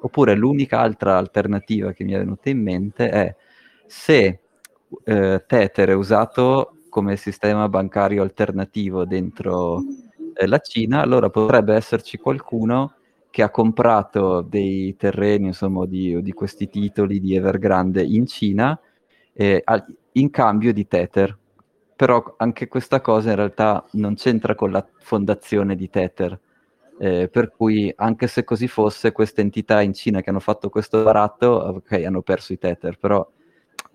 Oppure 0.00 0.34
l'unica 0.34 0.80
altra 0.80 1.16
alternativa 1.16 1.92
che 1.92 2.04
mi 2.04 2.12
è 2.12 2.18
venuta 2.18 2.50
in 2.50 2.62
mente 2.62 3.08
è 3.08 3.34
se 3.86 4.40
eh, 5.04 5.44
Tether 5.46 5.88
è 5.88 5.94
usato 5.94 6.76
come 6.88 7.16
sistema 7.16 7.68
bancario 7.68 8.22
alternativo 8.22 9.04
dentro 9.04 9.82
eh, 10.34 10.46
la 10.46 10.58
Cina, 10.58 11.00
allora 11.00 11.30
potrebbe 11.30 11.74
esserci 11.74 12.18
qualcuno 12.18 12.94
che 13.30 13.42
ha 13.42 13.50
comprato 13.50 14.42
dei 14.42 14.94
terreni, 14.96 15.46
insomma, 15.48 15.86
di, 15.86 16.22
di 16.22 16.32
questi 16.32 16.68
titoli 16.68 17.18
di 17.18 17.34
Evergrande 17.34 18.02
in 18.02 18.26
Cina 18.26 18.78
eh, 19.32 19.60
al- 19.64 19.84
in 20.12 20.30
cambio 20.30 20.72
di 20.72 20.86
Tether. 20.86 21.36
Però 21.96 22.34
anche 22.38 22.68
questa 22.68 23.00
cosa 23.00 23.30
in 23.30 23.36
realtà 23.36 23.84
non 23.92 24.14
c'entra 24.14 24.54
con 24.54 24.70
la 24.70 24.86
fondazione 24.98 25.74
di 25.74 25.90
Tether. 25.90 26.38
Eh, 27.04 27.28
per 27.28 27.50
cui 27.50 27.92
anche 27.94 28.26
se 28.28 28.44
così 28.44 28.66
fosse, 28.66 29.12
queste 29.12 29.42
entità 29.42 29.82
in 29.82 29.92
Cina 29.92 30.22
che 30.22 30.30
hanno 30.30 30.40
fatto 30.40 30.70
questo 30.70 31.02
baratto, 31.02 31.48
ok, 31.48 31.92
hanno 32.02 32.22
perso 32.22 32.54
i 32.54 32.58
Tether, 32.58 32.96
però 32.96 33.30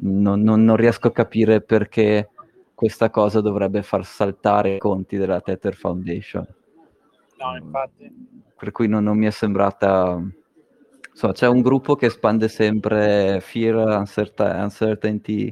non, 0.02 0.42
non- 0.44 0.64
non 0.64 0.76
riesco 0.76 1.08
a 1.08 1.12
capire 1.12 1.60
perché 1.62 2.30
questa 2.76 3.10
cosa 3.10 3.42
dovrebbe 3.42 3.82
far 3.82 4.06
saltare 4.06 4.76
i 4.76 4.78
conti 4.78 5.18
della 5.18 5.42
Tether 5.42 5.76
Foundation. 5.76 6.46
No, 7.40 7.56
infatti. 7.56 8.12
Per 8.56 8.72
cui 8.72 8.88
non, 8.88 9.04
non 9.04 9.18
mi 9.18 9.26
è 9.26 9.32
sembrata... 9.32 10.22
Insomma, 11.10 11.34
c'è 11.34 11.48
un 11.48 11.62
gruppo 11.62 11.96
che 11.96 12.06
espande 12.06 12.48
sempre 12.48 13.40
fear, 13.42 13.98
uncerta- 13.98 14.62
uncertainty, 14.62 15.52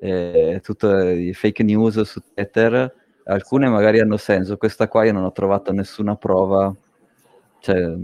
eh, 0.00 0.60
tutte 0.60 1.12
i 1.12 1.32
fake 1.34 1.62
news 1.62 2.00
su 2.00 2.20
Tether. 2.34 2.92
Alcune 3.24 3.68
magari 3.68 4.00
hanno 4.00 4.16
senso, 4.16 4.56
questa 4.56 4.88
qua 4.88 5.04
io 5.04 5.12
non 5.12 5.24
ho 5.24 5.32
trovato 5.32 5.72
nessuna 5.72 6.16
prova. 6.16 6.74
Cioè, 7.60 7.96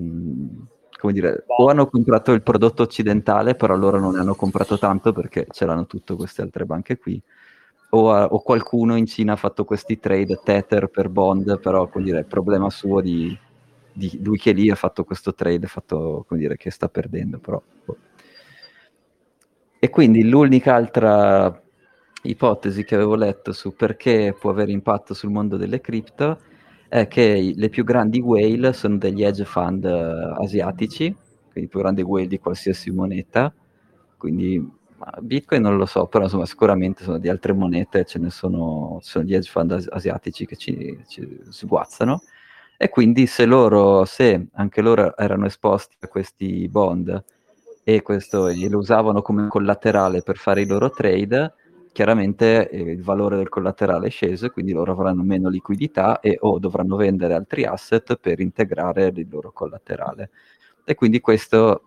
come 1.01 1.13
dire, 1.15 1.45
o 1.47 1.69
hanno 1.69 1.87
comprato 1.89 2.33
il 2.33 2.43
prodotto 2.43 2.83
occidentale, 2.83 3.55
però 3.55 3.75
loro 3.75 3.99
non 3.99 4.13
ne 4.13 4.21
hanno 4.21 4.35
comprato 4.35 4.79
tanto 4.79 5.13
perché 5.13 5.47
ce 5.51 5.65
l'hanno 5.65 5.87
tutte 5.87 6.15
queste 6.15 6.43
altre 6.43 6.67
banche 6.67 6.99
qui. 6.99 7.21
O, 7.93 8.13
ha- 8.13 8.27
o 8.27 8.41
qualcuno 8.41 8.97
in 8.97 9.07
Cina 9.07 9.33
ha 9.33 9.37
fatto 9.37 9.65
questi 9.65 9.99
trade 9.99 10.41
Tether 10.45 10.89
per 10.89 11.09
bond, 11.09 11.59
però 11.59 11.89
come 11.89 12.05
dire, 12.05 12.21
è 12.21 12.25
problema 12.25 12.71
suo 12.71 13.01
di, 13.01 13.37
di 13.93 14.21
lui 14.23 14.39
che 14.39 14.53
lì 14.53 14.71
ha 14.71 14.75
fatto 14.75 15.05
questo 15.05 15.35
trade, 15.35 15.67
fatto 15.67 16.25
come 16.29 16.39
dire 16.39 16.57
che 16.57 16.71
sta 16.71 16.89
perdendo, 16.89 17.39
però. 17.39 17.61
boh. 17.85 17.97
E 19.79 19.89
quindi 19.89 20.29
l'unica 20.29 20.75
altra 20.75 21.61
ipotesi 22.23 22.85
che 22.85 22.95
avevo 22.95 23.15
letto 23.15 23.53
su 23.53 23.75
perché 23.75 24.35
può 24.39 24.51
avere 24.51 24.73
impatto 24.73 25.15
sul 25.15 25.31
mondo 25.31 25.57
delle 25.57 25.81
cripto 25.81 26.39
è 26.89 27.07
che 27.07 27.53
le 27.55 27.69
più 27.69 27.85
grandi 27.85 28.21
whale 28.21 28.73
sono 28.73 28.99
degli 28.99 29.23
hedge 29.23 29.45
fund 29.45 29.85
eh, 29.85 30.35
asiatici, 30.43 31.15
quindi 31.53 31.71
più 31.71 31.79
grandi 31.81 32.03
whale 32.03 32.27
di 32.27 32.39
qualsiasi 32.39 32.91
moneta, 32.91 33.53
quindi 34.17 34.79
Bitcoin 35.21 35.63
non 35.63 35.77
lo 35.77 35.87
so, 35.87 36.07
però 36.07 36.25
insomma 36.25 36.47
sicuramente 36.47 37.05
sono 37.05 37.19
di 37.19 37.29
altre 37.29 37.53
monete, 37.53 38.05
ce 38.05 38.19
ne 38.19 38.31
sono, 38.31 38.99
sono 39.01 39.25
gli 39.25 39.35
hedge 39.35 39.49
fund 39.49 39.73
as- 39.73 39.89
asiatici 39.91 40.47
che 40.47 40.57
ci, 40.57 40.99
ci 41.07 41.41
sguazzano. 41.49 42.23
E 42.77 42.89
quindi 42.89 43.27
se 43.27 43.45
loro, 43.45 44.05
se 44.05 44.49
anche 44.55 44.81
loro 44.81 45.17
erano 45.17 45.47
esposti 45.47 45.97
a 46.01 46.09
questi 46.09 46.67
bond 46.69 47.23
e, 47.85 48.03
questo, 48.03 48.49
e 48.49 48.69
lo 48.69 48.79
usavano 48.79 49.23
come 49.23 49.49
collaterale 49.49 50.23
per 50.23 50.37
fare 50.37 50.63
i 50.63 50.67
loro 50.67 50.91
trade, 50.91 51.55
chiaramente 51.93 52.69
eh, 52.71 52.81
il 52.81 53.03
valore 53.03 53.37
del 53.37 53.49
collaterale 53.49 54.09
è 54.09 54.11
sceso 54.11 54.47
e 54.47 54.51
quindi 54.51 54.73
loro 54.73 54.93
avranno 54.93 55.23
meno 55.23 55.49
liquidità 55.49 56.21
e 56.21 56.37
o 56.41 56.59
dovranno 56.59 56.97
vendere 56.97 57.35
altri 57.35 57.65
asset 57.65 58.17
per 58.17 58.41
integrare 58.41 59.13
il 59.15 59.27
loro 59.31 59.53
collaterale. 59.53 60.31
E 60.85 60.95
quindi 60.95 61.21
questo 61.21 61.83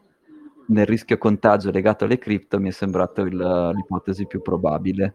nel 0.68 0.86
rischio 0.86 1.18
contagio 1.18 1.72
legato 1.72 2.06
alle 2.06 2.18
cripto 2.18 2.60
mi 2.60 2.70
è 2.70 2.72
sembrato 2.72 3.22
il, 3.22 3.72
l'ipotesi 3.76 4.26
più 4.26 4.42
probabile. 4.42 5.14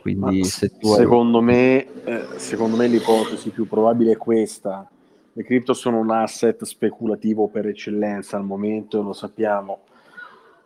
Quindi, 0.00 0.44
se 0.44 0.70
secondo, 0.80 1.38
hai... 1.38 1.44
me, 1.44 1.86
eh, 2.04 2.26
secondo 2.36 2.76
me 2.76 2.86
l'ipotesi 2.86 3.50
più 3.50 3.66
probabile 3.66 4.12
è 4.12 4.16
questa. 4.16 4.88
Le 5.32 5.44
cripto 5.44 5.74
sono 5.74 5.98
un 5.98 6.10
asset 6.10 6.64
speculativo 6.64 7.48
per 7.48 7.66
eccellenza 7.66 8.36
al 8.36 8.44
momento, 8.44 9.02
lo 9.02 9.12
sappiamo 9.12 9.80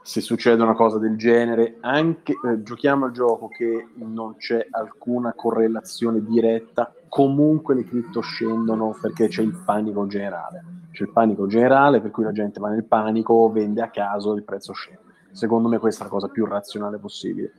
se 0.03 0.21
succede 0.21 0.63
una 0.63 0.75
cosa 0.75 0.99
del 0.99 1.17
genere, 1.17 1.77
anche 1.81 2.33
eh, 2.33 2.63
giochiamo 2.63 3.05
al 3.05 3.13
gioco 3.13 3.49
che 3.49 3.89
non 3.97 4.37
c'è 4.37 4.67
alcuna 4.71 5.35
correlazione 5.35 6.25
diretta, 6.25 6.93
comunque 7.09 7.75
le 7.75 7.85
cripto 7.85 8.21
scendono 8.21 8.97
perché 9.01 9.29
c'è 9.29 9.43
il 9.43 9.63
panico 9.65 10.07
generale. 10.07 10.65
C'è 10.91 11.05
il 11.05 11.13
panico 11.13 11.47
generale 11.47 12.01
per 12.01 12.11
cui 12.11 12.25
la 12.25 12.33
gente 12.33 12.61
va 12.61 12.71
nel 12.71 12.85
panico, 12.85 13.51
vende 13.53 13.83
a 13.83 13.91
caso, 13.91 14.35
il 14.35 14.43
prezzo 14.43 14.73
scende. 14.73 15.09
Secondo 15.33 15.69
me 15.69 15.79
questa 15.79 16.03
è 16.03 16.05
la 16.05 16.11
cosa 16.11 16.29
più 16.29 16.47
razionale 16.47 16.99
possibile. 16.99 17.53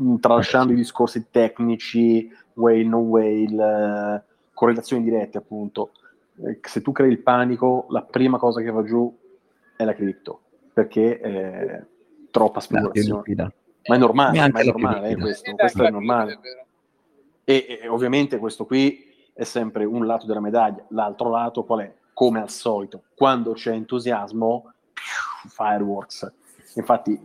Mm, 0.00 0.16
tralasciando 0.16 0.72
i 0.72 0.76
discorsi 0.76 1.26
tecnici, 1.30 2.30
whale, 2.54 2.84
non 2.84 3.06
whale, 3.08 4.14
eh, 4.16 4.22
correlazioni 4.54 5.02
dirette 5.02 5.38
appunto. 5.38 5.90
Eh, 6.36 6.60
se 6.62 6.80
tu 6.80 6.92
crei 6.92 7.10
il 7.10 7.20
panico, 7.20 7.86
la 7.90 8.02
prima 8.02 8.38
cosa 8.38 8.62
che 8.62 8.70
va 8.70 8.82
giù 8.84 9.14
è 9.76 9.84
la 9.84 9.94
cripto 9.94 10.42
perché 10.78 11.20
eh, 11.20 11.86
troppa 12.30 12.60
speculazione. 12.60 13.52
Ma 13.88 13.96
è 13.96 13.98
normale, 13.98 14.48
ma 14.50 14.60
è 14.60 14.64
normale 14.64 15.08
eh, 15.08 15.16
questo, 15.16 15.52
questo 15.56 15.82
è 15.82 15.90
normale. 15.90 16.38
E, 17.42 17.80
e, 17.82 17.88
ovviamente 17.88 18.38
questo 18.38 18.64
qui 18.64 19.04
è 19.32 19.42
sempre 19.42 19.84
un 19.84 20.06
lato 20.06 20.26
della 20.26 20.40
medaglia. 20.40 20.84
L'altro 20.90 21.30
lato 21.30 21.64
qual 21.64 21.80
è? 21.80 21.94
Come 22.12 22.40
al 22.40 22.50
solito, 22.50 23.02
quando 23.16 23.54
c'è 23.54 23.72
entusiasmo, 23.72 24.72
fireworks. 25.48 26.32
Infatti, 26.76 27.18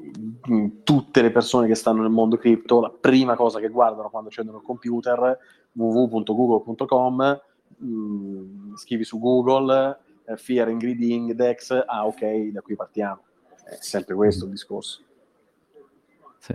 tutte 0.83 1.21
le 1.21 1.29
persone 1.29 1.67
che 1.67 1.75
stanno 1.75 2.01
nel 2.01 2.09
mondo 2.09 2.37
cripto, 2.37 2.81
la 2.81 2.89
prima 2.89 3.35
cosa 3.35 3.59
che 3.59 3.69
guardano 3.69 4.09
quando 4.09 4.29
accendono 4.29 4.57
il 4.57 4.63
computer, 4.63 5.37
www.google.com, 5.73 7.41
mh, 7.77 7.85
mm, 7.85 8.75
scrivi 8.75 9.03
su 9.03 9.19
Google, 9.19 9.99
eh, 10.25 10.37
Fear 10.37 10.69
and 10.69 10.79
Greed 10.79 11.01
Index, 11.01 11.83
ah 11.85 12.07
ok, 12.07 12.51
da 12.51 12.61
qui 12.61 12.75
partiamo 12.75 13.21
è 13.63 13.77
sempre 13.79 14.15
questo 14.15 14.45
il 14.45 14.51
discorso. 14.51 15.01
Sì. 16.39 16.53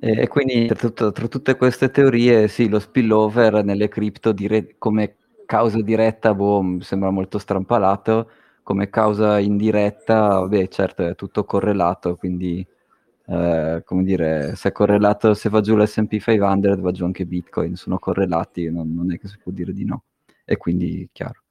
E, 0.00 0.28
quindi 0.28 0.66
tra, 0.66 0.76
tutto, 0.76 1.12
tra, 1.12 1.26
tutte 1.26 1.56
queste 1.56 1.90
teorie, 1.90 2.48
sì, 2.48 2.68
lo 2.68 2.78
spillover 2.78 3.64
nelle 3.64 3.88
cripto 3.88 4.32
dire, 4.32 4.76
come 4.78 5.16
causa 5.44 5.80
diretta 5.80 6.34
boh, 6.34 6.78
sembra 6.80 7.10
molto 7.10 7.38
strampalato, 7.38 8.30
come 8.62 8.90
causa 8.90 9.38
indiretta, 9.38 10.46
beh, 10.46 10.68
certo 10.68 11.06
è 11.06 11.14
tutto 11.14 11.44
correlato, 11.44 12.16
quindi 12.16 12.66
eh, 13.26 13.82
come 13.84 14.04
dire, 14.04 14.54
se 14.56 14.68
è 14.68 14.72
correlato, 14.72 15.34
se 15.34 15.48
va 15.48 15.60
giù 15.60 15.76
l'S&P 15.76 16.18
500 16.18 16.80
va 16.80 16.92
giù 16.92 17.04
anche 17.04 17.26
Bitcoin, 17.26 17.76
sono 17.76 17.98
correlati, 17.98 18.70
non, 18.70 18.94
non 18.94 19.12
è 19.12 19.18
che 19.18 19.28
si 19.28 19.38
può 19.42 19.52
dire 19.52 19.72
di 19.72 19.84
no, 19.84 20.04
e 20.44 20.56
quindi 20.56 21.08
chiaro. 21.12 21.42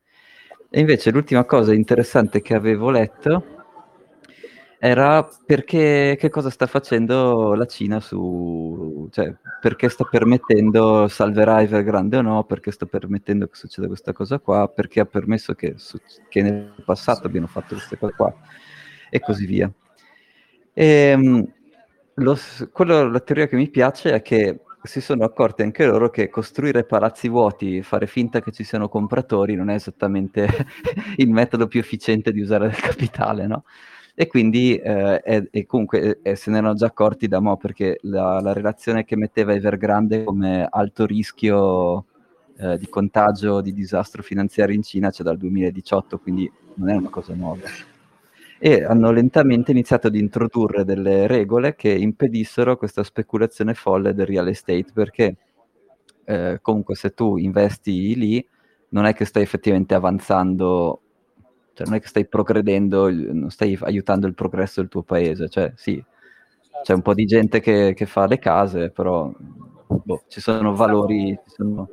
E 0.69 0.79
invece 0.79 1.11
l'ultima 1.11 1.43
cosa 1.45 1.73
interessante 1.73 2.41
che 2.41 2.53
avevo 2.53 2.89
letto 2.89 3.56
era 4.79 5.27
perché 5.45 6.15
che 6.19 6.29
cosa 6.29 6.49
sta 6.51 6.67
facendo 6.67 7.55
la 7.55 7.65
Cina 7.65 7.99
su, 7.99 9.07
cioè 9.11 9.33
perché 9.59 9.89
sta 9.89 10.03
permettendo, 10.03 11.07
salverà 11.07 11.61
Evergrande 11.61 12.17
o 12.17 12.21
no, 12.21 12.43
perché 12.43 12.71
sta 12.71 12.85
permettendo 12.85 13.47
che 13.47 13.55
succeda 13.55 13.87
questa 13.87 14.13
cosa 14.13 14.39
qua, 14.39 14.67
perché 14.67 14.99
ha 14.99 15.05
permesso 15.05 15.53
che, 15.55 15.75
che 16.29 16.41
nel 16.41 16.73
passato 16.85 17.25
abbiano 17.25 17.47
fatto 17.47 17.75
queste 17.75 17.97
cose 17.97 18.13
qua 18.15 18.33
e 19.09 19.19
così 19.19 19.45
via. 19.45 19.71
E, 20.73 20.85
ehm, 20.85 21.51
lo, 22.15 22.37
quello, 22.71 23.09
la 23.09 23.19
teoria 23.19 23.47
che 23.47 23.55
mi 23.55 23.69
piace 23.69 24.13
è 24.13 24.21
che 24.21 24.61
si 24.83 25.01
sono 25.01 25.23
accorti 25.23 25.63
anche 25.63 25.85
loro 25.85 26.09
che 26.09 26.29
costruire 26.29 26.85
palazzi 26.85 27.27
vuoti, 27.29 27.81
fare 27.81 28.07
finta 28.07 28.41
che 28.41 28.51
ci 28.51 28.63
siano 28.63 28.89
compratori 28.89 29.55
non 29.55 29.69
è 29.69 29.73
esattamente 29.73 30.47
il 31.17 31.29
metodo 31.29 31.67
più 31.67 31.79
efficiente 31.79 32.31
di 32.31 32.41
usare 32.41 32.67
il 32.67 32.75
capitale, 32.75 33.47
no? 33.47 33.63
E 34.19 34.25
quindi 34.25 34.75
eh, 34.77 35.47
e 35.51 35.65
comunque 35.67 36.21
eh, 36.23 36.35
se 36.35 36.49
ne 36.49 36.57
erano 36.57 36.73
già 36.73 36.87
accorti 36.87 37.27
da 37.27 37.39
mo' 37.39 37.55
perché 37.55 37.99
la, 38.01 38.39
la 38.41 38.51
relazione 38.51 39.05
che 39.05 39.15
metteva 39.15 39.53
Evergrande 39.53 40.23
come 40.23 40.67
alto 40.67 41.05
rischio 41.05 42.05
eh, 42.57 42.79
di 42.79 42.89
contagio 42.89 43.61
di 43.61 43.71
disastro 43.73 44.23
finanziario 44.23 44.73
in 44.73 44.81
Cina 44.81 45.11
c'è 45.11 45.21
dal 45.21 45.37
2018, 45.37 46.17
quindi 46.17 46.51
non 46.77 46.89
è 46.89 46.95
una 46.95 47.09
cosa 47.09 47.35
nuova. 47.35 47.61
E 48.57 48.83
hanno 48.83 49.11
lentamente 49.11 49.69
iniziato 49.69 50.07
ad 50.07 50.15
introdurre 50.15 50.83
delle 50.83 51.27
regole 51.27 51.75
che 51.75 51.93
impedissero 51.93 52.75
questa 52.75 53.03
speculazione 53.03 53.75
folle 53.75 54.15
del 54.15 54.25
real 54.25 54.47
estate, 54.47 54.87
perché 54.91 55.35
eh, 56.23 56.57
comunque 56.63 56.95
se 56.95 57.13
tu 57.13 57.37
investi 57.37 58.15
lì 58.15 58.47
non 58.89 59.05
è 59.05 59.13
che 59.13 59.25
stai 59.25 59.43
effettivamente 59.43 59.93
avanzando 59.93 61.01
cioè, 61.77 61.85
non 61.85 61.95
è 61.95 62.01
che 62.01 62.07
stai 62.07 62.25
progredendo, 62.25 63.07
non 63.11 63.51
stai 63.51 63.77
aiutando 63.81 64.25
il 64.25 64.33
progresso 64.33 64.81
del 64.81 64.89
tuo 64.89 65.03
paese. 65.03 65.47
Cioè, 65.47 65.73
sì, 65.75 66.03
c'è 66.81 66.93
un 66.93 67.03
po' 67.03 67.13
di 67.13 67.25
gente 67.25 67.59
che, 67.59 67.93
che 67.95 68.07
fa 68.07 68.25
le 68.25 68.39
case, 68.39 68.89
però 68.89 69.31
boh, 69.85 70.23
ci 70.27 70.41
sono 70.41 70.73
valori, 70.73 71.39
ci 71.45 71.53
sono 71.55 71.87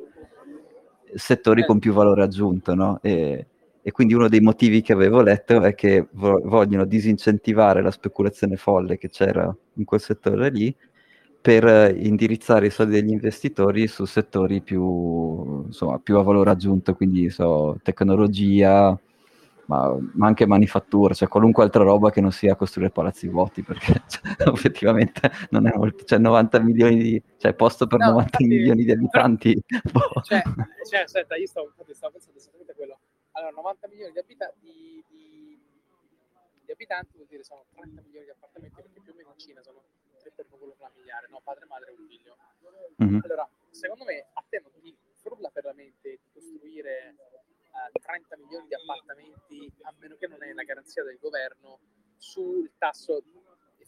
settori 1.13 1.65
con 1.65 1.77
più 1.77 1.93
valore 1.93 2.23
aggiunto, 2.23 2.73
no? 2.73 2.99
E, 3.03 3.45
e 3.79 3.91
quindi 3.91 4.15
uno 4.15 4.27
dei 4.27 4.39
motivi 4.41 4.81
che 4.81 4.93
avevo 4.93 5.21
letto 5.21 5.61
è 5.61 5.75
che 5.75 6.07
vo- 6.13 6.41
vogliono 6.43 6.85
disincentivare 6.85 7.83
la 7.83 7.91
speculazione 7.91 8.55
folle 8.57 8.97
che 8.97 9.09
c'era 9.09 9.55
in 9.73 9.85
quel 9.85 10.01
settore 10.01 10.49
lì 10.49 10.75
per 11.41 11.95
indirizzare 11.95 12.65
i 12.67 12.71
soldi 12.71 12.93
degli 12.93 13.11
investitori 13.11 13.85
su 13.87 14.05
settori 14.05 14.61
più, 14.61 15.65
insomma, 15.67 15.99
più 15.99 16.17
a 16.17 16.23
valore 16.23 16.49
aggiunto, 16.49 16.95
quindi 16.95 17.29
so, 17.29 17.77
tecnologia, 17.83 18.99
ma, 19.65 19.97
ma, 20.13 20.27
anche 20.27 20.45
manifattura, 20.45 21.13
cioè 21.13 21.27
qualunque 21.27 21.63
altra 21.63 21.83
roba 21.83 22.11
che 22.11 22.21
non 22.21 22.31
sia 22.31 22.55
costruire 22.55 22.91
palazzi 22.91 23.27
vuoti, 23.27 23.63
perché 23.63 24.03
cioè, 24.07 24.49
effettivamente 24.51 25.31
non 25.49 25.67
è 25.67 25.73
molto, 25.75 26.03
cioè 26.03 26.19
90 26.19 26.59
milioni 26.59 26.97
di, 26.97 27.23
cioè 27.37 27.53
posto 27.53 27.87
per 27.87 27.99
no, 27.99 28.05
90 28.11 28.23
infatti, 28.23 28.45
milioni 28.45 28.83
di 28.83 28.91
abitanti. 28.91 29.63
Boh. 29.91 30.21
Cioè, 30.21 30.41
cioè, 30.89 31.01
aspetta, 31.01 31.35
io 31.35 31.47
stavo, 31.47 31.69
stavo 31.71 31.83
pensando 31.85 32.17
esattamente 32.17 32.71
a 32.71 32.75
quello. 32.75 32.97
Allora, 33.31 33.51
90 33.51 33.87
milioni 33.87 34.11
di, 34.11 34.19
abita- 34.19 34.53
di, 34.59 35.03
di, 35.09 35.59
di, 36.63 36.71
abitanti 36.71 37.15
vuol 37.15 37.27
dire 37.27 37.43
sono 37.43 37.65
30 37.73 38.01
milioni 38.01 38.25
di 38.25 38.31
appartamenti, 38.31 38.75
perché 38.75 38.99
più 39.01 39.11
o 39.11 39.15
meno 39.15 39.31
in 39.33 39.39
Cina 39.39 39.61
sono 39.61 39.81
3 40.21 40.31
per 40.35 40.45
popolo 40.45 40.73
familiare, 40.77 41.27
no? 41.29 41.41
Padre, 41.43 41.65
madre 41.67 41.89
e 41.89 41.95
un 41.97 42.07
figlio. 42.07 42.37
Mm-hmm. 43.03 43.19
Allora, 43.23 43.47
secondo 43.71 44.05
me 44.05 44.25
a 44.31 44.43
te 44.47 44.61
non 44.61 44.71
ti 44.79 44.95
frulla 45.15 45.49
per 45.49 45.65
la 45.65 45.73
mente 45.73 46.19
di 46.21 46.29
costruire 46.31 47.15
30 47.91 48.37
milioni 48.37 48.67
di 48.67 48.73
appartamenti, 48.73 49.71
a 49.83 49.93
meno 49.99 50.15
che 50.15 50.27
non 50.27 50.43
è 50.43 50.53
la 50.53 50.63
garanzia 50.63 51.03
del 51.03 51.17
governo, 51.19 51.79
sul 52.17 52.71
tasso 52.77 53.21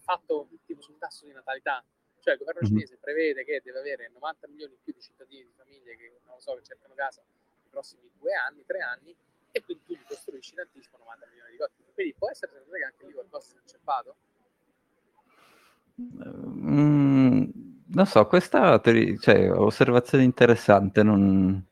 fatto 0.08 0.48
tipo 0.66 0.82
sul 0.82 0.98
tasso 0.98 1.26
di 1.26 1.34
natalità. 1.34 1.84
Cioè 2.20 2.34
il 2.34 2.40
governo 2.40 2.62
mhm. 2.64 2.68
cinese 2.68 2.98
prevede 2.98 3.44
che 3.44 3.62
deve 3.62 3.80
avere 3.80 4.10
90 4.14 4.48
milioni 4.48 4.74
in 4.74 4.80
più 4.82 4.94
di 4.94 5.02
cittadini, 5.02 5.44
di 5.44 5.54
famiglie 5.54 5.98
che 5.98 6.20
non 6.26 6.40
so, 6.40 6.56
che 6.56 6.64
cercano 6.64 6.94
casa 6.96 7.22
nei 7.22 7.70
prossimi 7.70 8.10
due 8.18 8.34
anni, 8.34 8.66
tre 8.66 8.80
anni, 8.80 9.16
e 9.52 9.64
quindi 9.64 9.84
tu 9.84 9.94
gli 9.94 10.06
costruisci 10.08 10.54
in 10.54 10.62
anticipo 10.62 10.98
90 10.98 11.28
milioni 11.28 11.52
di 11.52 11.58
cose. 11.58 11.72
Quindi 11.94 12.16
può 12.18 12.30
essere 12.30 12.52
che 12.54 12.84
anche 12.84 13.06
lì 13.06 13.14
qualcosa 13.14 13.50
sia 13.50 13.60
inceppato? 13.62 14.16
Mm, 16.00 17.50
non 17.88 18.06
so, 18.06 18.26
questa 18.28 18.80
cioè, 18.82 19.52
osservazione 19.52 20.24
interessante, 20.24 21.04
non, 21.04 21.67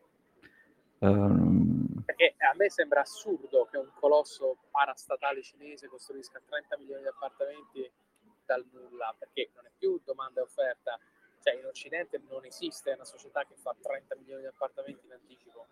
Um... 1.00 2.04
Perché 2.06 2.36
a 2.38 2.56
me 2.56 2.70
sembra 2.70 3.02
assurdo 3.02 3.68
che 3.70 3.78
un 3.78 3.90
colosso 4.00 4.58
parastatale 4.72 5.42
cinese 5.42 5.88
costruisca 5.88 6.42
30 6.46 6.78
milioni 6.78 7.02
di 7.02 7.08
appartamenti 7.08 7.92
dal 8.46 8.66
nulla, 8.72 9.14
perché 9.18 9.50
non 9.56 9.66
è 9.66 9.72
più 9.78 10.00
domanda 10.04 10.42
e 10.42 10.44
offerta. 10.44 11.00
Cioè 11.42 11.56
in 11.56 11.66
Occidente 11.66 12.22
non 12.30 12.46
esiste 12.46 12.92
una 12.92 13.06
società 13.06 13.44
che 13.46 13.56
fa 13.56 13.76
30 13.80 14.16
milioni 14.16 14.42
di 14.42 14.48
appartamenti 14.48 15.06
in 15.06 15.12
anticipo. 15.12 15.68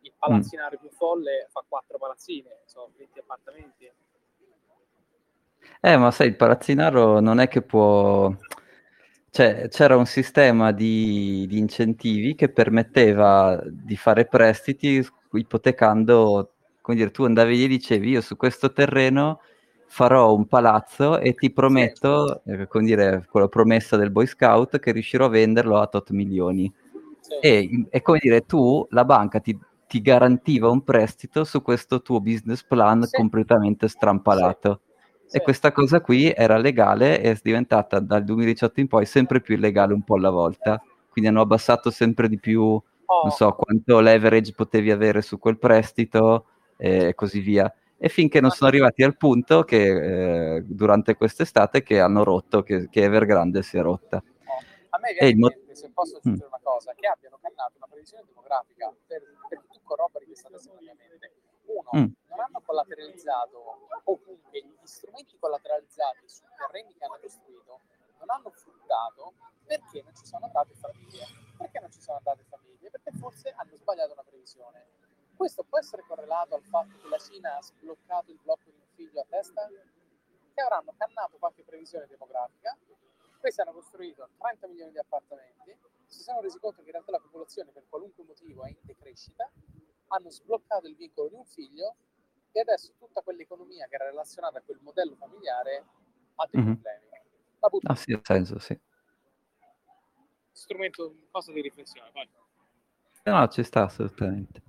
Il 0.00 0.12
palazzinario 0.18 0.78
mm. 0.78 0.80
più 0.80 0.90
folle 0.90 1.46
fa 1.50 1.64
4 1.66 1.98
palazzine, 1.98 2.60
sono 2.64 2.90
20 2.96 3.18
appartamenti. 3.18 3.92
Eh, 5.80 5.96
ma 5.96 6.10
sai, 6.10 6.28
il 6.28 6.36
palazzinaro 6.36 7.20
non 7.20 7.38
è 7.38 7.48
che 7.48 7.62
può 7.62 8.34
cioè, 9.32 9.68
c'era 9.70 9.96
un 9.96 10.04
sistema 10.04 10.72
di, 10.72 11.46
di, 11.48 11.56
incentivi 11.56 12.34
che 12.34 12.50
permetteva 12.50 13.58
di 13.66 13.96
fare 13.96 14.26
prestiti 14.26 15.02
ipotecando, 15.32 16.52
come 16.82 16.96
dire, 16.98 17.10
tu 17.10 17.24
andavi 17.24 17.56
lì 17.56 17.64
e 17.64 17.68
dicevi 17.68 18.10
io 18.10 18.20
su 18.20 18.36
questo 18.36 18.72
terreno 18.72 19.40
farò 19.86 20.34
un 20.34 20.46
palazzo 20.46 21.18
e 21.18 21.32
ti 21.32 21.50
prometto, 21.50 22.42
eh, 22.44 22.66
come 22.66 22.84
dire, 22.84 23.24
con 23.26 23.40
la 23.40 23.48
promessa 23.48 23.96
del 23.96 24.10
Boy 24.10 24.26
Scout, 24.26 24.78
che 24.78 24.92
riuscirò 24.92 25.24
a 25.24 25.30
venderlo 25.30 25.78
a 25.78 25.86
tot 25.86 26.10
milioni. 26.10 26.70
Sì. 27.20 27.34
E, 27.40 27.86
e 27.88 28.02
come 28.02 28.18
dire, 28.20 28.42
tu, 28.42 28.86
la 28.90 29.06
banca 29.06 29.40
ti, 29.40 29.58
ti 29.86 30.02
garantiva 30.02 30.68
un 30.68 30.84
prestito 30.84 31.44
su 31.44 31.62
questo 31.62 32.02
tuo 32.02 32.20
business 32.20 32.62
plan 32.64 33.04
Sì. 33.04 33.16
completamente 33.16 33.88
strampalato. 33.88 34.80
E 35.32 35.42
questa 35.42 35.72
cosa 35.72 36.00
qui 36.00 36.30
era 36.30 36.56
legale 36.58 37.20
e 37.20 37.32
è 37.32 37.38
diventata 37.42 38.00
dal 38.00 38.24
2018 38.24 38.80
in 38.80 38.88
poi 38.88 39.06
sempre 39.06 39.40
più 39.40 39.54
illegale 39.54 39.94
un 39.94 40.02
po' 40.02 40.16
alla 40.16 40.30
volta. 40.30 40.82
Quindi 41.08 41.30
hanno 41.30 41.42
abbassato 41.42 41.90
sempre 41.90 42.28
di 42.28 42.38
più, 42.38 42.80
Oh, 43.12 43.24
non 43.24 43.30
so, 43.30 43.52
quanto 43.52 44.00
leverage 44.00 44.54
potevi 44.54 44.90
avere 44.90 45.20
su 45.20 45.38
quel 45.38 45.58
prestito 45.58 46.46
e 46.78 47.14
così 47.14 47.40
via. 47.40 47.72
E 47.98 48.08
finché 48.08 48.40
non 48.40 48.50
sono 48.50 48.70
arrivati 48.70 49.02
al 49.02 49.16
punto 49.18 49.64
che 49.64 50.56
eh, 50.56 50.62
durante 50.64 51.14
quest'estate 51.14 51.82
che 51.82 52.00
hanno 52.00 52.24
rotto, 52.24 52.62
che, 52.62 52.88
che 52.88 53.02
Evergrande 53.04 53.62
si 53.62 53.76
è 53.76 53.82
rotta. 53.82 54.16
oh. 54.16 54.62
A 54.90 54.98
me 54.98 55.12
viene 55.12 55.28
in 55.28 55.38
mo- 55.38 55.48
mente, 55.48 55.74
se 55.74 55.90
posso 55.92 56.16
aggiungere 56.16 56.48
una 56.48 56.60
cosa, 56.62 56.94
che 56.96 57.06
abbiano 57.06 57.38
cannato 57.40 57.72
una 57.76 57.86
previsione 57.88 58.24
demografica 58.26 58.92
per, 59.06 59.22
perché 59.48 59.66
tu 59.70 59.78
corrobori 59.84 60.24
questa 60.24 60.48
testimonialmente. 60.48 61.32
Uno, 61.66 61.90
Mm. 61.94 62.12
non 62.28 62.40
hanno 62.40 62.60
collateralizzato, 62.62 63.58
o 64.04 64.18
comunque 64.20 64.60
gli 64.62 64.86
strumenti 64.86 65.38
collateralizzati 65.38 66.28
sui 66.28 66.46
terreni 66.56 66.94
che 66.94 67.04
hanno 67.04 67.18
costruito 67.20 67.80
non 68.18 68.30
hanno 68.30 68.50
fruttato 68.50 69.34
perché 69.64 70.02
non 70.02 70.14
ci 70.14 70.24
sono 70.26 70.46
andate 70.46 70.74
famiglie. 70.74 71.26
Perché 71.56 71.80
non 71.80 71.90
ci 71.90 72.00
sono 72.00 72.16
andate 72.18 72.44
famiglie? 72.44 72.90
Perché 72.90 73.12
forse 73.12 73.50
hanno 73.56 73.76
sbagliato 73.76 74.12
una 74.12 74.22
previsione. 74.22 74.86
Questo 75.36 75.64
può 75.64 75.78
essere 75.78 76.02
correlato 76.06 76.54
al 76.54 76.62
fatto 76.64 76.98
che 76.98 77.08
la 77.08 77.18
Cina 77.18 77.56
ha 77.56 77.62
sbloccato 77.62 78.30
il 78.30 78.38
blocco 78.42 78.70
di 78.70 78.76
un 78.76 78.86
figlio 78.94 79.20
a 79.20 79.26
testa? 79.28 79.68
Che 79.68 80.60
avranno 80.60 80.94
cannato 80.96 81.38
qualche 81.38 81.62
previsione 81.64 82.06
demografica. 82.06 82.76
Questi 83.38 83.60
hanno 83.60 83.72
costruito 83.72 84.28
30 84.38 84.66
milioni 84.68 84.92
di 84.92 84.98
appartamenti, 84.98 85.76
si 86.06 86.22
sono 86.22 86.40
resi 86.40 86.58
conto 86.58 86.80
che 86.82 86.86
in 86.86 86.92
realtà 86.92 87.10
la 87.12 87.18
popolazione 87.18 87.72
per 87.72 87.84
qualunque 87.88 88.22
motivo 88.24 88.62
è 88.64 88.68
in 88.68 88.78
decrescita, 88.82 89.50
hanno 90.16 90.30
sbloccato 90.30 90.86
il 90.86 90.96
vincolo 90.96 91.28
di 91.28 91.34
un 91.34 91.44
figlio 91.44 91.94
e 92.52 92.60
adesso 92.60 92.92
tutta 92.98 93.22
quell'economia 93.22 93.86
che 93.88 93.94
era 93.94 94.04
relazionata 94.06 94.58
a 94.58 94.62
quel 94.64 94.78
modello 94.82 95.14
familiare 95.16 95.84
ha 96.36 96.46
dei 96.50 96.60
Mhm. 96.60 96.72
problemi. 96.74 97.00
La 97.60 97.70
Ah 97.84 97.94
sì, 97.96 98.12
ha 98.12 98.20
senso, 98.22 98.58
sì. 98.58 98.78
strumento, 100.52 101.14
cosa 101.30 101.52
di 101.52 101.60
riflessione. 101.60 102.10
Vai. 102.12 102.28
No, 103.24 103.48
ci 103.48 103.62
sta 103.62 103.84
assolutamente. 103.84 104.62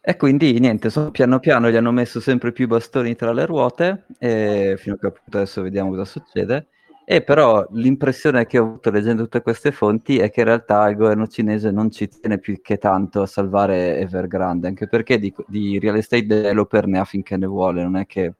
E 0.00 0.16
quindi 0.16 0.58
niente, 0.58 0.90
so- 0.90 1.10
piano 1.10 1.38
piano 1.40 1.70
gli 1.70 1.76
hanno 1.76 1.90
messo 1.92 2.20
sempre 2.20 2.52
più 2.52 2.66
bastoni 2.66 3.14
tra 3.16 3.32
le 3.32 3.44
ruote, 3.46 4.06
e 4.18 4.76
fino 4.78 4.94
a 4.94 4.98
che 4.98 5.06
appunto 5.08 5.36
adesso 5.36 5.60
vediamo 5.62 5.90
cosa 5.90 6.04
succede. 6.04 6.68
E 7.10 7.22
però 7.22 7.66
l'impressione 7.70 8.44
che 8.44 8.58
ho 8.58 8.64
avuto 8.64 8.90
leggendo 8.90 9.22
tutte 9.22 9.40
queste 9.40 9.72
fonti 9.72 10.18
è 10.18 10.28
che 10.28 10.40
in 10.40 10.46
realtà 10.46 10.86
il 10.90 10.96
governo 10.96 11.26
cinese 11.26 11.70
non 11.70 11.90
ci 11.90 12.06
tiene 12.06 12.38
più 12.38 12.60
che 12.60 12.76
tanto 12.76 13.22
a 13.22 13.26
salvare 13.26 13.96
Evergrande, 13.96 14.68
anche 14.68 14.88
perché 14.88 15.18
di, 15.18 15.34
di 15.46 15.78
real 15.78 15.96
estate 15.96 16.26
developer 16.26 16.86
ne 16.86 16.98
ha 16.98 17.06
finché 17.06 17.38
ne 17.38 17.46
vuole, 17.46 17.82
non 17.82 17.96
è 17.96 18.04
che... 18.04 18.34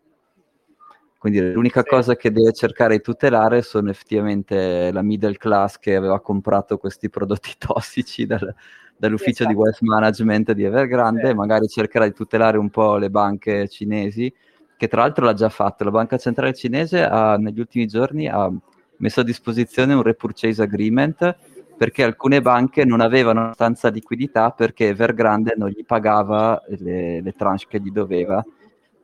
Quindi 1.16 1.50
l'unica 1.50 1.80
Sì. 1.80 1.88
cosa 1.88 2.14
che 2.14 2.30
deve 2.30 2.52
cercare 2.52 2.96
di 2.96 3.00
tutelare 3.02 3.62
sono 3.62 3.88
effettivamente 3.88 4.92
la 4.92 5.00
middle 5.00 5.38
class 5.38 5.78
che 5.78 5.96
aveva 5.96 6.20
comprato 6.20 6.76
questi 6.76 7.08
prodotti 7.08 7.54
tossici 7.56 8.26
dal- 8.26 8.54
dall'ufficio 8.98 9.44
di 9.46 9.52
Esatto. 9.52 9.60
wealth 9.62 9.80
management 9.80 10.52
di 10.52 10.64
Evergrande, 10.64 11.28
Sì. 11.28 11.34
magari 11.34 11.68
cercherà 11.68 12.04
di 12.04 12.12
tutelare 12.12 12.58
un 12.58 12.68
po' 12.68 12.98
le 12.98 13.08
banche 13.08 13.66
cinesi, 13.68 14.30
che 14.78 14.86
tra 14.88 15.02
l'altro 15.02 15.24
l'ha 15.24 15.34
già 15.34 15.48
fatto. 15.48 15.84
La 15.84 15.90
banca 15.90 16.16
centrale 16.16 16.54
cinese 16.54 17.02
ha, 17.02 17.36
negli 17.36 17.58
ultimi 17.58 17.86
giorni 17.86 18.28
ha 18.28 18.50
messo 18.98 19.20
a 19.20 19.24
disposizione 19.24 19.92
un 19.92 20.02
repurchase 20.02 20.62
agreement 20.62 21.36
perché 21.76 22.04
alcune 22.04 22.40
banche 22.40 22.84
non 22.84 23.00
avevano 23.00 23.40
abbastanza 23.40 23.88
liquidità 23.88 24.50
perché 24.50 24.88
Evergrande 24.88 25.54
non 25.56 25.68
gli 25.68 25.84
pagava 25.84 26.62
le, 26.78 27.20
le 27.20 27.32
tranche 27.32 27.66
che 27.68 27.80
gli 27.80 27.90
doveva 27.90 28.44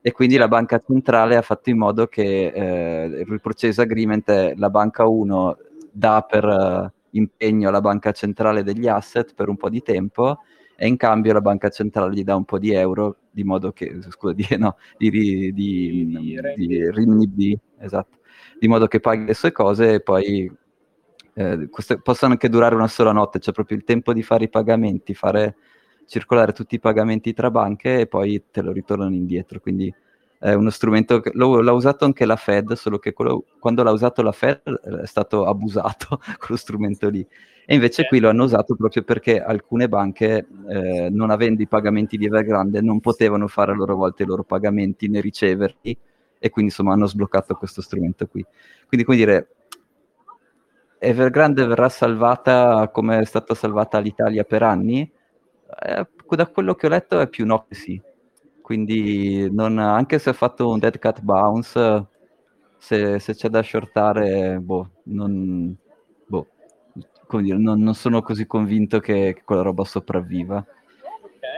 e 0.00 0.12
quindi 0.12 0.36
la 0.36 0.48
banca 0.48 0.80
centrale 0.84 1.36
ha 1.36 1.42
fatto 1.42 1.70
in 1.70 1.78
modo 1.78 2.06
che 2.06 2.46
eh, 2.54 3.04
il 3.06 3.26
repurchase 3.26 3.80
agreement 3.80 4.30
è 4.30 4.54
la 4.56 4.70
banca 4.70 5.06
1 5.06 5.56
dà 5.90 6.24
per 6.28 6.44
eh, 6.44 6.92
impegno 7.10 7.68
alla 7.68 7.80
banca 7.80 8.12
centrale 8.12 8.62
degli 8.62 8.86
asset 8.86 9.34
per 9.34 9.48
un 9.48 9.56
po' 9.56 9.70
di 9.70 9.82
tempo 9.82 10.38
e 10.76 10.86
in 10.86 10.96
cambio 10.96 11.32
la 11.32 11.40
banca 11.40 11.68
centrale 11.68 12.14
gli 12.14 12.24
dà 12.24 12.36
un 12.36 12.44
po' 12.44 12.58
di 12.58 12.72
euro 12.72 13.16
di 13.34 13.44
modo 13.44 13.72
che, 13.72 13.98
scusa, 14.10 14.32
di, 14.34 14.46
no, 14.58 14.76
di, 14.96 15.10
di, 15.10 15.52
Di- 15.52 16.06
di 16.54 16.90
renminbi, 16.90 17.58
esatto, 17.78 18.18
di 18.58 18.68
modo 18.68 18.86
che 18.86 19.00
paghi 19.00 19.24
le 19.24 19.34
sue 19.34 19.52
cose 19.52 19.94
e 19.94 20.00
poi 20.00 20.50
eh, 21.34 21.68
queste 21.70 22.00
possono 22.00 22.32
anche 22.32 22.48
durare 22.48 22.74
una 22.74 22.88
sola 22.88 23.12
notte, 23.12 23.40
cioè 23.40 23.52
proprio 23.54 23.76
il 23.76 23.84
tempo 23.84 24.12
di 24.12 24.22
fare 24.22 24.44
i 24.44 24.48
pagamenti, 24.48 25.14
fare 25.14 25.56
circolare 26.06 26.52
tutti 26.52 26.74
i 26.76 26.80
pagamenti 26.80 27.32
tra 27.32 27.50
banche 27.50 28.00
e 28.00 28.06
poi 28.06 28.44
te 28.50 28.62
lo 28.62 28.72
ritornano 28.72 29.14
indietro. 29.14 29.58
Quindi 29.60 29.92
è 30.38 30.52
uno 30.52 30.70
strumento 30.70 31.20
che 31.20 31.30
lo- 31.34 31.60
l'ha 31.60 31.72
usato 31.72 32.04
anche 32.04 32.24
la 32.26 32.36
Fed, 32.36 32.72
solo 32.74 32.98
che 32.98 33.12
quello- 33.12 33.44
quando 33.58 33.82
l'ha 33.82 33.90
usato 33.90 34.22
la 34.22 34.32
Fed 34.32 34.60
eh, 34.64 35.02
è 35.02 35.06
stato 35.06 35.46
abusato 35.46 36.18
quello 36.38 36.56
strumento 36.56 37.08
lì. 37.08 37.26
E 37.66 37.74
invece 37.74 38.02
Sì. 38.02 38.08
qui 38.08 38.20
lo 38.20 38.28
hanno 38.28 38.44
usato 38.44 38.74
proprio 38.74 39.02
perché 39.02 39.40
alcune 39.42 39.88
banche, 39.88 40.46
eh, 40.68 41.08
non 41.10 41.30
avendo 41.30 41.62
i 41.62 41.66
pagamenti 41.66 42.16
di 42.18 42.26
Evergrande, 42.26 42.80
non 42.80 43.00
potevano 43.00 43.48
fare 43.48 43.72
a 43.72 43.74
loro 43.74 43.96
volta 43.96 44.22
i 44.22 44.26
loro 44.26 44.42
pagamenti 44.44 45.08
né 45.08 45.20
riceverli 45.20 45.96
e 46.38 46.50
quindi 46.50 46.70
insomma 46.70 46.92
hanno 46.92 47.06
sbloccato 47.06 47.54
questo 47.54 47.80
strumento 47.80 48.26
qui. 48.26 48.44
Quindi 48.86 49.06
come 49.06 49.16
dire, 49.18 49.48
Evergrande 50.98 51.66
verrà 51.66 51.88
salvata 51.88 52.88
come 52.92 53.18
è 53.20 53.24
stata 53.24 53.54
salvata 53.54 53.98
l'Italia 53.98 54.44
per 54.44 54.62
anni? 54.62 55.10
Eh, 55.86 56.06
da 56.28 56.46
quello 56.46 56.74
che 56.74 56.86
ho 56.86 56.88
letto 56.90 57.20
è 57.20 57.28
più 57.28 57.44
no 57.44 57.64
che 57.68 57.74
sì. 57.74 58.00
Quindi 58.60 59.50
non- 59.52 59.78
anche 59.78 60.18
se 60.18 60.30
ha 60.30 60.32
fatto 60.32 60.68
un 60.70 60.78
dead 60.78 60.98
cat 60.98 61.20
bounce, 61.20 62.06
se, 62.78 63.18
se 63.18 63.34
c'è 63.34 63.48
da 63.48 63.62
shortare, 63.62 64.58
boh, 64.60 64.90
non, 65.04 65.76
come 67.34 67.42
dire, 67.42 67.58
non, 67.58 67.80
non 67.80 67.94
sono 67.94 68.22
così 68.22 68.46
convinto 68.46 69.00
che, 69.00 69.32
che 69.34 69.42
quella 69.44 69.62
roba 69.62 69.84
sopravviva. 69.84 70.64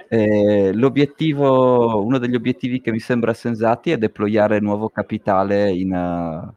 Eh, 0.09 0.73
l'obiettivo, 0.73 2.03
uno 2.03 2.17
degli 2.17 2.35
obiettivi 2.35 2.81
che 2.81 2.93
mi 2.93 2.99
sembra 2.99 3.35
sensati 3.35 3.91
è 3.91 3.99
deployare 3.99 4.59
nuovo 4.61 4.89
capitale 4.89 5.71
in, 5.71 5.93
eh, 5.93 6.55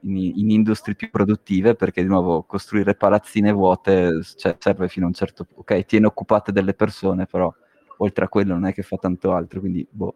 in, 0.00 0.16
in 0.16 0.50
industrie 0.50 0.94
più 0.94 1.10
produttive 1.10 1.74
perché 1.74 2.00
di 2.00 2.08
nuovo 2.08 2.44
costruire 2.44 2.94
palazzine 2.94 3.52
vuote 3.52 4.22
cioè, 4.36 4.56
serve 4.58 4.88
fino 4.88 5.04
a 5.04 5.08
un 5.08 5.14
certo 5.14 5.44
punto. 5.44 5.60
Ok, 5.60 5.84
tiene 5.84 6.06
occupate 6.06 6.52
delle 6.52 6.72
persone, 6.72 7.26
però 7.26 7.52
oltre 7.98 8.24
a 8.24 8.28
quello 8.28 8.54
non 8.54 8.64
è 8.64 8.72
che 8.72 8.82
fa 8.82 8.96
tanto 8.96 9.32
altro, 9.34 9.60
quindi 9.60 9.86
boh. 9.90 10.14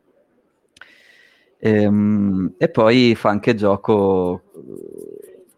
Ehm, 1.58 2.54
e 2.56 2.70
poi 2.70 3.14
fa 3.14 3.28
anche 3.28 3.54
gioco 3.54 4.44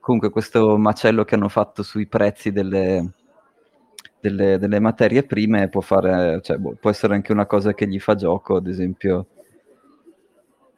comunque 0.02 0.30
questo 0.30 0.76
macello 0.78 1.22
che 1.22 1.36
hanno 1.36 1.48
fatto 1.48 1.84
sui 1.84 2.08
prezzi 2.08 2.50
delle, 2.50 3.12
delle, 4.20 4.58
delle 4.58 4.80
materie 4.80 5.22
prime 5.22 5.68
può 5.68 5.80
fare, 5.80 6.40
cioè, 6.42 6.56
boh, 6.56 6.76
può 6.78 6.90
essere 6.90 7.14
anche 7.14 7.30
una 7.30 7.46
cosa 7.46 7.72
che 7.72 7.86
gli 7.86 8.00
fa 8.00 8.16
gioco, 8.16 8.56
ad 8.56 8.66
esempio. 8.66 9.26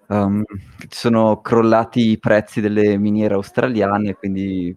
Um, 0.08 0.44
sono 0.90 1.40
crollati 1.40 2.10
i 2.10 2.18
prezzi 2.18 2.60
delle 2.60 2.98
miniere 2.98 3.32
australiane, 3.32 4.14
quindi 4.14 4.76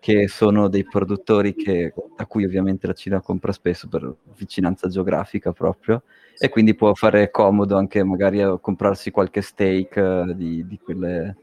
che 0.00 0.26
sono 0.26 0.68
dei 0.68 0.84
produttori 0.84 1.54
che, 1.54 1.92
da 2.16 2.24
cui 2.24 2.46
ovviamente 2.46 2.86
la 2.86 2.94
Cina 2.94 3.20
compra 3.20 3.52
spesso 3.52 3.88
per 3.88 4.10
vicinanza 4.36 4.88
geografica 4.88 5.52
proprio, 5.52 6.02
e 6.38 6.48
quindi 6.48 6.74
può 6.74 6.94
fare 6.94 7.30
comodo 7.30 7.76
anche 7.76 8.02
magari 8.02 8.40
a 8.40 8.56
comprarsi 8.56 9.10
qualche 9.10 9.42
stake 9.42 10.00
eh, 10.00 10.34
di, 10.34 10.66
di 10.66 10.78
quelle, 10.82 11.36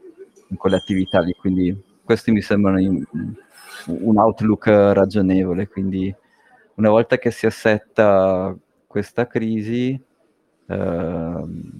in 0.48 0.56
quelle 0.56 0.76
attività 0.76 1.20
lì. 1.20 1.32
Quindi 1.32 1.88
questi 2.10 2.32
mi 2.32 2.42
sembrano 2.42 2.80
in- 2.80 3.04
un 3.86 4.18
outlook 4.18 4.66
ragionevole. 4.66 5.68
Quindi 5.68 6.12
una 6.74 6.90
volta 6.90 7.18
che 7.18 7.30
si 7.30 7.46
assetta 7.46 8.54
questa 8.88 9.26
crisi, 9.28 10.00
ehm, 10.66 11.70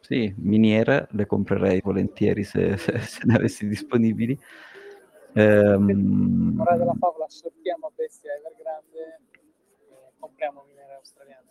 sì, 0.00 0.32
miniere 0.38 1.06
le 1.10 1.26
comprerei 1.26 1.80
volentieri 1.80 2.44
se, 2.44 2.76
se- 2.78 2.98
se 3.00 3.20
ne 3.24 3.34
avessi 3.34 3.66
disponibili. 3.68 4.38
Ehm, 5.34 6.54
Morale 6.56 6.78
della 6.78 6.94
favola, 6.98 7.26
sortiamo 7.28 7.86
a 7.86 7.92
bestia 7.94 8.32
Evergrande 8.34 8.98
e 8.98 10.12
compriamo 10.18 10.64
miniere 10.66 10.94
australiane. 10.94 11.50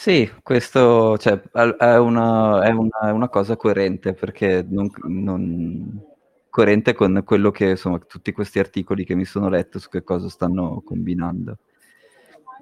Sì, 0.00 0.30
questo 0.42 1.18
cioè, 1.18 1.38
è 1.52 1.96
una, 1.98 2.62
è 2.64 2.70
una- 2.70 3.12
una 3.12 3.28
cosa 3.28 3.54
coerente 3.56 4.14
perché 4.14 4.64
non, 4.66 4.88
non- 5.02 6.02
coerente 6.48 6.94
con 6.94 7.20
quello 7.22 7.50
che 7.50 7.68
insomma 7.70 7.98
tutti 7.98 8.32
questi 8.32 8.58
articoli 8.58 9.04
che 9.04 9.14
mi 9.14 9.26
sono 9.26 9.50
letto 9.50 9.78
su 9.78 9.90
che 9.90 10.02
cosa 10.02 10.30
stanno 10.30 10.80
combinando. 10.82 11.58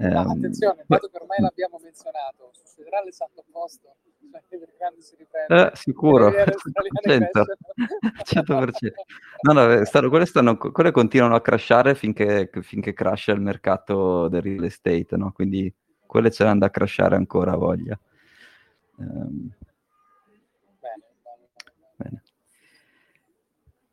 Ma 0.00 0.06
Ehm, 0.06 0.16
attenzione, 0.30 0.82
dato 0.84 1.08
che 1.08 1.16
ormai 1.20 1.38
l'abbiamo 1.40 1.78
menzionato, 1.80 2.50
succederà 2.52 3.02
l'esatto 3.04 3.44
opposto, 3.46 3.94
cioè. 4.02 4.08
Eh, 5.48 5.70
sicuro, 5.74 6.30
Le 6.30 6.42
australiane 6.42 7.30
100%. 7.30 7.44
crescono. 8.24 8.24
100%. 8.24 9.02
No, 9.42 9.52
no, 9.52 9.72
eh, 9.72 9.84
stanno- 9.84 10.08
quelle, 10.08 10.26
stanno- 10.26 10.56
quelle 10.56 10.90
continuano 10.90 11.36
a 11.36 11.40
crashare 11.40 11.94
finché, 11.94 12.50
finché 12.62 12.92
crasha 12.92 13.30
il 13.30 13.40
mercato 13.40 14.26
del 14.28 14.42
real 14.42 14.64
estate, 14.64 15.16
no? 15.16 15.30
Quindi 15.32 15.72
quelle 16.08 16.30
ce 16.32 16.42
l'hanno 16.42 16.60
da 16.60 16.70
crashare 16.70 17.14
ancora 17.14 17.52
a 17.52 17.56
voglia. 17.56 17.98
Ehm, 18.98 19.52
Bene, 20.80 21.04
bene. 21.96 22.22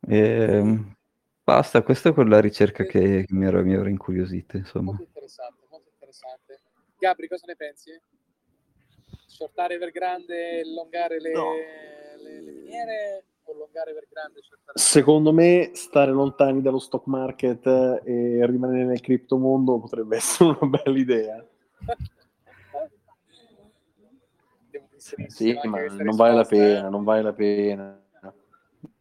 Ehm, 0.08 0.96
basta, 1.44 1.82
questa 1.82 2.08
è 2.08 2.12
quella 2.12 2.40
ricerca 2.40 2.84
che 2.84 3.26
mi 3.28 3.44
ero, 3.46 3.62
mi 3.62 3.74
ero 3.74 3.88
incuriosito, 3.88 4.56
insomma. 4.56 4.90
Molto 4.92 5.02
interessante, 5.02 5.66
molto 5.70 5.88
interessante. 5.92 6.60
Gabri, 6.98 7.28
cosa 7.28 7.44
ne 7.46 7.56
pensi? 7.56 7.90
Shortare 9.26 9.74
Evergrande 9.74 10.50
e 10.50 10.60
allungare 10.60 11.20
le, 11.20 11.32
No. 11.32 11.52
le, 12.22 12.40
le 12.40 12.50
miniere 12.52 13.24
o 13.44 13.52
allungare 13.52 13.90
Evergrande 13.90 14.38
e 14.38 14.42
shortare 14.42 14.78
Secondo 14.78 15.32
me 15.32 15.72
stare 15.74 16.10
lontani 16.12 16.62
dallo 16.62 16.78
stock 16.78 17.06
market 17.06 17.66
e 17.66 18.46
rimanere 18.46 18.84
nel 18.84 19.00
criptomondo 19.00 19.78
potrebbe 19.78 20.16
essere 20.18 20.56
una 20.60 20.78
bella 20.80 20.98
idea. 20.98 21.46
Sì, 25.28 25.58
ma 25.64 25.84
non 26.02 26.16
vale 26.16 26.34
la 26.34 26.42
eh. 26.42 26.46
pena, 26.46 26.88
non 26.88 27.04
vale 27.04 27.22
la 27.22 27.32
pena. 27.32 28.00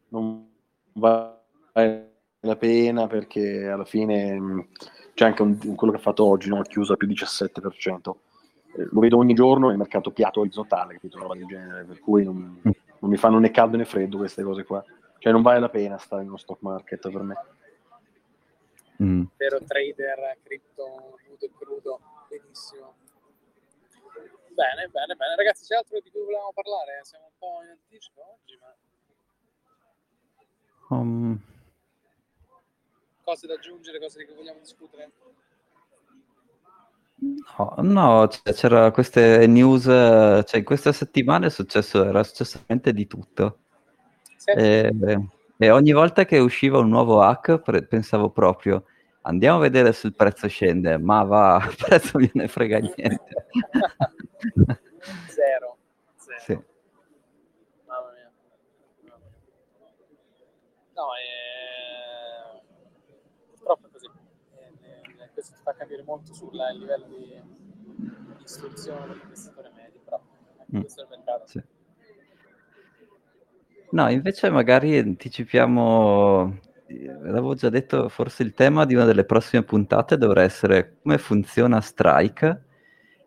Non 0.09 0.49
vale 0.93 2.11
la 2.41 2.55
pena 2.55 3.07
perché 3.07 3.67
alla 3.67 3.85
fine 3.85 4.39
mh, 4.39 4.67
c'è 5.13 5.25
anche 5.25 5.41
un- 5.41 5.75
quello 5.75 5.93
che 5.93 5.99
ha 5.99 6.03
fatto 6.03 6.25
oggi, 6.25 6.49
no? 6.49 6.61
chiuso 6.61 6.93
a 6.93 6.95
più 6.97 7.07
17%. 7.07 8.21
Eh, 8.77 8.87
Lo 8.91 8.99
vedo 8.99 9.17
ogni 9.17 9.33
giorno 9.33 9.67
nel 9.69 9.77
mercato 9.77 10.11
piatto 10.11 10.41
orizzontale, 10.41 10.93
capito? 10.93 11.17
Una 11.17 11.25
roba 11.27 11.37
del 11.37 11.47
genere, 11.47 11.83
per 11.85 11.99
cui 11.99 12.23
non, 12.23 12.59
non 12.61 13.09
mi 13.09 13.17
fanno 13.17 13.39
né 13.39 13.51
caldo 13.51 13.77
né 13.77 13.85
freddo 13.85 14.17
queste 14.17 14.43
cose 14.43 14.63
qua. 14.63 14.83
Cioè 15.17 15.31
non 15.31 15.41
vale 15.41 15.59
la 15.59 15.69
pena 15.69 15.97
stare 15.97 16.21
in 16.21 16.27
uno 16.27 16.37
stock 16.37 16.61
market 16.61 17.09
per 17.09 17.21
me. 17.21 17.35
Mm. 19.03 19.23
vero 19.35 19.59
trader 19.67 20.37
cripto 20.41 21.17
nudo 21.27 21.45
e 21.45 21.51
crudo 21.53 21.99
benissimo 22.55 22.95
bene 24.55 24.87
bene 24.87 25.15
bene 25.15 25.35
ragazzi 25.35 25.65
c'è 25.65 25.75
altro 25.75 25.99
di 25.99 26.09
cui 26.09 26.21
volevamo 26.21 26.53
parlare 26.53 27.01
siamo 27.03 27.25
un 27.25 27.37
po' 27.37 27.59
in 27.63 27.69
anticipo 27.71 28.39
oggi 28.39 28.57
ma 28.59 28.73
Um, 30.87 31.41
cose 33.23 33.47
da 33.47 33.55
aggiungere 33.55 33.99
cose 33.99 34.19
di 34.19 34.25
cui 34.25 34.35
vogliamo 34.35 34.59
discutere 34.59 35.11
No, 37.17 37.75
no, 37.77 38.27
c- 38.27 38.51
c'era 38.51 38.91
queste 38.91 39.47
news, 39.47 39.83
cioè 39.85 40.57
in 40.57 40.63
questa 40.63 40.91
settimana 40.91 41.47
è 41.47 41.49
successo, 41.49 42.03
era 42.03 42.23
successo 42.23 42.59
veramente 42.59 42.93
di 42.93 43.07
tutto. 43.07 43.59
Sì. 44.35 44.51
E, 44.51 44.91
e 45.57 45.69
ogni 45.71 45.91
volta 45.93 46.25
che 46.25 46.37
usciva 46.37 46.77
un 46.77 46.89
nuovo 46.89 47.21
hack 47.21 47.59
pre- 47.59 47.85
pensavo 47.85 48.29
proprio, 48.29 48.85
andiamo 49.25 49.57
a 49.57 49.61
vedere 49.61 49.91
se 49.93 50.07
il 50.07 50.15
prezzo 50.15 50.47
scende, 50.47 50.97
ma 50.97 51.23
va, 51.23 51.65
il 51.69 51.75
prezzo 51.75 52.17
non 52.17 52.29
ne 52.33 52.47
frega 52.47 52.79
niente. 52.79 53.47
zero 55.27 55.77
zero 56.17 56.39
Sì. 56.39 56.53
mamma 57.87 58.11
mia 58.13 58.31
Mamma 59.03 59.17
mia. 59.19 59.31
no 60.95 61.07
eh... 61.15 62.61
purtroppo 63.49 63.87
è 63.87 63.89
così 63.91 64.07
Eh, 64.57 65.23
eh, 65.23 65.29
questo 65.33 65.53
ti 65.55 65.61
fa 65.63 65.73
capire 65.73 66.03
molto 66.03 66.33
sul 66.33 66.51
livello 66.79 67.05
di 67.07 67.41
di 67.97 68.43
istruzione 68.43 69.07
dell'investitore 69.07 69.71
medio 69.75 69.99
però 70.03 70.21
Mm. 70.73 70.79
questo 70.79 71.01
è 71.01 71.03
il 71.03 71.09
mercato 71.11 71.47
Sì. 71.47 71.61
No, 73.91 74.09
invece 74.09 74.49
magari 74.49 74.97
anticipiamo, 74.97 76.59
l'avevo 76.87 77.55
già 77.55 77.69
detto, 77.69 78.09
forse 78.09 78.43
il 78.43 78.53
tema 78.53 78.85
di 78.85 78.93
una 78.95 79.05
delle 79.05 79.25
prossime 79.25 79.63
puntate 79.63 80.17
dovrà 80.17 80.43
essere 80.43 80.97
come 81.01 81.17
funziona 81.17 81.81
Strike 81.81 82.63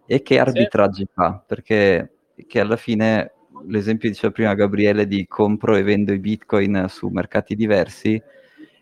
e 0.06 0.22
che 0.22 0.38
arbitraggi 0.38 1.06
fa, 1.12 1.42
perché 1.44 2.12
che 2.46 2.60
alla 2.60 2.76
fine 2.76 3.32
l'esempio 3.66 4.08
diceva 4.08 4.32
prima 4.32 4.54
Gabriele 4.54 5.06
di 5.06 5.26
compro 5.26 5.74
e 5.74 5.82
vendo 5.82 6.12
i 6.12 6.18
bitcoin 6.18 6.86
su 6.88 7.08
mercati 7.08 7.56
diversi 7.56 8.20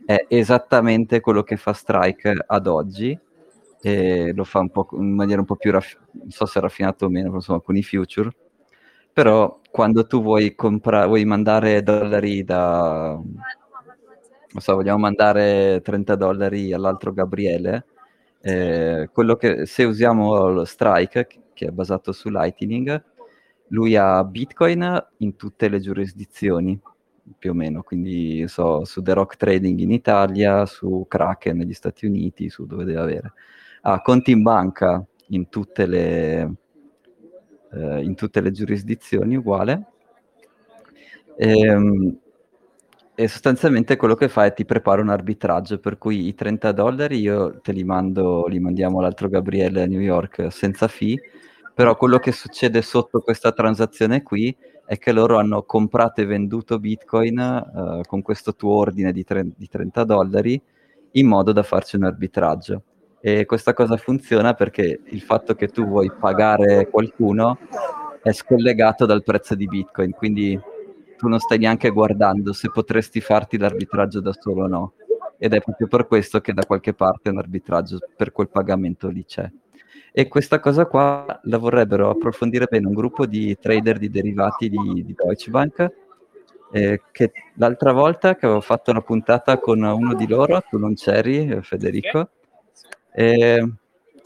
è 0.04 0.26
esattamente 0.28 1.20
quello 1.20 1.42
che 1.42 1.56
fa 1.56 1.72
Strike 1.72 2.44
ad 2.46 2.66
oggi 2.66 3.18
e 3.80 4.32
lo 4.34 4.44
fa 4.44 4.60
un 4.60 4.70
po' 4.70 4.88
in 4.92 5.14
maniera 5.14 5.40
un 5.40 5.46
po' 5.46 5.56
più 5.56 5.70
raffinata, 5.70 6.10
non 6.12 6.30
so 6.30 6.46
se 6.46 6.58
è 6.58 6.62
raffinato 6.62 7.06
o 7.06 7.08
meno, 7.08 7.34
insomma 7.34 7.60
con 7.60 7.76
i 7.76 7.82
future. 7.82 8.30
Però 9.12 9.60
quando 9.70 10.06
tu 10.06 10.22
vuoi 10.22 10.54
comprare, 10.54 11.06
vuoi 11.06 11.24
mandare 11.24 11.82
dollari 11.82 12.44
da, 12.44 13.18
non 14.56 14.64
so, 14.64 14.74
vogliamo 14.74 14.98
mandare 14.98 15.82
30 15.82 16.14
dollari 16.14 16.72
all'altro 16.72 17.12
Gabriele, 17.12 17.84
eh, 18.40 19.10
che, 19.38 19.66
se 19.66 19.84
usiamo 19.84 20.48
lo 20.48 20.64
Strike, 20.64 21.26
che 21.52 21.66
è 21.66 21.70
basato 21.70 22.12
su 22.12 22.30
Lightning, 22.30 23.04
lui 23.68 23.96
ha 23.96 24.24
Bitcoin 24.24 25.06
in 25.18 25.36
tutte 25.36 25.68
le 25.68 25.78
giurisdizioni, 25.78 26.80
più 27.38 27.50
o 27.50 27.54
meno, 27.54 27.82
quindi 27.82 28.48
so, 28.48 28.84
su 28.86 29.02
The 29.02 29.12
Rock 29.12 29.36
Trading 29.36 29.78
in 29.78 29.90
Italia, 29.90 30.64
su 30.64 31.04
Kraken 31.06 31.58
negli 31.58 31.74
Stati 31.74 32.06
Uniti, 32.06 32.48
su 32.48 32.64
dove 32.64 32.84
deve 32.84 33.00
avere. 33.00 33.32
Ha 33.82 34.00
conti 34.00 34.30
in 34.30 34.40
banca 34.40 35.04
in 35.28 35.50
tutte 35.50 35.84
le 35.86 36.54
eh, 37.72 38.02
in 38.02 38.14
tutte 38.14 38.40
le 38.40 38.52
giurisdizioni 38.52 39.36
uguale. 39.36 39.86
Ehm, 41.36 42.18
E, 43.18 43.28
sostanzialmente 43.28 43.96
quello 43.96 44.14
che 44.14 44.28
fa 44.28 44.44
è 44.44 44.52
ti 44.52 44.66
prepara 44.66 45.00
un 45.00 45.08
arbitraggio, 45.08 45.78
per 45.78 45.96
cui 45.96 46.26
i 46.28 46.34
30 46.34 46.72
dollari 46.72 47.18
io 47.18 47.60
te 47.62 47.72
li 47.72 47.82
mando, 47.82 48.46
li 48.46 48.60
mandiamo 48.60 48.98
all'altro 48.98 49.30
Gabriele 49.30 49.82
a 49.82 49.86
New 49.86 50.00
York 50.00 50.52
senza 50.52 50.86
fee, 50.86 51.18
però 51.72 51.96
quello 51.96 52.18
che 52.18 52.30
succede 52.32 52.82
sotto 52.82 53.20
questa 53.20 53.52
transazione 53.52 54.22
qui 54.22 54.54
è 54.84 54.98
che 54.98 55.12
loro 55.12 55.38
hanno 55.38 55.62
comprato 55.62 56.20
e 56.20 56.26
venduto 56.26 56.78
Bitcoin 56.78 57.38
eh, 57.38 58.00
con 58.06 58.20
questo 58.20 58.54
tuo 58.54 58.74
ordine 58.74 59.12
di, 59.12 59.24
tre- 59.24 59.48
di 59.56 59.66
30 59.66 60.04
dollari 60.04 60.60
in 61.12 61.26
modo 61.26 61.52
da 61.52 61.62
farci 61.62 61.96
un 61.96 62.04
arbitraggio. 62.04 62.82
E 63.18 63.46
questa 63.46 63.72
cosa 63.72 63.96
funziona 63.96 64.52
perché 64.52 65.00
il 65.02 65.22
fatto 65.22 65.54
che 65.54 65.68
tu 65.68 65.86
vuoi 65.86 66.12
pagare 66.12 66.88
qualcuno 66.90 67.58
è 68.22 68.32
scollegato 68.32 69.06
dal 69.06 69.22
prezzo 69.22 69.54
di 69.54 69.66
Bitcoin, 69.66 70.10
quindi 70.10 70.60
tu 71.16 71.28
non 71.28 71.38
stai 71.38 71.58
neanche 71.58 71.90
guardando 71.90 72.52
se 72.52 72.70
potresti 72.70 73.20
farti 73.20 73.58
l'arbitraggio 73.58 74.20
da 74.20 74.32
solo 74.32 74.64
o 74.64 74.66
no. 74.68 74.92
Ed 75.38 75.52
è 75.52 75.60
proprio 75.60 75.86
per 75.86 76.06
questo 76.06 76.40
che 76.40 76.52
da 76.52 76.64
qualche 76.64 76.94
parte 76.94 77.30
un 77.30 77.38
arbitraggio 77.38 77.98
per 78.16 78.32
quel 78.32 78.48
pagamento 78.48 79.08
lì 79.08 79.24
c'è. 79.24 79.50
E 80.12 80.28
questa 80.28 80.60
cosa 80.60 80.86
qua 80.86 81.40
la 81.42 81.58
vorrebbero 81.58 82.08
approfondire 82.08 82.66
bene 82.70 82.86
un 82.86 82.94
gruppo 82.94 83.26
di 83.26 83.56
trader 83.60 83.98
di 83.98 84.08
derivati 84.08 84.70
di, 84.70 85.04
di 85.04 85.14
Deutsche 85.14 85.50
Bank, 85.50 85.92
eh, 86.72 87.02
che 87.12 87.32
l'altra 87.56 87.92
volta 87.92 88.34
che 88.34 88.46
avevo 88.46 88.62
fatto 88.62 88.90
una 88.90 89.02
puntata 89.02 89.58
con 89.58 89.82
uno 89.82 90.14
di 90.14 90.26
loro, 90.26 90.62
tu 90.70 90.78
non 90.78 90.94
c'eri, 90.94 91.48
eh, 91.48 91.62
Federico, 91.62 92.30
e 93.12 93.72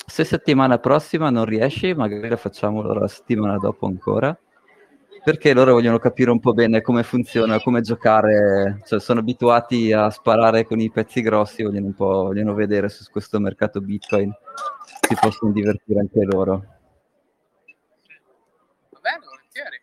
se 0.07 0.25
settimana 0.25 0.79
prossima 0.79 1.31
non 1.31 1.45
riesci, 1.45 1.93
magari 1.95 2.29
la 2.29 2.37
facciamo 2.37 2.83
la 2.83 3.09
settimana 3.09 3.59
dopo 3.59 3.87
ancora, 3.87 4.37
perché 5.23 5.53
loro 5.53 5.73
vogliono 5.73 5.99
capire 5.99 6.31
un 6.31 6.41
po' 6.41 6.53
bene 6.53 6.81
come 6.81 7.03
funziona, 7.03 7.61
come 7.61 7.81
giocare, 7.81 8.81
cioè 8.85 9.01
sono 9.01 9.21
abituati 9.21 9.93
a 9.93 10.11
sparare 10.11 10.65
con 10.65 10.81
i 10.81 10.91
pezzi 10.91 11.21
grossi, 11.23 11.63
vogliono 11.63 11.87
un 11.87 11.95
po' 11.95 12.25
vogliono 12.25 12.55
vedere 12.55 12.89
su 12.89 13.09
questo 13.11 13.39
mercato 13.39 13.81
Bitcoin 13.81 14.33
si 15.07 15.15
possono 15.21 15.53
divertire 15.53 16.01
anche 16.01 16.25
loro. 16.25 16.65
Va 18.91 19.01
bene, 19.01 19.25
volentieri. 19.27 19.81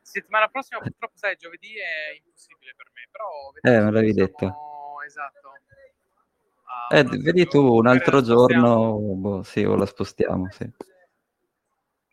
Settimana 0.00 0.48
prossima, 0.48 0.80
purtroppo, 0.80 1.14
sai, 1.16 1.36
giovedì 1.36 1.74
è 1.76 2.16
impossibile 2.16 2.74
per 2.76 2.90
me, 2.94 3.08
però 3.10 3.52
Eh, 3.60 3.84
me 3.84 3.90
l'avevi 3.90 4.14
detto. 4.14 4.54
Esatto. 5.06 5.52
Ah, 6.64 6.98
Eh, 6.98 7.04
vedi 7.04 7.46
tu, 7.46 7.76
un 7.76 7.86
altro 7.86 8.22
giorno, 8.22 8.94
boh, 8.96 9.42
sì, 9.42 9.64
o 9.64 9.74
la 9.74 9.86
spostiamo, 9.86 10.50
sì. 10.50 10.70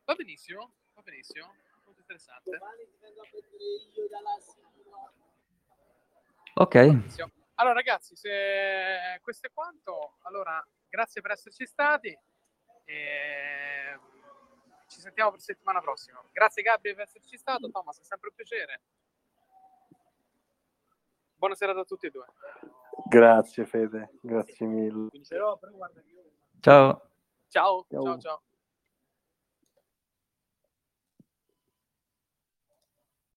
Va 0.06 0.14
benissimo, 0.14 0.72
va 0.94 1.02
benissimo, 1.02 1.48
molto 1.86 2.00
interessante. 2.02 2.60
Ok, 6.58 6.74
Benissimo. 6.86 7.32
Allora 7.56 7.74
ragazzi, 7.76 8.16
se 8.16 9.20
questo 9.22 9.48
è 9.48 9.52
quanto, 9.54 10.18
allora 10.24 10.64
grazie 10.90 11.22
per 11.22 11.32
esserci 11.32 11.66
stati 11.66 12.18
e 12.84 14.00
ci 14.88 15.00
sentiamo 15.00 15.32
per 15.32 15.40
settimana 15.40 15.80
prossima. 15.82 16.22
Grazie 16.32 16.62
Gabriele 16.62 16.98
per 16.98 17.06
esserci 17.08 17.38
stato, 17.38 17.70
Thomas, 17.72 18.00
è 18.00 18.04
sempre 18.04 18.30
un 18.30 18.36
piacere. 18.36 18.82
Buonasera 21.36 21.80
a 21.80 21.84
tutti 21.84 22.06
e 22.08 22.12
due. 22.12 22.26
Grazie 23.08 23.66
Fede, 23.66 24.12
grazie 24.22 24.66
mille. 24.68 25.10
Però, 25.28 25.58
però 25.58 25.72
guarda 25.72 26.02
che 26.02 26.12
io- 26.12 26.32
Ciao. 26.60 27.10
Ciao, 27.48 27.86
Ciao. 27.90 28.04
ciao, 28.04 28.20
ciao. 28.20 28.42